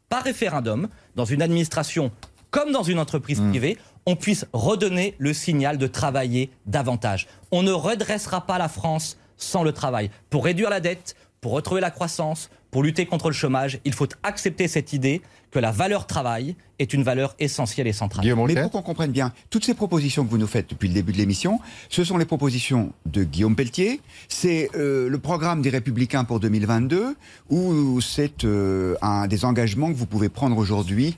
par 0.08 0.24
référendum, 0.24 0.88
dans 1.14 1.24
une 1.24 1.40
administration 1.42 2.10
comme 2.52 2.70
dans 2.70 2.84
une 2.84 3.00
entreprise 3.00 3.40
Mhm. 3.40 3.50
privée, 3.50 3.78
on 4.06 4.14
puisse 4.14 4.46
redonner 4.52 5.14
le 5.18 5.32
signal 5.32 5.78
de 5.78 5.86
travailler 5.88 6.50
davantage. 6.66 7.26
On 7.50 7.62
ne 7.64 7.72
redressera 7.72 8.46
pas 8.46 8.58
la 8.58 8.68
France 8.68 9.16
sans 9.36 9.64
le 9.64 9.72
travail. 9.72 10.10
Pour 10.30 10.44
réduire 10.44 10.70
la 10.70 10.78
dette, 10.80 11.16
pour 11.40 11.52
retrouver 11.52 11.80
la 11.80 11.90
croissance, 11.90 12.50
pour 12.70 12.82
lutter 12.82 13.06
contre 13.06 13.28
le 13.28 13.34
chômage, 13.34 13.80
il 13.84 13.92
faut 13.92 14.06
accepter 14.22 14.68
cette 14.68 14.92
idée 14.92 15.20
que 15.50 15.58
la 15.58 15.70
valeur 15.70 16.06
travail 16.06 16.56
est 16.78 16.94
une 16.94 17.02
valeur 17.02 17.34
essentielle 17.38 17.86
et 17.86 17.92
centrale. 17.92 18.22
Guillaume 18.22 18.46
Mais 18.46 18.60
pour 18.60 18.70
qu'on 18.70 18.82
comprenne 18.82 19.12
bien, 19.12 19.32
toutes 19.50 19.64
ces 19.64 19.74
propositions 19.74 20.24
que 20.24 20.30
vous 20.30 20.38
nous 20.38 20.46
faites 20.46 20.70
depuis 20.70 20.88
le 20.88 20.94
début 20.94 21.12
de 21.12 21.18
l'émission, 21.18 21.60
ce 21.90 22.04
sont 22.04 22.16
les 22.16 22.24
propositions 22.24 22.92
de 23.06 23.24
Guillaume 23.24 23.56
Pelletier, 23.56 24.00
c'est 24.28 24.70
euh, 24.74 25.08
le 25.08 25.18
programme 25.18 25.60
des 25.62 25.70
Républicains 25.70 26.24
pour 26.24 26.40
2022, 26.40 27.14
ou 27.50 28.00
c'est 28.00 28.44
euh, 28.44 28.94
un 29.02 29.26
des 29.26 29.44
engagements 29.44 29.88
que 29.88 29.96
vous 29.96 30.06
pouvez 30.06 30.28
prendre 30.30 30.56
aujourd'hui 30.56 31.16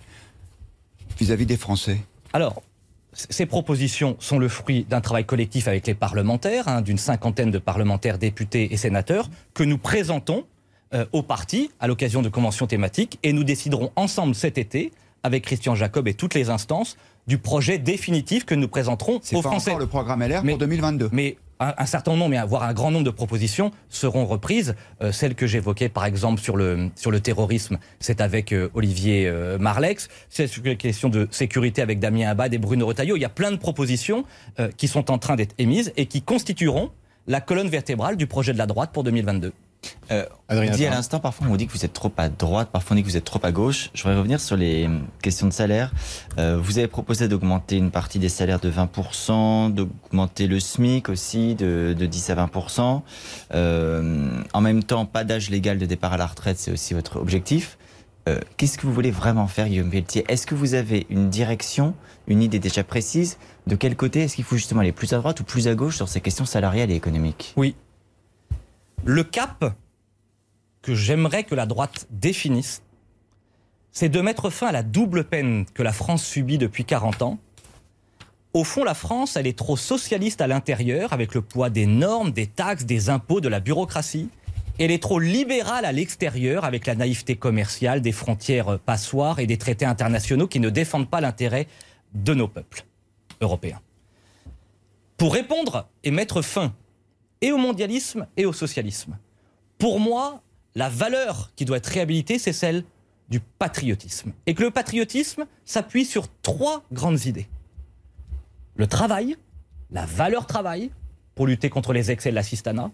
vis-à-vis 1.19 1.47
des 1.47 1.57
Français 1.57 1.99
Alors, 2.33 2.63
ces 3.13 3.47
propositions 3.47 4.17
sont 4.19 4.39
le 4.39 4.49
fruit 4.49 4.85
d'un 4.89 5.01
travail 5.01 5.25
collectif 5.25 5.69
avec 5.69 5.87
les 5.87 5.95
parlementaires, 5.95 6.67
hein, 6.69 6.83
d'une 6.83 6.99
cinquantaine 6.99 7.51
de 7.51 7.59
parlementaires, 7.59 8.19
députés 8.19 8.73
et 8.73 8.77
sénateurs, 8.77 9.31
que 9.55 9.63
nous 9.63 9.79
présentons 9.79 10.45
euh, 10.95 11.07
aux 11.13 11.23
partis 11.23 11.71
à 11.81 11.87
l'occasion 11.87 12.23
de 12.23 12.29
conventions 12.29 12.67
thématiques, 12.67 13.19
et 13.23 13.33
nous 13.33 13.45
déciderons 13.45 13.91
ensemble 13.97 14.35
cet 14.35 14.59
été, 14.59 14.93
avec 15.23 15.45
Christian 15.45 15.75
Jacob 15.75 16.07
et 16.09 16.15
toutes 16.15 16.35
les 16.35 16.51
instances, 16.51 16.97
du 17.27 17.39
projet 17.39 17.79
définitif 17.79 18.45
que 18.45 18.55
nous 18.55 18.69
présenterons 18.69 19.17
aux 19.33 19.43
pas 19.43 19.49
Français. 19.51 19.71
encore 19.71 19.81
le 19.81 19.87
programme 19.87 20.23
LR 20.23 20.43
Mais- 20.45 20.53
pour 20.53 20.59
2022. 20.59 21.09
Mais 21.13 21.37
un, 21.61 21.87
certain 21.87 22.17
nombre, 22.17 22.31
mais 22.31 22.43
voire 22.47 22.65
un 22.65 22.73
grand 22.73 22.91
nombre 22.91 23.05
de 23.05 23.11
propositions 23.11 23.71
seront 23.89 24.27
reprises. 24.27 24.75
Euh, 25.03 25.13
celles 25.13 25.35
que 25.35 25.47
j'évoquais, 25.47 25.89
par 25.89 26.05
exemple, 26.05 26.41
sur 26.41 26.57
le, 26.57 26.91
sur 26.97 27.11
le 27.11 27.21
terrorisme, 27.21 27.79
c'est 28.01 28.21
avec 28.21 28.53
euh, 28.53 28.71
Olivier 28.75 29.27
euh, 29.27 29.59
Marlex. 29.59 30.09
C'est 30.29 30.47
sur 30.47 30.63
les 30.65 30.77
questions 30.77 31.09
de 31.09 31.29
sécurité 31.31 31.83
avec 31.83 32.01
Damien 32.01 32.29
Abad 32.29 32.53
et 32.53 32.59
Bruno 32.59 32.87
Retailleau. 32.87 33.17
Il 33.17 33.21
y 33.21 33.25
a 33.25 33.31
plein 33.31 33.53
de 33.53 33.57
propositions 33.57 34.25
euh, 34.59 34.69
qui 34.77 34.89
sont 34.89 35.11
en 35.11 35.19
train 35.19 35.37
d'être 35.37 35.55
émises 35.59 35.93
et 35.97 36.07
qui 36.07 36.23
constitueront 36.23 36.91
la 37.27 37.41
colonne 37.41 37.69
vertébrale 37.69 38.17
du 38.17 38.27
projet 38.27 38.53
de 38.53 38.59
la 38.59 38.67
droite 38.67 38.91
pour 38.93 39.05
2022. 39.05 39.53
Euh, 40.11 40.25
Adrien 40.49 40.73
on 40.73 40.77
dit 40.77 40.87
à 40.87 40.91
l'instant, 40.91 41.21
parfois 41.21 41.47
on 41.47 41.51
vous 41.51 41.57
dit 41.57 41.67
que 41.67 41.73
vous 41.73 41.85
êtes 41.85 41.93
trop 41.93 42.13
à 42.17 42.29
droite, 42.29 42.69
parfois 42.73 42.93
on 42.93 42.97
dit 42.97 43.03
que 43.03 43.09
vous 43.09 43.17
êtes 43.17 43.25
trop 43.25 43.41
à 43.43 43.53
gauche. 43.53 43.91
Je 43.95 44.03
voudrais 44.03 44.19
revenir 44.19 44.41
sur 44.41 44.57
les 44.57 44.89
questions 45.23 45.47
de 45.47 45.53
salaire. 45.53 45.93
Euh, 46.39 46.59
vous 46.61 46.79
avez 46.79 46.89
proposé 46.89 47.29
d'augmenter 47.29 47.77
une 47.77 47.91
partie 47.91 48.19
des 48.19 48.29
salaires 48.29 48.61
de 48.61 48.71
20%, 48.71 49.73
d'augmenter 49.73 50.47
le 50.47 50.61
SMIC 50.61 51.09
aussi 51.09 51.55
de, 51.55 51.95
de 51.99 52.07
10 52.07 52.31
à 52.31 52.35
20%. 52.47 53.03
Euh, 53.55 54.43
en 54.53 54.61
même 54.61 54.83
temps, 54.83 55.07
pas 55.07 55.25
d'âge 55.25 55.51
légal 55.51 55.79
de 55.79 55.87
départ 55.87 56.13
à 56.13 56.17
la 56.17 56.27
retraite, 56.27 56.59
c'est 56.59 56.73
aussi 56.73 56.95
votre 56.95 57.17
objectif. 57.17 57.79
Euh, 58.29 58.41
Qu'est-ce 58.57 58.79
que 58.79 58.87
vous 58.87 58.93
voulez 58.93 59.11
vraiment 59.11 59.47
faire, 59.47 59.69
Guillaume 59.69 59.91
Pelletier? 59.91 60.25
Est-ce 60.29 60.47
que 60.47 60.55
vous 60.55 60.75
avez 60.75 61.07
une 61.11 61.29
direction, 61.29 61.95
une 62.27 62.43
idée 62.43 62.59
déjà 62.59 62.83
précise 62.83 63.37
De 63.67 63.77
quel 63.77 63.97
côté? 63.97 64.21
Est-ce 64.23 64.37
qu'il 64.37 64.45
faut 64.45 64.57
justement 64.57 64.81
aller 64.81 64.93
plus 64.93 65.13
à 65.13 65.19
droite 65.19 65.41
ou 65.41 65.45
plus 65.45 65.69
à 65.69 65.75
gauche 65.75 65.97
sur 65.97 66.09
ces 66.09 66.21
questions 66.21 66.47
salariales 66.47 66.91
et 66.91 66.95
économiques? 66.95 67.53
Oui. 67.57 67.75
Le 69.07 69.23
cap 69.23 69.77
que 70.81 70.95
j'aimerais 70.95 71.45
que 71.45 71.55
la 71.55 71.67
droite 71.67 72.07
définisse, 72.11 72.83
c'est 73.93 74.09
de 74.09 74.21
mettre 74.23 74.49
fin 74.49 74.69
à 74.69 74.73
la 74.73 74.83
double 74.83 75.25
peine 75.25 75.67
que 75.75 75.83
la 75.83 75.93
France 75.93 76.25
subit 76.25 76.57
depuis 76.57 76.87
40 76.87 77.21
ans. 77.21 77.39
Au 78.55 78.65
fond, 78.65 78.83
la 78.83 78.95
France, 78.95 79.37
elle 79.37 79.47
est 79.47 79.59
trop 79.59 79.77
socialiste 79.77 80.41
à 80.41 80.47
l'intérieur, 80.47 81.13
avec 81.13 81.35
le 81.35 81.43
poids 81.43 81.69
des 81.69 81.85
normes, 81.85 82.31
des 82.31 82.47
taxes, 82.47 82.87
des 82.87 83.11
impôts, 83.11 83.43
de 83.43 83.49
la 83.49 83.61
bureaucratie. 83.61 84.31
Elle 84.79 84.91
est 84.91 85.03
trop 85.03 85.19
libérale 85.19 85.85
à 85.85 85.93
l'extérieur, 85.93 86.65
avec 86.65 86.87
la 86.87 86.95
naïveté 86.95 87.37
commerciale, 87.37 88.01
des 88.01 88.13
frontières 88.13 88.79
passoires 88.79 89.39
et 89.39 89.47
des 89.47 89.59
traités 89.59 89.85
internationaux 89.85 90.49
qui 90.49 90.61
ne 90.61 90.71
défendent 90.71 91.11
pas 91.11 91.21
l'intérêt 91.21 91.69
de 92.15 92.33
nos 92.33 92.49
peuples 92.49 92.87
européens. 93.43 93.83
Pour 95.19 95.35
répondre 95.35 95.89
et 96.05 96.11
mettre 96.11 96.41
fin 96.41 96.73
et 97.45 97.53
au 97.53 97.59
mondialisme 97.59 98.27
et 98.39 98.47
au 98.47 98.55
socialisme. 98.55 99.19
Pour 99.77 100.01
moi, 100.01 100.41
la 100.75 100.89
valeur 100.89 101.53
qui 101.57 101.67
doit 101.67 101.77
être 101.77 101.89
réhabilitée, 101.89 102.39
c'est 102.39 102.55
celle 102.55 102.85
du 103.29 103.39
patriotisme. 103.39 104.33
Et 104.47 104.55
que 104.55 104.63
le 104.63 104.71
patriotisme 104.71 105.45
s'appuie 105.67 106.07
sur 106.07 106.29
trois 106.41 106.83
grandes 106.91 107.27
idées. 107.27 107.47
le 108.77 108.87
travail, 108.87 109.37
la 109.91 110.07
valeur 110.07 110.47
travail, 110.47 110.91
pour 111.35 111.47
lutter 111.47 111.69
contre 111.69 111.93
les 111.93 112.11
excès 112.11 112.31
de 112.31 112.35
l'assistanat, 112.35 112.91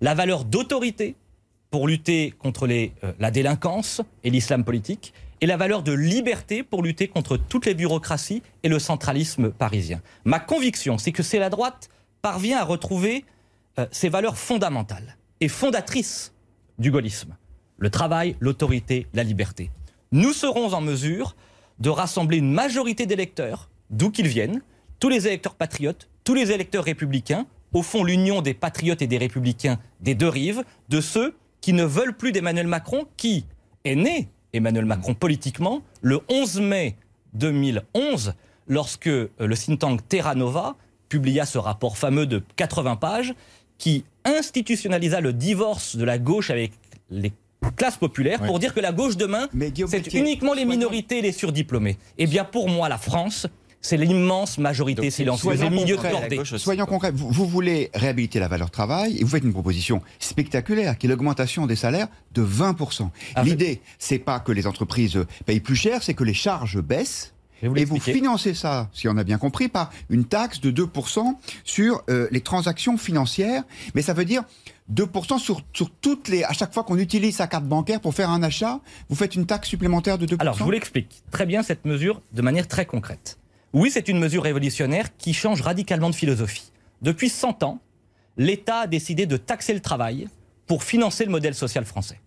la 0.00 0.14
valeur 0.14 0.44
d'autorité, 0.44 1.14
pour 1.70 1.86
lutter 1.86 2.34
contre 2.36 2.66
euh, 2.68 3.12
la 3.20 3.30
délinquance 3.30 4.02
et 4.24 4.30
l'islam 4.30 4.64
politique, 4.64 5.14
et 5.40 5.46
la 5.46 5.56
valeur 5.56 5.84
de 5.84 5.92
liberté 5.92 6.64
pour 6.64 6.82
lutter 6.82 7.06
contre 7.06 7.36
toutes 7.36 7.66
les 7.66 7.74
bureaucraties 7.74 8.42
et 8.64 8.68
le 8.68 8.80
centralisme 8.80 9.50
parisien. 9.50 10.02
Ma 10.24 10.40
conviction, 10.40 10.98
c'est 10.98 11.12
que 11.12 11.22
c'est 11.22 11.38
la 11.38 11.50
droite 11.50 11.90
parvient 12.22 12.58
à 12.58 12.64
retrouver 12.64 13.24
euh, 13.78 13.86
ces 13.90 14.08
valeurs 14.08 14.36
fondamentales 14.36 15.16
et 15.40 15.48
fondatrices 15.48 16.32
du 16.78 16.90
gaullisme. 16.90 17.36
Le 17.78 17.90
travail, 17.90 18.36
l'autorité, 18.40 19.06
la 19.14 19.24
liberté. 19.24 19.70
Nous 20.12 20.32
serons 20.32 20.72
en 20.74 20.80
mesure 20.80 21.34
de 21.80 21.90
rassembler 21.90 22.38
une 22.38 22.52
majorité 22.52 23.06
d'électeurs, 23.06 23.68
d'où 23.90 24.10
qu'ils 24.10 24.28
viennent, 24.28 24.62
tous 25.00 25.08
les 25.08 25.26
électeurs 25.26 25.56
patriotes, 25.56 26.08
tous 26.22 26.34
les 26.34 26.52
électeurs 26.52 26.84
républicains, 26.84 27.46
au 27.72 27.82
fond 27.82 28.04
l'union 28.04 28.42
des 28.42 28.54
patriotes 28.54 29.02
et 29.02 29.06
des 29.06 29.18
républicains 29.18 29.78
des 30.00 30.14
deux 30.14 30.28
rives, 30.28 30.62
de 30.88 31.00
ceux 31.00 31.34
qui 31.60 31.72
ne 31.72 31.84
veulent 31.84 32.16
plus 32.16 32.30
d'Emmanuel 32.30 32.68
Macron, 32.68 33.06
qui 33.16 33.44
est 33.84 33.96
né, 33.96 34.28
Emmanuel 34.52 34.84
Macron, 34.84 35.14
politiquement, 35.14 35.82
le 36.00 36.20
11 36.28 36.60
mai 36.60 36.96
2011, 37.34 38.34
lorsque 38.68 39.08
euh, 39.08 39.30
le 39.38 39.56
think 39.56 39.80
tank 39.80 40.08
Terra 40.08 40.34
Nova 40.34 40.76
publia 41.08 41.44
ce 41.44 41.58
rapport 41.58 41.98
fameux 41.98 42.26
de 42.26 42.42
80 42.56 42.96
pages 42.96 43.34
qui 43.84 44.02
institutionnalisa 44.24 45.20
le 45.20 45.34
divorce 45.34 45.96
de 45.96 46.04
la 46.04 46.16
gauche 46.16 46.48
avec 46.48 46.72
les 47.10 47.32
classes 47.76 47.98
populaires 47.98 48.40
pour 48.42 48.58
dire 48.58 48.72
que 48.72 48.80
la 48.80 48.92
gauche 48.92 49.18
demain, 49.18 49.46
c'est 49.86 50.14
uniquement 50.14 50.54
les 50.54 50.64
minorités 50.64 51.18
et 51.18 51.20
les 51.20 51.32
surdiplômés. 51.32 51.98
Eh 52.16 52.26
bien, 52.26 52.44
pour 52.44 52.70
moi, 52.70 52.88
la 52.88 52.96
France, 52.96 53.46
c'est 53.82 53.98
l'immense 53.98 54.56
majorité 54.56 55.10
silencieuse, 55.10 55.62
le 55.62 55.68
milieu 55.68 55.98
de 55.98 56.56
Soyons 56.56 56.86
concrets, 56.86 57.10
vous, 57.12 57.46
voulez 57.46 57.90
réhabiliter 57.92 58.38
la 58.38 58.48
valeur 58.48 58.70
travail 58.70 59.18
et 59.18 59.22
vous 59.22 59.28
faites 59.28 59.44
une 59.44 59.52
proposition 59.52 60.00
spectaculaire 60.18 60.96
qui 60.96 61.04
est 61.04 61.10
l'augmentation 61.10 61.66
des 61.66 61.76
salaires 61.76 62.08
de 62.32 62.42
20%. 62.42 63.10
Ah, 63.34 63.42
L'idée, 63.42 63.82
c'est 63.98 64.18
pas 64.18 64.40
que 64.40 64.52
les 64.52 64.66
entreprises 64.66 65.22
payent 65.44 65.60
plus 65.60 65.76
cher, 65.76 66.02
c'est 66.02 66.14
que 66.14 66.24
les 66.24 66.32
charges 66.32 66.80
baissent 66.80 67.33
et 67.76 67.84
vous 67.84 68.00
financez 68.00 68.54
ça, 68.54 68.88
si 68.92 69.08
on 69.08 69.16
a 69.16 69.24
bien 69.24 69.38
compris, 69.38 69.68
par 69.68 69.90
une 70.10 70.24
taxe 70.24 70.60
de 70.60 70.70
2% 70.70 71.34
sur 71.64 72.02
euh, 72.08 72.28
les 72.30 72.40
transactions 72.40 72.96
financières. 72.96 73.62
Mais 73.94 74.02
ça 74.02 74.12
veut 74.12 74.24
dire 74.24 74.42
2% 74.92 75.38
sur, 75.38 75.62
sur 75.72 75.90
toutes 75.90 76.28
les. 76.28 76.44
À 76.44 76.52
chaque 76.52 76.74
fois 76.74 76.84
qu'on 76.84 76.98
utilise 76.98 77.36
sa 77.36 77.46
carte 77.46 77.64
bancaire 77.64 78.00
pour 78.00 78.14
faire 78.14 78.30
un 78.30 78.42
achat, 78.42 78.80
vous 79.08 79.16
faites 79.16 79.34
une 79.34 79.46
taxe 79.46 79.68
supplémentaire 79.68 80.18
de 80.18 80.26
2%. 80.26 80.40
Alors, 80.40 80.56
je 80.56 80.64
vous 80.64 80.70
l'explique 80.70 81.22
très 81.30 81.46
bien 81.46 81.62
cette 81.62 81.84
mesure 81.84 82.20
de 82.32 82.42
manière 82.42 82.68
très 82.68 82.86
concrète. 82.86 83.38
Oui, 83.72 83.90
c'est 83.90 84.08
une 84.08 84.18
mesure 84.18 84.44
révolutionnaire 84.44 85.16
qui 85.16 85.34
change 85.34 85.60
radicalement 85.60 86.10
de 86.10 86.14
philosophie. 86.14 86.70
Depuis 87.02 87.28
100 87.28 87.62
ans, 87.64 87.80
l'État 88.36 88.80
a 88.80 88.86
décidé 88.86 89.26
de 89.26 89.36
taxer 89.36 89.74
le 89.74 89.80
travail 89.80 90.28
pour 90.66 90.84
financer 90.84 91.24
le 91.24 91.30
modèle 91.30 91.54
social 91.54 91.84
français. 91.84 92.20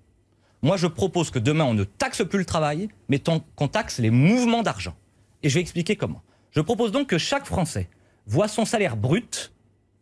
Moi, 0.61 0.77
je 0.77 0.87
propose 0.87 1.29
que 1.29 1.39
demain, 1.39 1.65
on 1.65 1.73
ne 1.73 1.83
taxe 1.83 2.23
plus 2.25 2.39
le 2.39 2.45
travail, 2.45 2.89
mais 3.09 3.21
qu'on 3.55 3.67
taxe 3.67 3.99
les 3.99 4.09
mouvements 4.09 4.63
d'argent. 4.63 4.95
Et 5.43 5.49
je 5.49 5.55
vais 5.55 5.61
expliquer 5.61 5.95
comment. 5.95 6.21
Je 6.51 6.61
propose 6.61 6.91
donc 6.91 7.07
que 7.07 7.17
chaque 7.17 7.45
Français 7.45 7.87
voit 8.25 8.47
son 8.47 8.65
salaire 8.65 8.97
brut, 8.97 9.51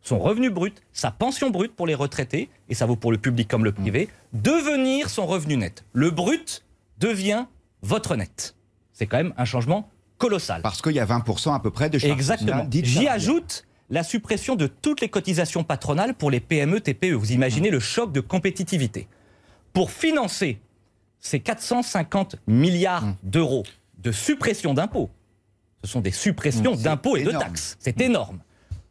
son 0.02 0.20
revenu 0.20 0.50
brut, 0.50 0.82
sa 0.94 1.12
pension 1.12 1.50
brute 1.50 1.76
pour 1.76 1.88
les 1.88 1.96
retraités, 1.96 2.50
et 2.70 2.76
ça 2.76 2.86
vaut 2.86 2.96
pour 2.96 3.12
le 3.12 3.18
public 3.18 3.48
comme 3.48 3.64
le 3.64 3.72
privé, 3.72 4.10
devenir 4.34 5.10
son 5.10 5.26
revenu 5.26 5.58
net. 5.58 5.84
Le 5.94 6.12
brut 6.12 6.64
devient 7.00 7.46
votre 7.82 8.16
net. 8.16 8.56
C'est 8.94 9.08
quand 9.08 9.18
même 9.18 9.34
un 9.38 9.46
changement 9.46 9.90
colossal. 10.18 10.62
Parce 10.62 10.82
qu'il 10.82 10.94
y 10.94 11.00
a 11.00 11.06
20% 11.06 11.54
à 11.54 11.60
peu 11.60 11.72
près 11.72 11.90
de 11.90 12.00
charges 12.00 12.14
Exactement. 12.14 12.68
J'y 12.72 13.08
ajoute 13.08 13.66
la 13.90 14.04
suppression 14.04 14.56
de 14.56 14.68
toutes 14.68 15.02
les 15.02 15.10
cotisations 15.10 15.64
patronales 15.64 16.14
pour 16.14 16.32
les 16.32 16.40
PME, 16.40 16.80
TPE. 16.80 17.14
Vous 17.14 17.32
imaginez 17.32 17.70
le 17.70 17.80
choc 17.80 18.12
de 18.12 18.22
compétitivité. 18.22 19.08
Pour 19.74 19.92
financer 19.92 20.60
ces 21.20 21.40
450 21.40 22.38
milliards 22.48 23.06
mmh. 23.06 23.16
d'euros 23.24 23.64
de 24.00 24.12
suppression 24.12 24.74
d'impôts, 24.74 25.10
ce 25.86 25.92
sont 25.92 26.02
des 26.02 26.12
suppressions 26.12 26.76
mmh, 26.76 26.82
d'impôts 26.82 27.16
et 27.16 27.24
de 27.24 27.32
taxes. 27.32 27.78
C'est 27.80 28.02
énorme. 28.02 28.40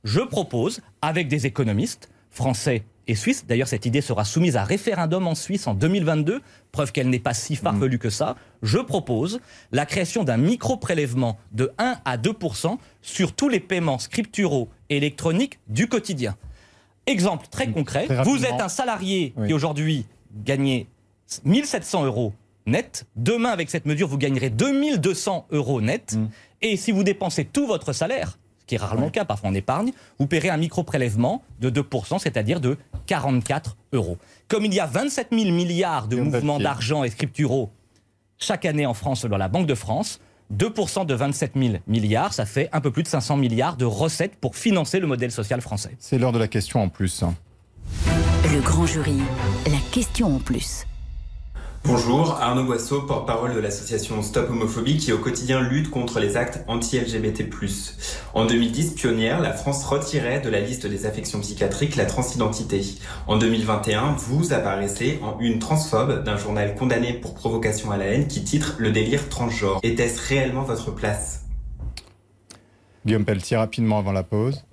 Je 0.05 0.21
propose, 0.21 0.81
avec 1.03 1.29
des 1.29 1.47
économistes 1.47 2.09
français 2.31 2.85
et 3.07 3.15
suisses, 3.15 3.47
d'ailleurs 3.47 3.69
cette 3.69 3.85
idée 3.85 4.01
sera 4.01 4.25
soumise 4.25 4.57
à 4.57 4.65
référendum 4.65 5.27
en 5.27 5.35
Suisse 5.35 5.67
en 5.67 5.75
2022, 5.75 6.41
preuve 6.73 6.93
qu'elle 6.93 7.09
n'est 7.09 7.19
pas 7.19 7.35
si 7.35 7.57
farfelue 7.57 7.99
que 7.99 8.11
ça, 8.11 8.37
je 8.63 8.79
propose 8.79 9.41
la 9.73 9.87
création 9.87 10.25
d'un 10.25 10.37
micro-prélèvement 10.37 11.37
de 11.53 11.73
1 11.79 11.97
à 12.05 12.17
2% 12.17 12.79
sur 13.03 13.35
tous 13.35 13.49
les 13.49 13.61
paiements 13.61 13.99
scripturaux 13.99 14.69
et 14.89 14.97
électroniques 14.97 15.59
du 15.69 15.89
quotidien. 15.89 16.37
Exemple 17.07 17.47
très 17.51 17.67
mmh, 17.67 17.75
concret, 17.75 18.07
vous 18.25 18.45
êtes 18.45 18.61
un 18.61 18.69
salarié 18.69 19.35
qui 19.47 19.53
aujourd'hui 19.53 20.07
gagnait 20.45 20.87
1700 21.45 22.05
euros 22.05 22.33
net. 22.67 23.07
Demain, 23.17 23.51
avec 23.51 23.71
cette 23.71 23.87
mesure, 23.87 24.09
vous 24.09 24.19
gagnerez 24.19 24.51
2200 24.51 25.47
euros 25.51 25.81
net. 25.81 26.17
Mmh. 26.17 26.29
Et 26.63 26.77
si 26.77 26.93
vous 26.93 27.05
dépensez 27.05 27.45
tout 27.45 27.67
votre 27.67 27.93
salaire, 27.93 28.39
ce 28.61 28.67
qui 28.67 28.75
est 28.77 28.79
rarement 28.79 29.05
le 29.05 29.11
cas, 29.11 29.27
parfois 29.27 29.51
en 29.51 29.55
épargne, 29.55 29.93
vous 30.19 30.27
paierez 30.27 30.49
un 30.49 30.57
micro-prélèvement 30.57 31.43
de 31.61 31.69
2%, 31.69 32.19
c'est-à-dire 32.19 32.61
de 32.61 32.79
44 33.07 33.77
euros. 33.93 34.17
Comme 34.49 34.65
il 34.65 34.73
y 34.73 34.81
a 34.81 34.87
27 34.87 35.29
000 35.33 35.51
milliards 35.51 36.09
de 36.09 36.17
mouvements 36.17 36.59
d'argent 36.59 37.05
et 37.05 37.11
scripturaux 37.11 37.71
chaque 38.39 38.65
année 38.65 38.87
en 38.87 38.95
France 38.95 39.21
selon 39.21 39.37
la 39.37 39.49
Banque 39.49 39.67
de 39.67 39.75
France, 39.75 40.21
2% 40.55 41.07
de 41.07 41.15
27 41.15 41.53
000 41.57 41.75
milliards, 41.87 42.33
ça 42.33 42.47
fait 42.47 42.69
un 42.73 42.81
peu 42.81 42.91
plus 42.91 43.03
de 43.03 43.09
500 43.09 43.37
milliards 43.37 43.77
de 43.77 43.85
recettes 43.85 44.37
pour 44.37 44.57
financer 44.57 45.01
le 45.01 45.07
modèle 45.07 45.31
social 45.31 45.61
français. 45.61 45.97
C'est 45.99 46.19
l'heure 46.19 46.33
de 46.33 46.39
la 46.39 46.49
question 46.49 46.83
en 46.83 46.89
plus. 46.89 47.23
Le 48.53 48.61
grand 48.61 48.87
jury, 48.87 49.19
la 49.67 49.79
question 49.91 50.37
en 50.37 50.39
plus. 50.39 50.87
Bonjour, 51.87 52.39
Arnaud 52.41 52.65
Boisseau, 52.65 53.03
porte-parole 53.03 53.55
de 53.55 53.61
l'association 53.61 54.23
Stop 54.23 54.49
Homophobie 54.49 54.97
qui 54.97 55.13
au 55.13 55.19
quotidien 55.19 55.61
lutte 55.61 55.91
contre 55.91 56.19
les 56.19 56.39
actes 56.39 56.65
anti-LGBT+. 56.67 57.45
En 58.33 58.47
2010, 58.47 58.95
pionnière, 58.95 59.43
la 59.43 59.53
France 59.53 59.85
retirait 59.85 60.41
de 60.41 60.49
la 60.49 60.61
liste 60.61 60.87
des 60.87 61.05
affections 61.05 61.41
psychiatriques 61.41 61.97
la 61.97 62.07
transidentité. 62.07 62.83
En 63.27 63.37
2021, 63.37 64.13
vous 64.13 64.55
apparaissez 64.55 65.21
en 65.23 65.39
une 65.41 65.59
transphobe 65.59 66.25
d'un 66.25 66.39
journal 66.39 66.75
condamné 66.75 67.13
pour 67.13 67.35
provocation 67.35 67.91
à 67.91 67.99
la 67.99 68.07
haine 68.07 68.29
qui 68.29 68.43
titre 68.43 68.77
Le 68.79 68.91
délire 68.91 69.29
transgenre. 69.29 69.81
Était-ce 69.83 70.27
réellement 70.27 70.63
votre 70.63 70.91
place? 70.91 71.45
Guillaume 73.05 73.27
Pelletier, 73.27 73.59
rapidement 73.59 73.99
avant 73.99 74.13
la 74.13 74.23
pause. 74.23 74.65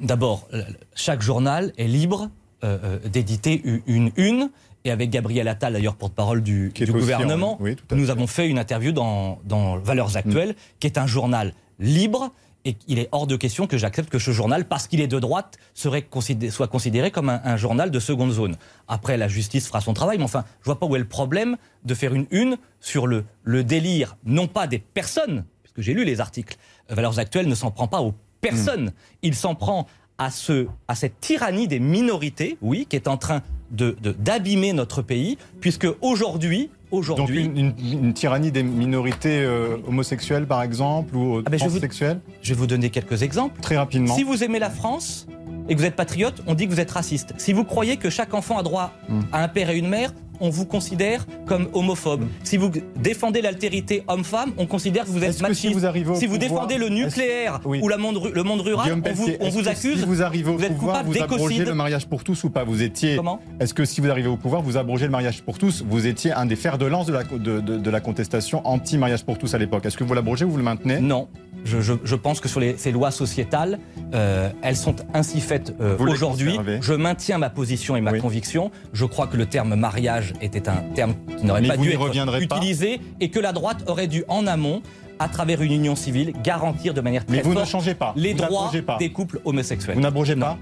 D'abord, 0.00 0.48
chaque 0.94 1.22
journal 1.22 1.72
est 1.76 1.88
libre 1.88 2.28
euh, 2.64 2.78
euh, 2.84 3.08
d'éditer 3.08 3.60
une 3.88 4.12
une 4.16 4.50
et 4.84 4.90
avec 4.90 5.10
Gabriel 5.10 5.48
Attal, 5.48 5.74
d'ailleurs 5.74 5.94
porte-parole 5.94 6.42
du, 6.42 6.72
gouvernement, 6.88 7.58
nous 7.92 8.10
avons 8.10 8.26
fait 8.26 8.48
une 8.48 8.58
interview 8.58 8.92
dans, 8.92 9.38
Valeurs 9.82 10.16
Actuelles, 10.16 10.50
mm. 10.50 10.54
qui 10.80 10.86
est 10.86 10.98
un 10.98 11.06
journal 11.06 11.54
libre. 11.78 12.32
Et 12.64 12.76
il 12.86 13.00
est 13.00 13.08
hors 13.10 13.26
de 13.26 13.34
question 13.34 13.66
que 13.66 13.76
j'accepte 13.76 14.08
que 14.08 14.20
ce 14.20 14.30
journal, 14.30 14.66
parce 14.66 14.86
qu'il 14.86 15.00
est 15.00 15.08
de 15.08 15.18
droite, 15.18 15.58
serait 15.74 16.06
soit 16.50 16.68
considéré 16.68 17.10
comme 17.10 17.28
un, 17.28 17.56
journal 17.56 17.90
de 17.90 17.98
seconde 17.98 18.30
zone. 18.30 18.56
Après, 18.86 19.16
la 19.16 19.26
justice 19.26 19.66
fera 19.66 19.80
son 19.80 19.94
travail, 19.94 20.18
mais 20.18 20.24
enfin, 20.24 20.44
je 20.60 20.66
vois 20.66 20.78
pas 20.78 20.86
où 20.86 20.94
est 20.94 21.00
le 21.00 21.04
problème 21.04 21.56
de 21.84 21.94
faire 21.94 22.14
une 22.14 22.26
une 22.30 22.56
sur 22.78 23.08
le, 23.08 23.24
le 23.42 23.64
délire, 23.64 24.16
non 24.24 24.46
pas 24.46 24.68
des 24.68 24.78
personnes, 24.78 25.44
puisque 25.64 25.80
j'ai 25.80 25.92
lu 25.92 26.04
les 26.04 26.20
articles. 26.20 26.56
Valeurs 26.88 27.18
Actuelles 27.18 27.48
ne 27.48 27.54
s'en 27.56 27.72
prend 27.72 27.88
pas 27.88 28.00
aux 28.00 28.14
personnes, 28.40 28.86
mm. 28.86 28.92
il 29.22 29.34
s'en 29.34 29.56
prend 29.56 29.88
à, 30.18 30.30
ce, 30.30 30.68
à 30.86 30.94
cette 30.94 31.18
tyrannie 31.18 31.66
des 31.66 31.80
minorités, 31.80 32.58
oui, 32.62 32.86
qui 32.88 32.94
est 32.94 33.08
en 33.08 33.16
train 33.16 33.42
d'abîmer 33.72 34.72
de, 34.72 34.76
notre 34.76 35.02
pays, 35.02 35.38
puisque 35.60 35.88
aujourd'hui, 36.00 36.70
aujourd'hui. 36.90 37.48
Donc 37.48 37.74
une, 37.78 38.14
tyrannie 38.14 38.52
des 38.52 38.62
minorités 38.62 39.40
euh, 39.40 39.76
homosexuelles, 39.88 40.46
par 40.46 40.62
exemple, 40.62 41.16
ou 41.16 41.42
ah 41.44 41.50
ben, 41.50 41.58
transsexuelles 41.58 42.20
je, 42.42 42.48
je 42.48 42.54
vais 42.54 42.60
vous 42.60 42.66
donner 42.66 42.90
quelques 42.90 43.22
exemples. 43.22 43.60
Très 43.60 43.76
rapidement. 43.76 44.14
Si 44.14 44.22
vous 44.22 44.44
aimez 44.44 44.58
la 44.58 44.70
France 44.70 45.26
et 45.68 45.74
que 45.74 45.80
vous 45.80 45.86
êtes 45.86 45.96
patriote, 45.96 46.42
on 46.46 46.54
dit 46.54 46.66
que 46.66 46.72
vous 46.72 46.80
êtes 46.80 46.90
raciste. 46.90 47.34
Si 47.38 47.52
vous 47.52 47.64
croyez 47.64 47.96
que 47.96 48.10
chaque 48.10 48.34
enfant 48.34 48.58
a 48.58 48.62
droit 48.62 48.92
hmm. 49.08 49.20
à 49.32 49.42
un 49.42 49.48
père 49.48 49.70
et 49.70 49.78
une 49.78 49.88
mère, 49.88 50.12
on 50.40 50.50
vous 50.50 50.64
considère 50.64 51.26
comme 51.46 51.68
homophobe. 51.72 52.24
Si 52.44 52.56
vous 52.56 52.70
défendez 52.96 53.42
l'altérité 53.42 54.04
homme-femme, 54.08 54.52
on 54.56 54.66
considère 54.66 55.04
que 55.04 55.10
vous 55.10 55.22
êtes 55.22 55.40
machiste. 55.40 55.60
si 55.60 56.02
vous, 56.02 56.14
si 56.14 56.26
vous 56.26 56.38
défendez 56.38 56.78
le 56.78 56.88
nucléaire 56.88 57.60
ou 57.64 57.88
la 57.88 57.98
monde, 57.98 58.30
le 58.32 58.42
monde 58.42 58.60
rural, 58.60 59.02
on 59.04 59.12
vous, 59.12 59.28
on 59.40 59.48
vous 59.48 59.68
accuse. 59.68 60.00
Si 60.00 60.04
vous 60.06 60.22
arrivez 60.22 60.50
au 60.50 60.56
pouvoir, 60.56 61.04
vous 61.04 61.20
abrogez 61.22 61.64
le 61.64 61.74
mariage 61.74 62.06
pour 62.06 62.24
tous 62.24 62.44
ou 62.44 62.50
pas? 62.50 62.64
Vous 62.64 62.82
étiez. 62.82 63.16
Comment? 63.16 63.40
Est-ce 63.60 63.74
que 63.74 63.84
si 63.84 64.00
vous 64.00 64.10
arrivez 64.10 64.28
au 64.28 64.36
pouvoir, 64.36 64.62
vous 64.62 64.76
abrogez 64.76 65.06
le 65.06 65.10
mariage 65.10 65.42
pour 65.42 65.58
tous? 65.58 65.84
Vous 65.86 66.06
étiez 66.06 66.32
un 66.32 66.46
des 66.46 66.56
fers 66.56 66.78
de 66.78 66.86
lance 66.86 67.06
de 67.06 67.12
la, 67.12 67.24
de, 67.24 67.60
de, 67.60 67.90
la 67.90 68.00
contestation 68.00 68.66
anti-mariage 68.66 69.24
pour 69.24 69.38
tous 69.38 69.54
à 69.54 69.58
l'époque. 69.58 69.84
Est-ce 69.86 69.96
que 69.96 70.04
vous 70.04 70.14
l'abrogez 70.14 70.44
ou 70.44 70.50
vous 70.50 70.56
le 70.56 70.62
maintenez? 70.62 71.00
Non. 71.00 71.28
Je, 71.64 71.80
je, 71.80 71.92
je, 72.02 72.16
pense 72.16 72.40
que 72.40 72.48
sur 72.48 72.60
les, 72.60 72.76
ces 72.76 72.90
lois 72.92 73.10
sociétales, 73.10 73.78
euh, 74.14 74.50
elles 74.62 74.76
sont 74.76 74.96
ainsi 75.14 75.40
faites 75.40 75.74
euh, 75.80 75.96
aujourd'hui. 75.98 76.58
Je 76.80 76.92
maintiens 76.92 77.38
ma 77.38 77.50
position 77.50 77.96
et 77.96 78.00
ma 78.00 78.12
oui. 78.12 78.20
conviction. 78.20 78.70
Je 78.92 79.04
crois 79.04 79.26
que 79.26 79.36
le 79.36 79.46
terme 79.46 79.74
mariage 79.74 80.32
était 80.40 80.68
un 80.68 80.82
terme 80.94 81.14
qui 81.38 81.46
n'aurait 81.46 81.62
pas 81.62 81.76
dû 81.76 81.90
être 81.90 82.40
utilisé 82.40 82.98
pas. 82.98 83.04
et 83.20 83.30
que 83.30 83.38
la 83.38 83.52
droite 83.52 83.84
aurait 83.86 84.08
dû 84.08 84.24
en 84.28 84.46
amont 84.46 84.82
à 85.18 85.28
travers 85.28 85.62
une 85.62 85.72
union 85.72 85.94
civile, 85.94 86.32
garantir 86.42 86.94
de 86.94 87.00
manière 87.00 87.24
très 87.24 87.36
Mais 87.36 87.42
vous 87.42 87.52
forte 87.52 87.66
ne 87.66 87.70
changez 87.70 87.94
pas. 87.94 88.12
les 88.16 88.32
vous 88.32 88.38
droits 88.40 88.72
pas. 88.84 88.96
des 88.98 89.12
couples 89.12 89.40
homosexuels. 89.44 89.94
Vous 89.94 90.00
n'abrogez 90.00 90.34
pas 90.34 90.58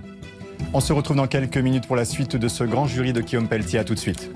On 0.74 0.80
se 0.80 0.92
retrouve 0.92 1.16
dans 1.16 1.26
quelques 1.26 1.56
minutes 1.56 1.86
pour 1.86 1.96
la 1.96 2.04
suite 2.04 2.36
de 2.36 2.48
ce 2.48 2.64
grand 2.64 2.86
jury 2.86 3.12
de 3.14 3.22
Guillaume 3.22 3.48
Pelletier. 3.48 3.78
À 3.78 3.84
tout 3.84 3.94
de 3.94 3.98
suite. 3.98 4.30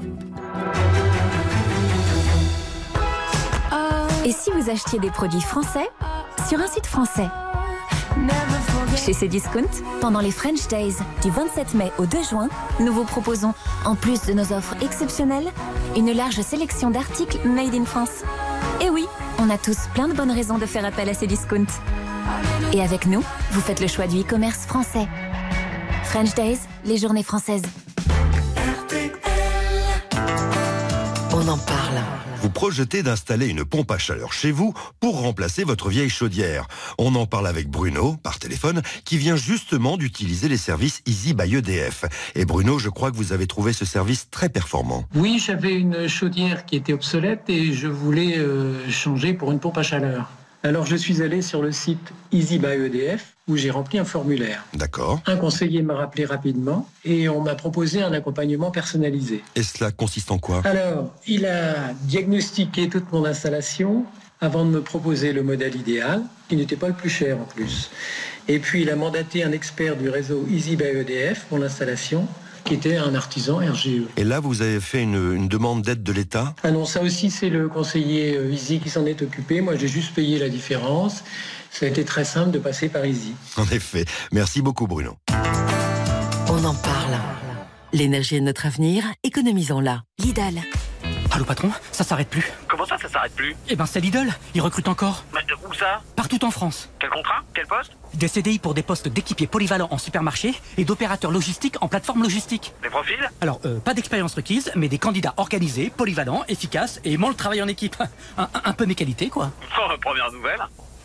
Et 4.25 4.33
si 4.33 4.51
vous 4.51 4.71
achetiez 4.71 4.99
des 4.99 5.11
produits 5.11 5.43
français? 5.43 5.87
Sur 6.49 6.61
un 6.61 6.67
site 6.67 6.87
français 6.87 7.29
chez 8.97 9.13
Cdiscount, 9.13 9.83
pendant 10.01 10.21
les 10.21 10.31
French 10.31 10.67
Days 10.69 10.95
du 11.23 11.31
27 11.31 11.75
mai 11.75 11.93
au 11.99 12.07
2 12.07 12.23
juin, 12.23 12.49
nous 12.81 12.93
vous 12.93 13.05
proposons, 13.05 13.53
en 13.85 13.95
plus 13.97 14.23
de 14.23 14.33
nos 14.33 14.53
offres 14.53 14.77
exceptionnelles, 14.83 15.51
une 15.97 16.13
large 16.13 16.41
sélection 16.41 16.91
d'articles 16.91 17.39
made 17.47 17.75
in 17.75 17.85
France. 17.85 18.23
Et 18.81 18.91
oui, 18.91 19.05
on 19.39 19.51
a 19.51 19.59
tous 19.59 19.77
plein 19.95 20.09
de 20.09 20.15
bonnes 20.15 20.31
raisons 20.31 20.59
de 20.59 20.67
faire 20.67 20.85
appel 20.85 21.09
à 21.09 21.15
Cdiscount. 21.15 21.67
Et 22.73 22.81
avec 22.81 23.07
nous, 23.07 23.23
vous 23.51 23.61
faites 23.61 23.81
le 23.81 23.89
choix 23.89 24.07
du 24.07 24.21
e-commerce 24.21 24.65
français. 24.65 25.07
French 26.05 26.35
Days, 26.35 26.61
les 26.85 26.97
journées 26.97 27.25
françaises. 27.25 27.63
Vous 32.45 32.51
projetez 32.51 33.03
d'installer 33.03 33.47
une 33.47 33.65
pompe 33.65 33.91
à 33.91 33.97
chaleur 33.97 34.35
chez 34.35 34.53
vous 34.53 34.75
pour 35.01 35.23
remplacer 35.23 35.65
votre 35.65 35.89
vieille 35.89 36.11
chaudière. 36.11 36.69
On 36.99 37.15
en 37.15 37.25
parle 37.25 37.47
avec 37.47 37.71
Bruno 37.71 38.19
par 38.23 38.39
téléphone 38.39 38.83
qui 39.07 39.17
vient 39.17 39.35
justement 39.35 39.97
d'utiliser 39.97 40.51
les 40.51 40.59
services 40.59 41.01
Easy 41.07 41.33
by 41.33 41.57
EDF. 41.57 42.05
Et 42.35 42.45
Bruno, 42.45 42.79
je 42.79 42.91
crois 42.91 43.11
que 43.11 43.17
vous 43.17 43.33
avez 43.33 43.47
trouvé 43.47 43.73
ce 43.73 43.87
service 43.87 44.29
très 44.31 44.51
performant. 44.51 45.05
Oui, 45.15 45.43
j'avais 45.43 45.73
une 45.73 46.07
chaudière 46.07 46.67
qui 46.67 46.77
était 46.77 46.93
obsolète 46.93 47.49
et 47.49 47.73
je 47.73 47.89
voulais 47.89 48.37
euh, 48.37 48.91
changer 48.91 49.33
pour 49.33 49.51
une 49.51 49.59
pompe 49.59 49.79
à 49.79 49.83
chaleur. 49.83 50.29
Alors 50.63 50.85
je 50.85 50.97
suis 50.97 51.23
allé 51.23 51.41
sur 51.41 51.63
le 51.63 51.73
site 51.73 52.13
Easy 52.31 52.59
by 52.59 52.67
EDF 52.67 53.34
où 53.47 53.57
j'ai 53.57 53.71
rempli 53.71 53.99
un 53.99 54.05
formulaire. 54.05 54.65
D'accord. 54.73 55.21
Un 55.27 55.37
conseiller 55.37 55.83
m'a 55.83 55.95
rappelé 55.95 56.25
rapidement 56.25 56.89
et 57.05 57.29
on 57.29 57.43
m'a 57.43 57.55
proposé 57.55 58.03
un 58.03 58.13
accompagnement 58.13 58.71
personnalisé. 58.71 59.43
Et 59.55 59.63
cela 59.63 59.91
consiste 59.91 60.31
en 60.31 60.39
quoi? 60.39 60.63
Alors, 60.65 61.15
il 61.27 61.45
a 61.45 61.93
diagnostiqué 62.05 62.89
toute 62.89 63.13
mon 63.13 63.25
installation 63.25 64.05
avant 64.41 64.65
de 64.65 64.71
me 64.71 64.81
proposer 64.81 65.33
le 65.33 65.43
modèle 65.43 65.77
idéal, 65.77 66.23
qui 66.49 66.57
n'était 66.57 66.77
pas 66.77 66.89
le 66.89 66.95
plus 66.95 67.11
cher 67.11 67.39
en 67.39 67.45
plus. 67.45 67.91
Et 68.49 68.59
puis 68.59 68.83
il 68.83 68.91
a 68.91 68.97
mandaté 68.97 69.43
un 69.45 69.53
expert 69.53 69.97
du 69.97 70.09
réseau 70.09 70.47
Easy 70.51 70.77
by 70.77 70.85
EDF 70.85 71.45
pour 71.45 71.59
l'installation 71.59 72.27
qui 72.65 72.73
était 72.73 72.97
un 72.97 73.15
artisan 73.15 73.59
RGE. 73.59 74.05
Et 74.17 74.25
là, 74.25 74.41
vous 74.41 74.63
avez 74.63 74.81
fait 74.81 75.03
une, 75.03 75.35
une 75.35 75.49
demande 75.49 75.83
d'aide 75.83 76.03
de 76.03 76.13
l'État? 76.13 76.55
Ah 76.63 76.71
non, 76.71 76.87
ça 76.87 77.03
aussi, 77.03 77.31
c'est 77.31 77.51
le 77.51 77.69
conseiller 77.69 78.39
Easy 78.51 78.81
qui 78.81 78.89
s'en 78.89 79.05
est 79.05 79.21
occupé. 79.21 79.61
Moi, 79.61 79.77
j'ai 79.77 79.89
juste 79.89 80.15
payé 80.15 80.39
la 80.39 80.49
différence. 80.49 81.25
Ça 81.75 81.87
a 81.87 81.89
été 81.89 82.05
très 82.05 82.25
simple 82.25 82.53
de 82.53 82.61
passer 82.61 82.89
par 82.89 83.05
Easy. 83.05 83.35
En 83.57 83.65
effet. 83.65 84.05
Merci 84.31 84.63
beaucoup, 84.63 84.87
Bruno. 84.87 85.17
On 86.49 86.65
en 86.65 86.75
parle. 86.75 87.19
L'énergie 87.93 88.37
est 88.37 88.41
notre 88.41 88.67
avenir, 88.67 89.03
économisons-la. 89.25 90.03
Lidl. 90.21 90.61
Allô 91.33 91.45
patron, 91.45 91.73
ça 91.91 92.05
s'arrête 92.05 92.29
plus. 92.29 92.49
Comment 92.69 92.87
ça, 92.87 92.97
ça 92.97 93.09
s'arrête 93.09 93.35
plus? 93.35 93.57
Eh 93.69 93.75
ben 93.75 93.87
c'est 93.87 93.99
Lidl, 93.99 94.33
ils 94.55 94.61
recrutent 94.61 94.87
encore. 94.87 95.25
Mais 95.35 95.41
où 95.69 95.75
ça? 95.75 96.01
Partout 96.15 96.45
en 96.45 96.53
France. 96.53 96.91
Quel 97.01 97.11
contrat? 97.11 97.43
Quel 97.55 97.67
poste? 97.67 97.91
Des 98.15 98.29
CDI 98.29 98.61
pour 98.61 98.75
des 98.75 98.85
postes 98.85 99.09
d'équipiers 99.09 99.49
polyvalents 99.49 99.89
en 99.91 99.99
supermarché 99.99 100.55
et 100.79 100.85
d'opérateurs 100.85 101.33
logistiques 101.33 101.77
en 101.81 101.89
plateforme 101.89 102.23
logistique. 102.23 102.73
Des 102.85 102.89
profils? 102.89 103.29
Alors, 103.41 103.61
euh, 103.65 103.81
pas 103.81 103.95
d'expérience 103.95 104.37
requise, 104.37 104.71
mais 104.77 104.89
des 104.89 104.99
candidats 104.99 105.35
organisés, 105.39 105.91
polyvalents, 105.91 106.45
efficaces 106.47 107.01
et 107.05 107.15
aimant 107.15 107.31
le 107.31 107.35
travail 107.35 107.63
en 107.63 107.67
équipe. 107.69 107.97
Un, 108.39 108.49
un 108.65 108.73
peu 108.75 108.87
mes 108.87 108.95
qualités, 108.95 109.29
quoi. 109.29 109.51
Oh, 109.77 109.91
première 110.01 110.31
nouvelle. 110.31 110.61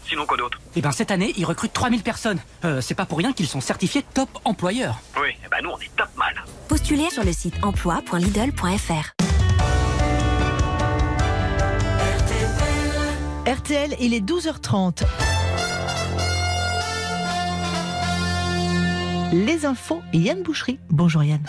Sinon, 0.10 0.26
quoi 0.26 0.38
d'autre? 0.38 0.60
Eh 0.76 0.82
ben 0.82 0.92
cette 0.92 1.12
année, 1.12 1.34
ils 1.38 1.46
recrutent 1.46 1.74
3000 1.74 2.02
personnes. 2.02 2.40
Euh, 2.66 2.82
c'est 2.82 2.96
pas 2.96 3.06
pour 3.06 3.20
rien 3.20 3.32
qu'ils 3.32 3.48
sont 3.48 3.62
certifiés 3.62 4.04
top 4.16 4.30
employeurs. 4.44 5.00
Oui, 5.22 5.30
eh 5.46 5.48
ben 5.50 5.58
nous, 5.62 5.70
on 5.70 5.78
est 5.78 5.96
top 5.96 6.10
mal. 6.18 6.34
Postulez 6.68 7.12
sur 7.12 7.24
le 7.24 7.32
site 7.32 7.54
emploi.lidl.fr. 7.62 9.12
RTL, 13.48 13.96
il 14.00 14.14
est 14.16 14.26
12h30. 14.26 15.04
Les 19.32 19.68
infos, 19.68 20.02
Yann 20.12 20.42
Boucherie. 20.42 20.80
Bonjour 20.90 21.24
Yann. 21.24 21.44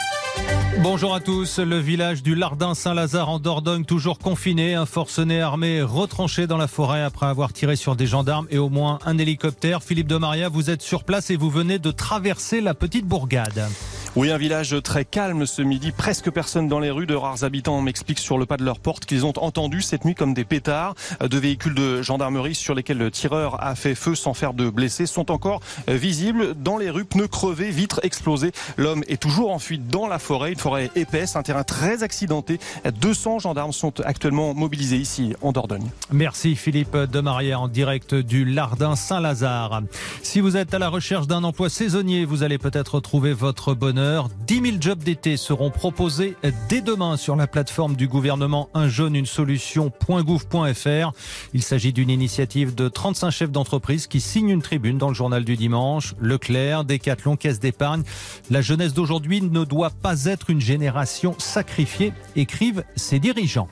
Bonjour 0.83 1.15
à 1.15 1.21
tous. 1.21 1.59
Le 1.59 1.79
village 1.79 2.23
du 2.23 2.35
Lardin 2.35 2.75
Saint-Lazare 2.75 3.29
en 3.29 3.39
Dordogne 3.39 3.85
toujours 3.85 4.19
confiné. 4.19 4.75
Un 4.75 4.87
forcené 4.87 5.43
armé 5.43 5.83
retranché 5.83 6.47
dans 6.47 6.57
la 6.57 6.69
forêt 6.69 7.03
après 7.03 7.27
avoir 7.27 7.53
tiré 7.53 7.77
sur 7.77 7.97
des 7.97 8.07
gendarmes 8.07 8.47
et 8.51 8.59
au 8.59 8.71
moins 8.71 8.99
un 9.05 9.19
hélicoptère. 9.19 9.83
Philippe 9.83 10.09
de 10.09 10.17
Maria, 10.17 10.49
vous 10.49 10.71
êtes 10.71 10.83
sur 10.83 11.05
place 11.05 11.31
et 11.31 11.37
vous 11.37 11.51
venez 11.51 11.79
de 11.79 11.91
traverser 11.91 12.61
la 12.61 12.73
petite 12.73 13.07
bourgade. 13.07 13.69
Oui, 14.17 14.33
un 14.33 14.39
village 14.39 14.75
très 14.83 15.05
calme 15.05 15.47
ce 15.47 15.63
midi, 15.63 15.93
presque 15.93 16.33
personne 16.33 16.67
dans 16.67 16.81
les 16.81 16.91
rues. 16.91 17.07
De 17.07 17.15
rares 17.15 17.45
habitants 17.45 17.81
m'expliquent 17.81 18.19
sur 18.19 18.39
le 18.39 18.45
pas 18.45 18.57
de 18.57 18.65
leur 18.65 18.81
porte 18.81 19.07
qu'ils 19.07 19.25
ont 19.25 19.33
entendu 19.37 19.83
cette 19.83 20.05
nuit 20.05 20.17
comme 20.17 20.35
des 20.35 20.45
pétards. 20.45 20.97
Deux 21.31 21.39
véhicules 21.39 21.75
de 21.75 22.03
gendarmerie 22.03 22.57
sur 22.57 22.75
lesquels 22.75 22.99
le 22.99 23.13
tireur 23.13 23.63
a 23.63 23.77
fait 23.77 23.95
feu 23.95 24.17
sans 24.17 24.35
faire 24.35 24.53
de 24.53 24.69
blessés 24.69 25.07
sont 25.07 25.31
encore 25.31 25.61
visibles 25.87 26.55
dans 26.61 26.77
les 26.77 26.91
rues, 26.91 27.05
pneus 27.05 27.29
crevés, 27.29 27.71
vitres 27.71 28.01
explosées. 28.03 28.51
L'homme 28.77 29.05
est 29.07 29.23
toujours 29.23 29.53
en 29.53 29.61
fuite 29.61 29.87
dans 29.87 30.09
la 30.09 30.19
forêt, 30.19 30.53
une 30.53 30.59
forêt 30.59 30.91
épaisse, 30.97 31.37
un 31.37 31.43
terrain 31.43 31.63
très 31.63 32.03
accidenté. 32.03 32.59
200 32.93 33.39
gendarmes 33.39 33.73
sont 33.73 34.01
actuellement 34.01 34.55
mobilisés 34.55 34.99
ici 34.99 35.35
en 35.41 35.53
Dordogne. 35.53 35.89
Merci 36.11 36.57
Philippe 36.57 36.97
de 36.97 37.21
Maria 37.21 37.61
en 37.61 37.69
direct 37.69 38.17
du 38.17 38.45
Lardin 38.45 38.97
Saint-Lazare. 38.97 39.83
Si 40.25 40.41
vous 40.41 40.57
êtes 40.57 40.75
à 40.75 40.81
la 40.81 40.89
recherche 40.89 41.29
d'un 41.29 41.45
emploi 41.45 41.71
saisonnier, 41.71 42.25
vous 42.25 42.43
allez 42.43 42.59
peut-être 42.59 42.99
trouver 42.99 43.33
votre 43.33 43.73
bonheur 43.75 44.00
10 44.47 44.61
000 44.63 44.77
jobs 44.81 45.03
d'été 45.03 45.37
seront 45.37 45.71
proposés 45.71 46.35
dès 46.69 46.81
demain 46.81 47.17
sur 47.17 47.37
la 47.37 47.47
plateforme 47.47 47.97
du 47.97 48.09
gouvernement 48.09 48.69
Un 48.73 48.89
jeune, 48.89 49.15
une. 49.15 51.13
Il 51.53 51.63
s'agit 51.63 51.93
d'une 51.93 52.09
initiative 52.09 52.75
de 52.75 52.89
35 52.89 53.31
chefs 53.31 53.51
d'entreprise 53.51 54.07
qui 54.07 54.21
signent 54.21 54.49
une 54.49 54.63
tribune 54.63 54.97
dans 54.97 55.09
le 55.09 55.15
journal 55.15 55.45
du 55.45 55.57
dimanche. 55.57 56.15
Leclerc, 56.19 56.85
Decathlon, 56.85 57.37
Caisse 57.37 57.61
d'épargne. 57.61 58.03
La 58.51 58.63
jeunesse 58.63 58.95
d'aujourd'hui 58.95 59.43
ne 59.43 59.65
doit 59.65 59.91
pas 59.91 60.25
être 60.25 60.51
une 60.51 60.61
génération 60.61 61.35
sacrifiée, 61.39 62.13
écrivent 62.37 62.85
ses 62.97 63.19
dirigeants. 63.19 63.69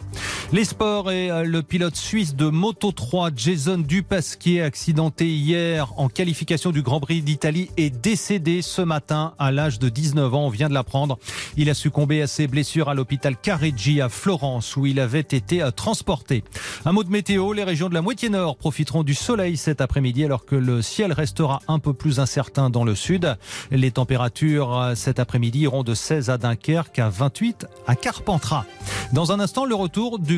Les 0.50 0.64
sports 0.64 1.10
et 1.10 1.28
le 1.44 1.62
pilote 1.62 1.94
suisse 1.94 2.34
de 2.34 2.48
Moto 2.48 2.90
3, 2.90 3.32
Jason 3.36 3.76
Dupasquier, 3.76 4.62
accidenté 4.62 5.28
hier 5.28 5.92
en 5.98 6.08
qualification 6.08 6.70
du 6.70 6.80
Grand 6.80 7.00
Prix 7.00 7.20
d'Italie, 7.20 7.68
est 7.76 7.90
décédé 7.90 8.62
ce 8.62 8.80
matin 8.80 9.34
à 9.38 9.52
l'âge 9.52 9.78
de 9.78 9.90
19 9.90 10.34
ans, 10.34 10.46
on 10.46 10.48
vient 10.48 10.70
de 10.70 10.74
l'apprendre. 10.74 11.18
Il 11.58 11.68
a 11.68 11.74
succombé 11.74 12.22
à 12.22 12.26
ses 12.26 12.46
blessures 12.46 12.88
à 12.88 12.94
l'hôpital 12.94 13.36
Careggi 13.36 14.00
à 14.00 14.08
Florence 14.08 14.74
où 14.74 14.86
il 14.86 15.00
avait 15.00 15.20
été 15.20 15.68
transporté. 15.76 16.42
Un 16.86 16.92
mot 16.92 17.04
de 17.04 17.10
météo, 17.10 17.52
les 17.52 17.64
régions 17.64 17.90
de 17.90 17.94
la 17.94 18.00
moitié 18.00 18.30
nord 18.30 18.56
profiteront 18.56 19.02
du 19.02 19.12
soleil 19.12 19.58
cet 19.58 19.82
après-midi 19.82 20.24
alors 20.24 20.46
que 20.46 20.56
le 20.56 20.80
ciel 20.80 21.12
restera 21.12 21.60
un 21.68 21.78
peu 21.78 21.92
plus 21.92 22.20
incertain 22.20 22.70
dans 22.70 22.84
le 22.84 22.94
sud. 22.94 23.36
Les 23.70 23.90
températures 23.90 24.92
cet 24.94 25.18
après-midi 25.18 25.60
iront 25.60 25.82
de 25.82 25.92
16 25.92 26.30
à 26.30 26.38
Dunkerque 26.38 27.00
à 27.00 27.10
28 27.10 27.66
à 27.86 27.94
Carpentras. 27.94 28.64
Dans 29.12 29.30
un 29.32 29.40
instant, 29.40 29.66
le 29.66 29.74
retour 29.74 30.18
du 30.18 30.37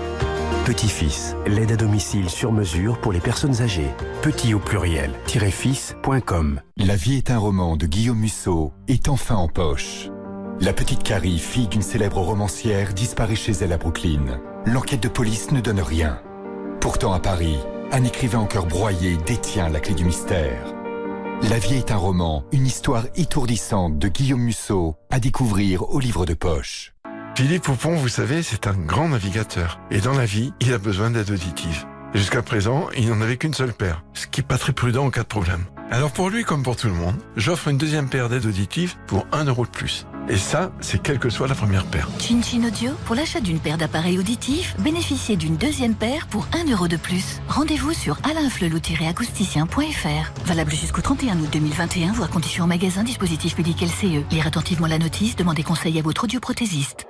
Petit-Fils, 0.65 1.35
l'aide 1.47 1.71
à 1.71 1.75
domicile 1.75 2.29
sur 2.29 2.51
mesure 2.51 3.01
pour 3.01 3.11
les 3.11 3.19
personnes 3.19 3.63
âgées. 3.63 3.89
Petit 4.21 4.53
au 4.53 4.59
pluriel, 4.59 5.11
fils.com. 5.25 6.61
La 6.77 6.95
vie 6.95 7.17
est 7.17 7.31
un 7.31 7.39
roman 7.39 7.77
de 7.77 7.87
Guillaume 7.87 8.19
Musso 8.19 8.71
est 8.87 9.09
enfin 9.09 9.35
en 9.35 9.47
poche. 9.47 10.09
La 10.59 10.71
petite 10.71 11.01
Carrie, 11.01 11.39
fille 11.39 11.67
d'une 11.67 11.81
célèbre 11.81 12.19
romancière, 12.19 12.93
disparaît 12.93 13.35
chez 13.35 13.53
elle 13.53 13.73
à 13.73 13.77
Brooklyn. 13.77 14.39
L'enquête 14.67 15.01
de 15.01 15.07
police 15.07 15.51
ne 15.51 15.61
donne 15.61 15.81
rien. 15.81 16.21
Pourtant 16.79 17.11
à 17.11 17.19
Paris, 17.19 17.57
un 17.91 18.03
écrivain 18.03 18.39
en 18.39 18.45
cœur 18.45 18.67
broyé 18.67 19.17
détient 19.25 19.67
la 19.67 19.79
clé 19.79 19.95
du 19.95 20.05
mystère. 20.05 20.75
La 21.49 21.57
vie 21.57 21.77
est 21.77 21.91
un 21.91 21.97
roman, 21.97 22.43
une 22.51 22.67
histoire 22.67 23.05
étourdissante 23.15 23.97
de 23.97 24.07
Guillaume 24.07 24.41
Musso, 24.41 24.95
à 25.09 25.19
découvrir 25.19 25.89
au 25.89 25.99
livre 25.99 26.27
de 26.27 26.35
poche. 26.35 26.90
Philippe 27.35 27.63
Poupon, 27.63 27.95
vous 27.95 28.09
savez, 28.09 28.43
c'est 28.43 28.67
un 28.67 28.73
grand 28.73 29.09
navigateur. 29.09 29.79
Et 29.89 29.99
dans 29.99 30.13
la 30.13 30.25
vie, 30.25 30.53
il 30.59 30.73
a 30.73 30.77
besoin 30.77 31.11
d'aide 31.11 31.31
auditive. 31.31 31.85
Jusqu'à 32.13 32.41
présent, 32.41 32.89
il 32.97 33.09
n'en 33.09 33.21
avait 33.21 33.37
qu'une 33.37 33.53
seule 33.53 33.73
paire, 33.73 34.03
ce 34.13 34.27
qui 34.27 34.41
n'est 34.41 34.47
pas 34.47 34.57
très 34.57 34.73
prudent 34.73 35.05
en 35.05 35.11
cas 35.11 35.23
de 35.23 35.27
problème. 35.27 35.63
Alors 35.91 36.11
pour 36.11 36.29
lui, 36.29 36.43
comme 36.43 36.61
pour 36.61 36.75
tout 36.75 36.87
le 36.87 36.93
monde, 36.93 37.15
j'offre 37.37 37.69
une 37.69 37.77
deuxième 37.77 38.09
paire 38.09 38.27
d'aides 38.27 38.45
auditives 38.45 38.95
pour 39.07 39.25
1 39.31 39.45
euro 39.45 39.65
de 39.65 39.71
plus. 39.71 40.05
Et 40.29 40.37
ça, 40.37 40.71
c'est 40.81 41.01
quelle 41.01 41.19
que 41.19 41.29
soit 41.29 41.47
la 41.47 41.55
première 41.55 41.85
paire. 41.85 42.09
Chin 42.19 42.41
Chin 42.41 42.63
Audio, 42.65 42.91
pour 43.05 43.15
l'achat 43.15 43.39
d'une 43.39 43.59
paire 43.59 43.77
d'appareils 43.77 44.19
auditifs, 44.19 44.75
bénéficiez 44.79 45.35
d'une 45.35 45.57
deuxième 45.57 45.95
paire 45.95 46.27
pour 46.27 46.47
1 46.53 46.71
euro 46.71 46.87
de 46.87 46.97
plus. 46.97 47.41
Rendez-vous 47.47 47.93
sur 47.93 48.17
alainflelou-acousticien.fr. 48.23 50.45
Valable 50.45 50.71
jusqu'au 50.71 51.01
31 51.01 51.39
août 51.39 51.49
2021, 51.51 52.11
voire 52.11 52.29
conditions 52.29 52.65
en 52.65 52.67
magasin, 52.67 53.03
dispositif 53.03 53.57
médical 53.57 53.89
CE. 53.89 54.23
Lire 54.31 54.47
attentivement 54.47 54.87
la 54.87 54.99
notice, 54.99 55.35
demandez 55.35 55.63
conseil 55.63 55.97
à 55.97 56.01
votre 56.01 56.25
audioprothésiste. 56.25 57.07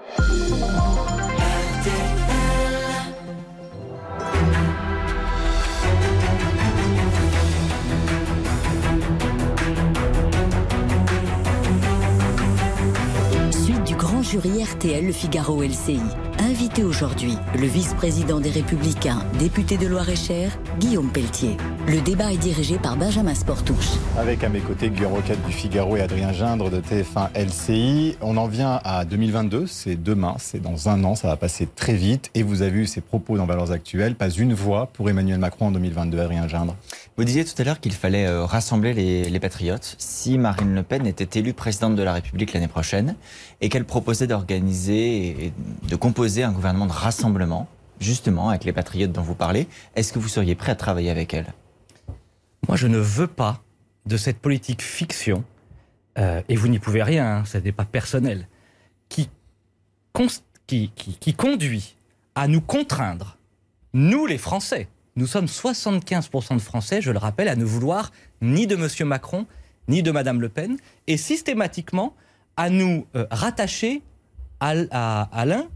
Jury 14.31 14.63
RTL 14.63 15.07
Le 15.07 15.11
Figaro 15.11 15.61
LCI. 15.61 15.99
Invité 16.41 16.83
aujourd'hui, 16.83 17.37
le 17.53 17.67
vice-président 17.67 18.39
des 18.39 18.49
Républicains, 18.49 19.23
député 19.37 19.77
de 19.77 19.85
Loire-et-Cher, 19.85 20.57
Guillaume 20.79 21.11
Pelletier. 21.11 21.55
Le 21.87 22.01
débat 22.01 22.33
est 22.33 22.37
dirigé 22.37 22.79
par 22.79 22.97
Benjamin 22.97 23.35
Sportouche. 23.35 23.91
Avec 24.17 24.43
à 24.43 24.49
mes 24.49 24.59
côtés 24.59 24.89
Guillaume 24.89 25.13
Roquette 25.13 25.45
du 25.45 25.51
Figaro 25.51 25.97
et 25.97 26.01
Adrien 26.01 26.33
Gindre 26.33 26.71
de 26.71 26.81
TF1 26.81 27.29
LCI. 27.35 28.17
On 28.21 28.37
en 28.37 28.47
vient 28.47 28.79
à 28.83 29.05
2022, 29.05 29.67
c'est 29.67 30.01
demain, 30.01 30.35
c'est 30.39 30.59
dans 30.59 30.89
un 30.89 31.03
an, 31.03 31.13
ça 31.13 31.27
va 31.27 31.37
passer 31.37 31.67
très 31.67 31.93
vite. 31.93 32.31
Et 32.33 32.41
vous 32.41 32.63
avez 32.63 32.79
eu 32.79 32.85
ces 32.87 33.01
propos 33.01 33.37
dans 33.37 33.45
Valeurs 33.45 33.71
Actuelles, 33.71 34.15
pas 34.15 34.31
une 34.31 34.55
voix 34.55 34.87
pour 34.87 35.11
Emmanuel 35.11 35.37
Macron 35.37 35.67
en 35.67 35.71
2022, 35.71 36.19
Adrien 36.19 36.47
Gindre. 36.47 36.75
Vous 37.17 37.23
disiez 37.23 37.45
tout 37.45 37.53
à 37.59 37.63
l'heure 37.63 37.79
qu'il 37.79 37.93
fallait 37.93 38.25
euh, 38.25 38.45
rassembler 38.45 38.93
les, 38.93 39.29
les 39.29 39.39
patriotes 39.39 39.95
si 39.99 40.39
Marine 40.39 40.73
Le 40.73 40.81
Pen 40.81 41.05
était 41.05 41.39
élue 41.39 41.53
présidente 41.53 41.95
de 41.95 42.01
la 42.01 42.13
République 42.13 42.53
l'année 42.53 42.67
prochaine 42.67 43.15
et 43.59 43.69
qu'elle 43.69 43.85
proposait 43.85 44.25
d'organiser 44.25 45.45
et 45.45 45.53
de 45.87 45.95
composer 45.95 46.30
un 46.39 46.51
gouvernement 46.51 46.85
de 46.87 46.91
rassemblement, 46.91 47.67
justement 47.99 48.49
avec 48.49 48.63
les 48.63 48.73
patriotes 48.73 49.11
dont 49.11 49.21
vous 49.21 49.35
parlez. 49.35 49.67
Est-ce 49.95 50.13
que 50.13 50.19
vous 50.19 50.27
seriez 50.29 50.55
prêt 50.55 50.71
à 50.71 50.75
travailler 50.75 51.09
avec 51.11 51.33
elle 51.33 51.53
Moi, 52.67 52.77
je 52.77 52.87
ne 52.87 52.97
veux 52.97 53.27
pas 53.27 53.61
de 54.05 54.17
cette 54.17 54.39
politique 54.39 54.81
fiction, 54.81 55.43
euh, 56.17 56.41
et 56.49 56.55
vous 56.55 56.67
n'y 56.69 56.79
pouvez 56.79 57.03
rien, 57.03 57.37
hein, 57.39 57.45
ça 57.45 57.59
n'est 57.59 57.71
pas 57.71 57.85
personnel, 57.85 58.47
qui, 59.09 59.29
qui, 60.67 60.89
qui, 60.95 61.33
conduit 61.33 61.95
à 62.35 62.47
nous 62.47 62.61
contraindre, 62.61 63.37
nous 63.93 64.25
les 64.25 64.37
Français, 64.37 64.87
nous 65.17 65.27
sommes 65.27 65.45
75% 65.45 66.55
de 66.55 66.59
Français, 66.61 67.01
je 67.01 67.11
le 67.11 67.17
rappelle, 67.19 67.47
à 67.49 67.55
ne 67.55 67.65
vouloir 67.65 68.11
ni 68.41 68.65
de 68.67 68.75
M. 68.75 68.87
Macron, 69.07 69.45
ni 69.87 70.01
de 70.01 70.11
Mme 70.11 70.41
Le 70.41 70.49
Pen, 70.49 70.77
et 71.07 71.17
systématiquement 71.17 72.15
à 72.57 72.69
nous 72.69 73.05
euh, 73.15 73.25
rattacher 73.31 74.01
à, 74.59 74.73
à- 74.91 75.23
à 75.31 75.45
l'un 75.45 75.67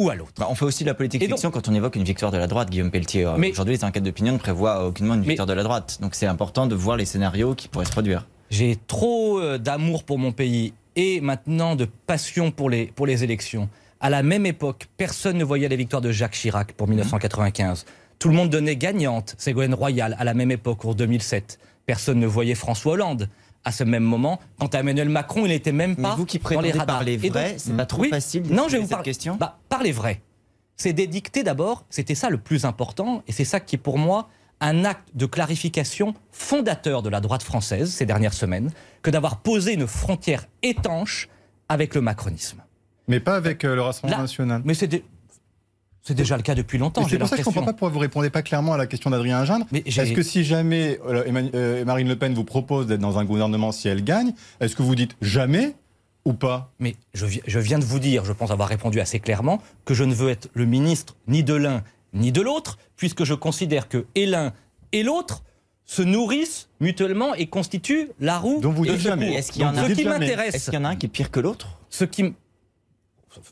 ou 0.00 0.10
à 0.10 0.14
l'autre. 0.14 0.32
Bah, 0.38 0.46
on 0.50 0.54
fait 0.54 0.64
aussi 0.64 0.82
de 0.84 0.88
la 0.88 0.94
politique 0.94 1.20
donc- 1.22 1.30
fiction 1.30 1.50
quand 1.50 1.68
on 1.68 1.74
évoque 1.74 1.94
une 1.96 2.04
victoire 2.04 2.32
de 2.32 2.38
la 2.38 2.46
droite, 2.46 2.70
Guillaume 2.70 2.90
Pelletier. 2.90 3.26
Euh, 3.26 3.36
Aujourd'hui, 3.50 3.74
les 3.76 3.84
enquêtes 3.84 4.02
d'opinion 4.02 4.32
ne 4.32 4.38
prévoient 4.38 4.86
aucunement 4.86 5.14
une 5.14 5.22
victoire 5.22 5.46
de 5.46 5.52
la 5.52 5.62
droite. 5.62 5.98
Donc 6.00 6.14
c'est 6.14 6.26
important 6.26 6.66
de 6.66 6.74
voir 6.74 6.96
les 6.96 7.04
scénarios 7.04 7.54
qui 7.54 7.68
pourraient 7.68 7.84
se 7.84 7.90
produire. 7.92 8.26
J'ai 8.50 8.76
trop 8.86 9.38
euh, 9.38 9.58
d'amour 9.58 10.04
pour 10.04 10.18
mon 10.18 10.32
pays 10.32 10.72
et 10.96 11.20
maintenant 11.20 11.76
de 11.76 11.84
passion 12.06 12.50
pour 12.50 12.68
les, 12.70 12.86
pour 12.86 13.06
les 13.06 13.22
élections. 13.22 13.68
À 14.00 14.08
la 14.10 14.22
même 14.22 14.46
époque, 14.46 14.86
personne 14.96 15.36
ne 15.36 15.44
voyait 15.44 15.68
la 15.68 15.76
victoire 15.76 16.00
de 16.02 16.10
Jacques 16.10 16.32
Chirac 16.32 16.72
pour 16.72 16.88
1995. 16.88 17.84
Tout 18.18 18.28
le 18.28 18.34
monde 18.34 18.50
donnait 18.50 18.76
gagnante 18.76 19.34
Ségolène 19.38 19.74
Royal 19.74 20.16
à 20.18 20.24
la 20.24 20.34
même 20.34 20.50
époque, 20.50 20.84
en 20.84 20.94
2007. 20.94 21.58
Personne 21.86 22.18
ne 22.18 22.26
voyait 22.26 22.54
François 22.54 22.92
Hollande 22.94 23.28
à 23.64 23.72
ce 23.72 23.84
même 23.84 24.04
moment. 24.04 24.40
Quant 24.58 24.66
à 24.68 24.78
Emmanuel 24.80 25.08
Macron, 25.08 25.44
il 25.44 25.48
n'était 25.48 25.72
même 25.72 25.94
Mais 25.98 26.02
pas 26.02 26.14
vous 26.14 26.24
qui 26.26 26.38
dans 26.38 26.60
les 26.60 26.72
radars. 26.72 26.86
parler 26.86 27.16
vrai, 27.16 27.56
c'est 27.58 27.76
pas 27.76 27.86
trop 27.86 28.04
facile 28.04 28.44
Non, 28.50 28.66
je 28.68 28.76
vais 28.76 28.82
vous 28.82 28.88
parler. 28.88 29.04
question 29.04 29.36
Bah, 29.36 29.58
parler 29.68 29.92
vrai. 29.92 30.22
C'est 30.76 30.92
d'édicter 30.94 31.42
d'abord, 31.42 31.84
c'était 31.90 32.14
ça 32.14 32.30
le 32.30 32.38
plus 32.38 32.64
important, 32.64 33.22
et 33.28 33.32
c'est 33.32 33.44
ça 33.44 33.60
qui 33.60 33.76
est 33.76 33.78
pour 33.78 33.98
moi 33.98 34.28
un 34.62 34.84
acte 34.84 35.08
de 35.14 35.26
clarification 35.26 36.14
fondateur 36.32 37.02
de 37.02 37.08
la 37.10 37.20
droite 37.20 37.42
française 37.42 37.90
ces 37.92 38.06
dernières 38.06 38.32
semaines, 38.34 38.70
que 39.02 39.10
d'avoir 39.10 39.38
posé 39.40 39.74
une 39.74 39.86
frontière 39.86 40.46
étanche 40.62 41.28
avec 41.68 41.94
le 41.94 42.00
macronisme. 42.00 42.62
Mais 43.08 43.20
pas 43.20 43.36
avec 43.36 43.64
euh, 43.64 43.74
le 43.74 43.82
Rassemblement 43.82 44.16
Là- 44.18 44.22
national. 44.22 44.62
Mais 44.64 44.74
c'est 44.74 45.02
c'est 46.02 46.14
déjà 46.14 46.36
le 46.36 46.42
cas 46.42 46.54
depuis 46.54 46.78
longtemps. 46.78 47.06
C'est 47.08 47.18
pour 47.18 47.28
ça 47.28 47.36
que 47.36 47.42
je 47.42 47.48
ne 47.48 47.52
comprends 47.54 47.66
pas 47.66 47.72
pourquoi 47.72 47.90
vous 47.90 47.98
répondez 47.98 48.30
pas 48.30 48.42
clairement 48.42 48.72
à 48.74 48.76
la 48.78 48.86
question 48.86 49.10
d'Adrien 49.10 49.44
Gindre. 49.44 49.66
Est-ce 49.72 50.12
que 50.12 50.22
si 50.22 50.44
jamais 50.44 50.98
euh, 51.06 51.24
euh, 51.54 51.84
Marine 51.84 52.08
Le 52.08 52.16
Pen 52.16 52.32
vous 52.34 52.44
propose 52.44 52.86
d'être 52.86 53.00
dans 53.00 53.18
un 53.18 53.24
gouvernement 53.24 53.72
si 53.72 53.88
elle 53.88 54.02
gagne, 54.04 54.32
est-ce 54.60 54.74
que 54.76 54.82
vous 54.82 54.94
dites 54.94 55.16
jamais 55.20 55.74
ou 56.24 56.32
pas? 56.32 56.72
Mais 56.80 56.96
je, 57.14 57.26
vi- 57.26 57.42
je 57.46 57.58
viens 57.58 57.78
de 57.78 57.84
vous 57.84 57.98
dire, 57.98 58.24
je 58.24 58.32
pense 58.32 58.50
avoir 58.50 58.68
répondu 58.68 59.00
assez 59.00 59.20
clairement, 59.20 59.60
que 59.84 59.94
je 59.94 60.04
ne 60.04 60.14
veux 60.14 60.30
être 60.30 60.48
le 60.54 60.64
ministre 60.66 61.16
ni 61.28 61.42
de 61.44 61.54
l'un 61.54 61.82
ni 62.12 62.32
de 62.32 62.40
l'autre, 62.40 62.78
puisque 62.96 63.24
je 63.24 63.34
considère 63.34 63.88
que 63.88 64.04
et 64.14 64.26
l'un 64.26 64.52
et 64.92 65.02
l'autre 65.04 65.42
se 65.84 66.02
nourrissent 66.02 66.68
mutuellement 66.80 67.34
et 67.34 67.46
constituent 67.46 68.08
la 68.20 68.38
roue 68.38 68.60
Donc 68.60 68.74
vous 68.74 68.84
de 68.86 68.92
dites 68.92 69.00
jamais. 69.00 69.32
Est-ce 69.34 69.52
qu'il 69.52 69.62
y 69.62 69.64
en 69.64 69.76
a- 69.76 69.82
Ce 69.82 69.86
qui 69.88 69.94
dites 69.94 70.04
jamais. 70.04 70.18
m'intéresse, 70.20 70.54
Est-ce 70.54 70.64
qu'il 70.70 70.74
y 70.78 70.82
en 70.82 70.84
a 70.84 70.88
un 70.90 70.96
qui 70.96 71.06
est 71.06 71.08
pire 71.10 71.30
que 71.30 71.40
l'autre? 71.40 71.78
Ce 71.88 72.04
qui 72.04 72.32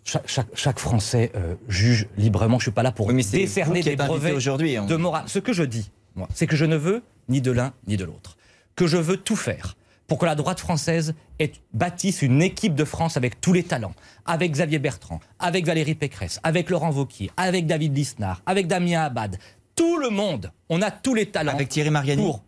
chaque, 0.04 0.28
chaque- 0.28 0.54
chaque 0.54 0.78
Français 0.78 1.30
euh, 1.34 1.54
juge 1.68 2.06
librement. 2.16 2.58
Je 2.58 2.64
suis 2.64 2.70
pas 2.72 2.82
là 2.82 2.92
pour 2.92 3.06
Oui, 3.06 3.14
mais 3.14 3.22
c'est 3.22 3.38
décerner 3.38 3.82
des 3.82 3.96
brevets 3.96 4.32
aujourd'hui, 4.34 4.76
hein. 4.76 4.84
de 4.86 4.96
morale. 4.96 5.24
Ce 5.26 5.38
que 5.38 5.52
je 5.52 5.62
dis, 5.62 5.90
moi, 6.16 6.28
c'est 6.34 6.46
que 6.46 6.56
je 6.56 6.64
ne 6.64 6.76
veux 6.76 7.02
ni 7.28 7.40
de 7.40 7.50
l'un 7.52 7.72
ni 7.86 7.96
de 7.96 8.04
l'autre. 8.04 8.36
Que 8.76 8.86
je 8.86 8.96
veux 8.96 9.16
tout 9.16 9.36
faire 9.36 9.76
pour 10.06 10.18
que 10.18 10.24
la 10.26 10.34
droite 10.34 10.58
française 10.60 11.14
ait- 11.38 11.52
bâtisse 11.74 12.22
une 12.22 12.40
équipe 12.42 12.74
de 12.74 12.84
France 12.84 13.16
avec 13.16 13.40
tous 13.40 13.52
les 13.52 13.62
talents, 13.62 13.94
avec 14.24 14.52
Xavier 14.52 14.78
Bertrand, 14.78 15.20
avec 15.38 15.66
Valérie 15.66 15.94
Pécresse, 15.94 16.40
avec 16.42 16.70
Laurent 16.70 16.90
Wauquiez, 16.92 17.30
avec 17.36 17.66
David 17.66 17.94
Lisnard, 17.96 18.40
avec 18.46 18.66
Damien 18.68 19.02
Abad. 19.02 19.36
Tout 19.76 19.98
le 19.98 20.08
monde, 20.10 20.50
on 20.70 20.80
a 20.82 20.90
tous 20.90 21.14
les 21.14 21.26
talents. 21.26 21.52
Avec 21.52 21.68
Thierry 21.68 21.90
Mariani 21.90 22.22
pour- 22.22 22.42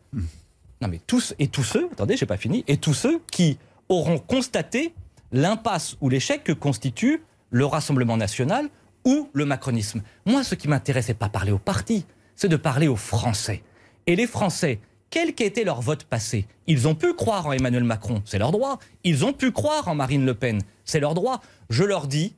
non 0.82 0.88
mais 0.88 1.00
tous 1.06 1.34
et 1.38 1.48
tous 1.48 1.62
ceux, 1.62 1.88
attendez, 1.92 2.16
j'ai 2.16 2.24
pas 2.26 2.38
fini, 2.38 2.64
et 2.66 2.78
tous 2.78 2.94
ceux 2.94 3.20
qui 3.30 3.58
auront 3.90 4.18
constaté 4.18 4.94
l'impasse 5.32 5.96
ou 6.00 6.08
l'échec 6.08 6.44
que 6.44 6.52
constitue 6.52 7.22
le 7.50 7.66
Rassemblement 7.66 8.16
national 8.16 8.68
ou 9.04 9.28
le 9.32 9.44
macronisme. 9.44 10.02
Moi, 10.26 10.44
ce 10.44 10.54
qui 10.54 10.68
m'intéresse, 10.68 11.06
c'est 11.06 11.14
pas 11.14 11.28
parler 11.28 11.52
aux 11.52 11.58
partis, 11.58 12.04
c'est 12.36 12.48
de 12.48 12.56
parler 12.56 12.88
aux 12.88 12.96
Français. 12.96 13.62
Et 14.06 14.16
les 14.16 14.26
Français, 14.26 14.80
quel 15.10 15.34
qu'ait 15.34 15.46
été 15.46 15.64
leur 15.64 15.80
vote 15.80 16.04
passé, 16.04 16.46
ils 16.66 16.86
ont 16.86 16.94
pu 16.94 17.14
croire 17.14 17.46
en 17.46 17.52
Emmanuel 17.52 17.84
Macron, 17.84 18.22
c'est 18.24 18.38
leur 18.38 18.52
droit. 18.52 18.78
Ils 19.04 19.24
ont 19.24 19.32
pu 19.32 19.50
croire 19.50 19.88
en 19.88 19.94
Marine 19.94 20.24
Le 20.24 20.34
Pen, 20.34 20.60
c'est 20.84 21.00
leur 21.00 21.14
droit. 21.14 21.40
Je 21.68 21.84
leur 21.84 22.06
dis, 22.06 22.34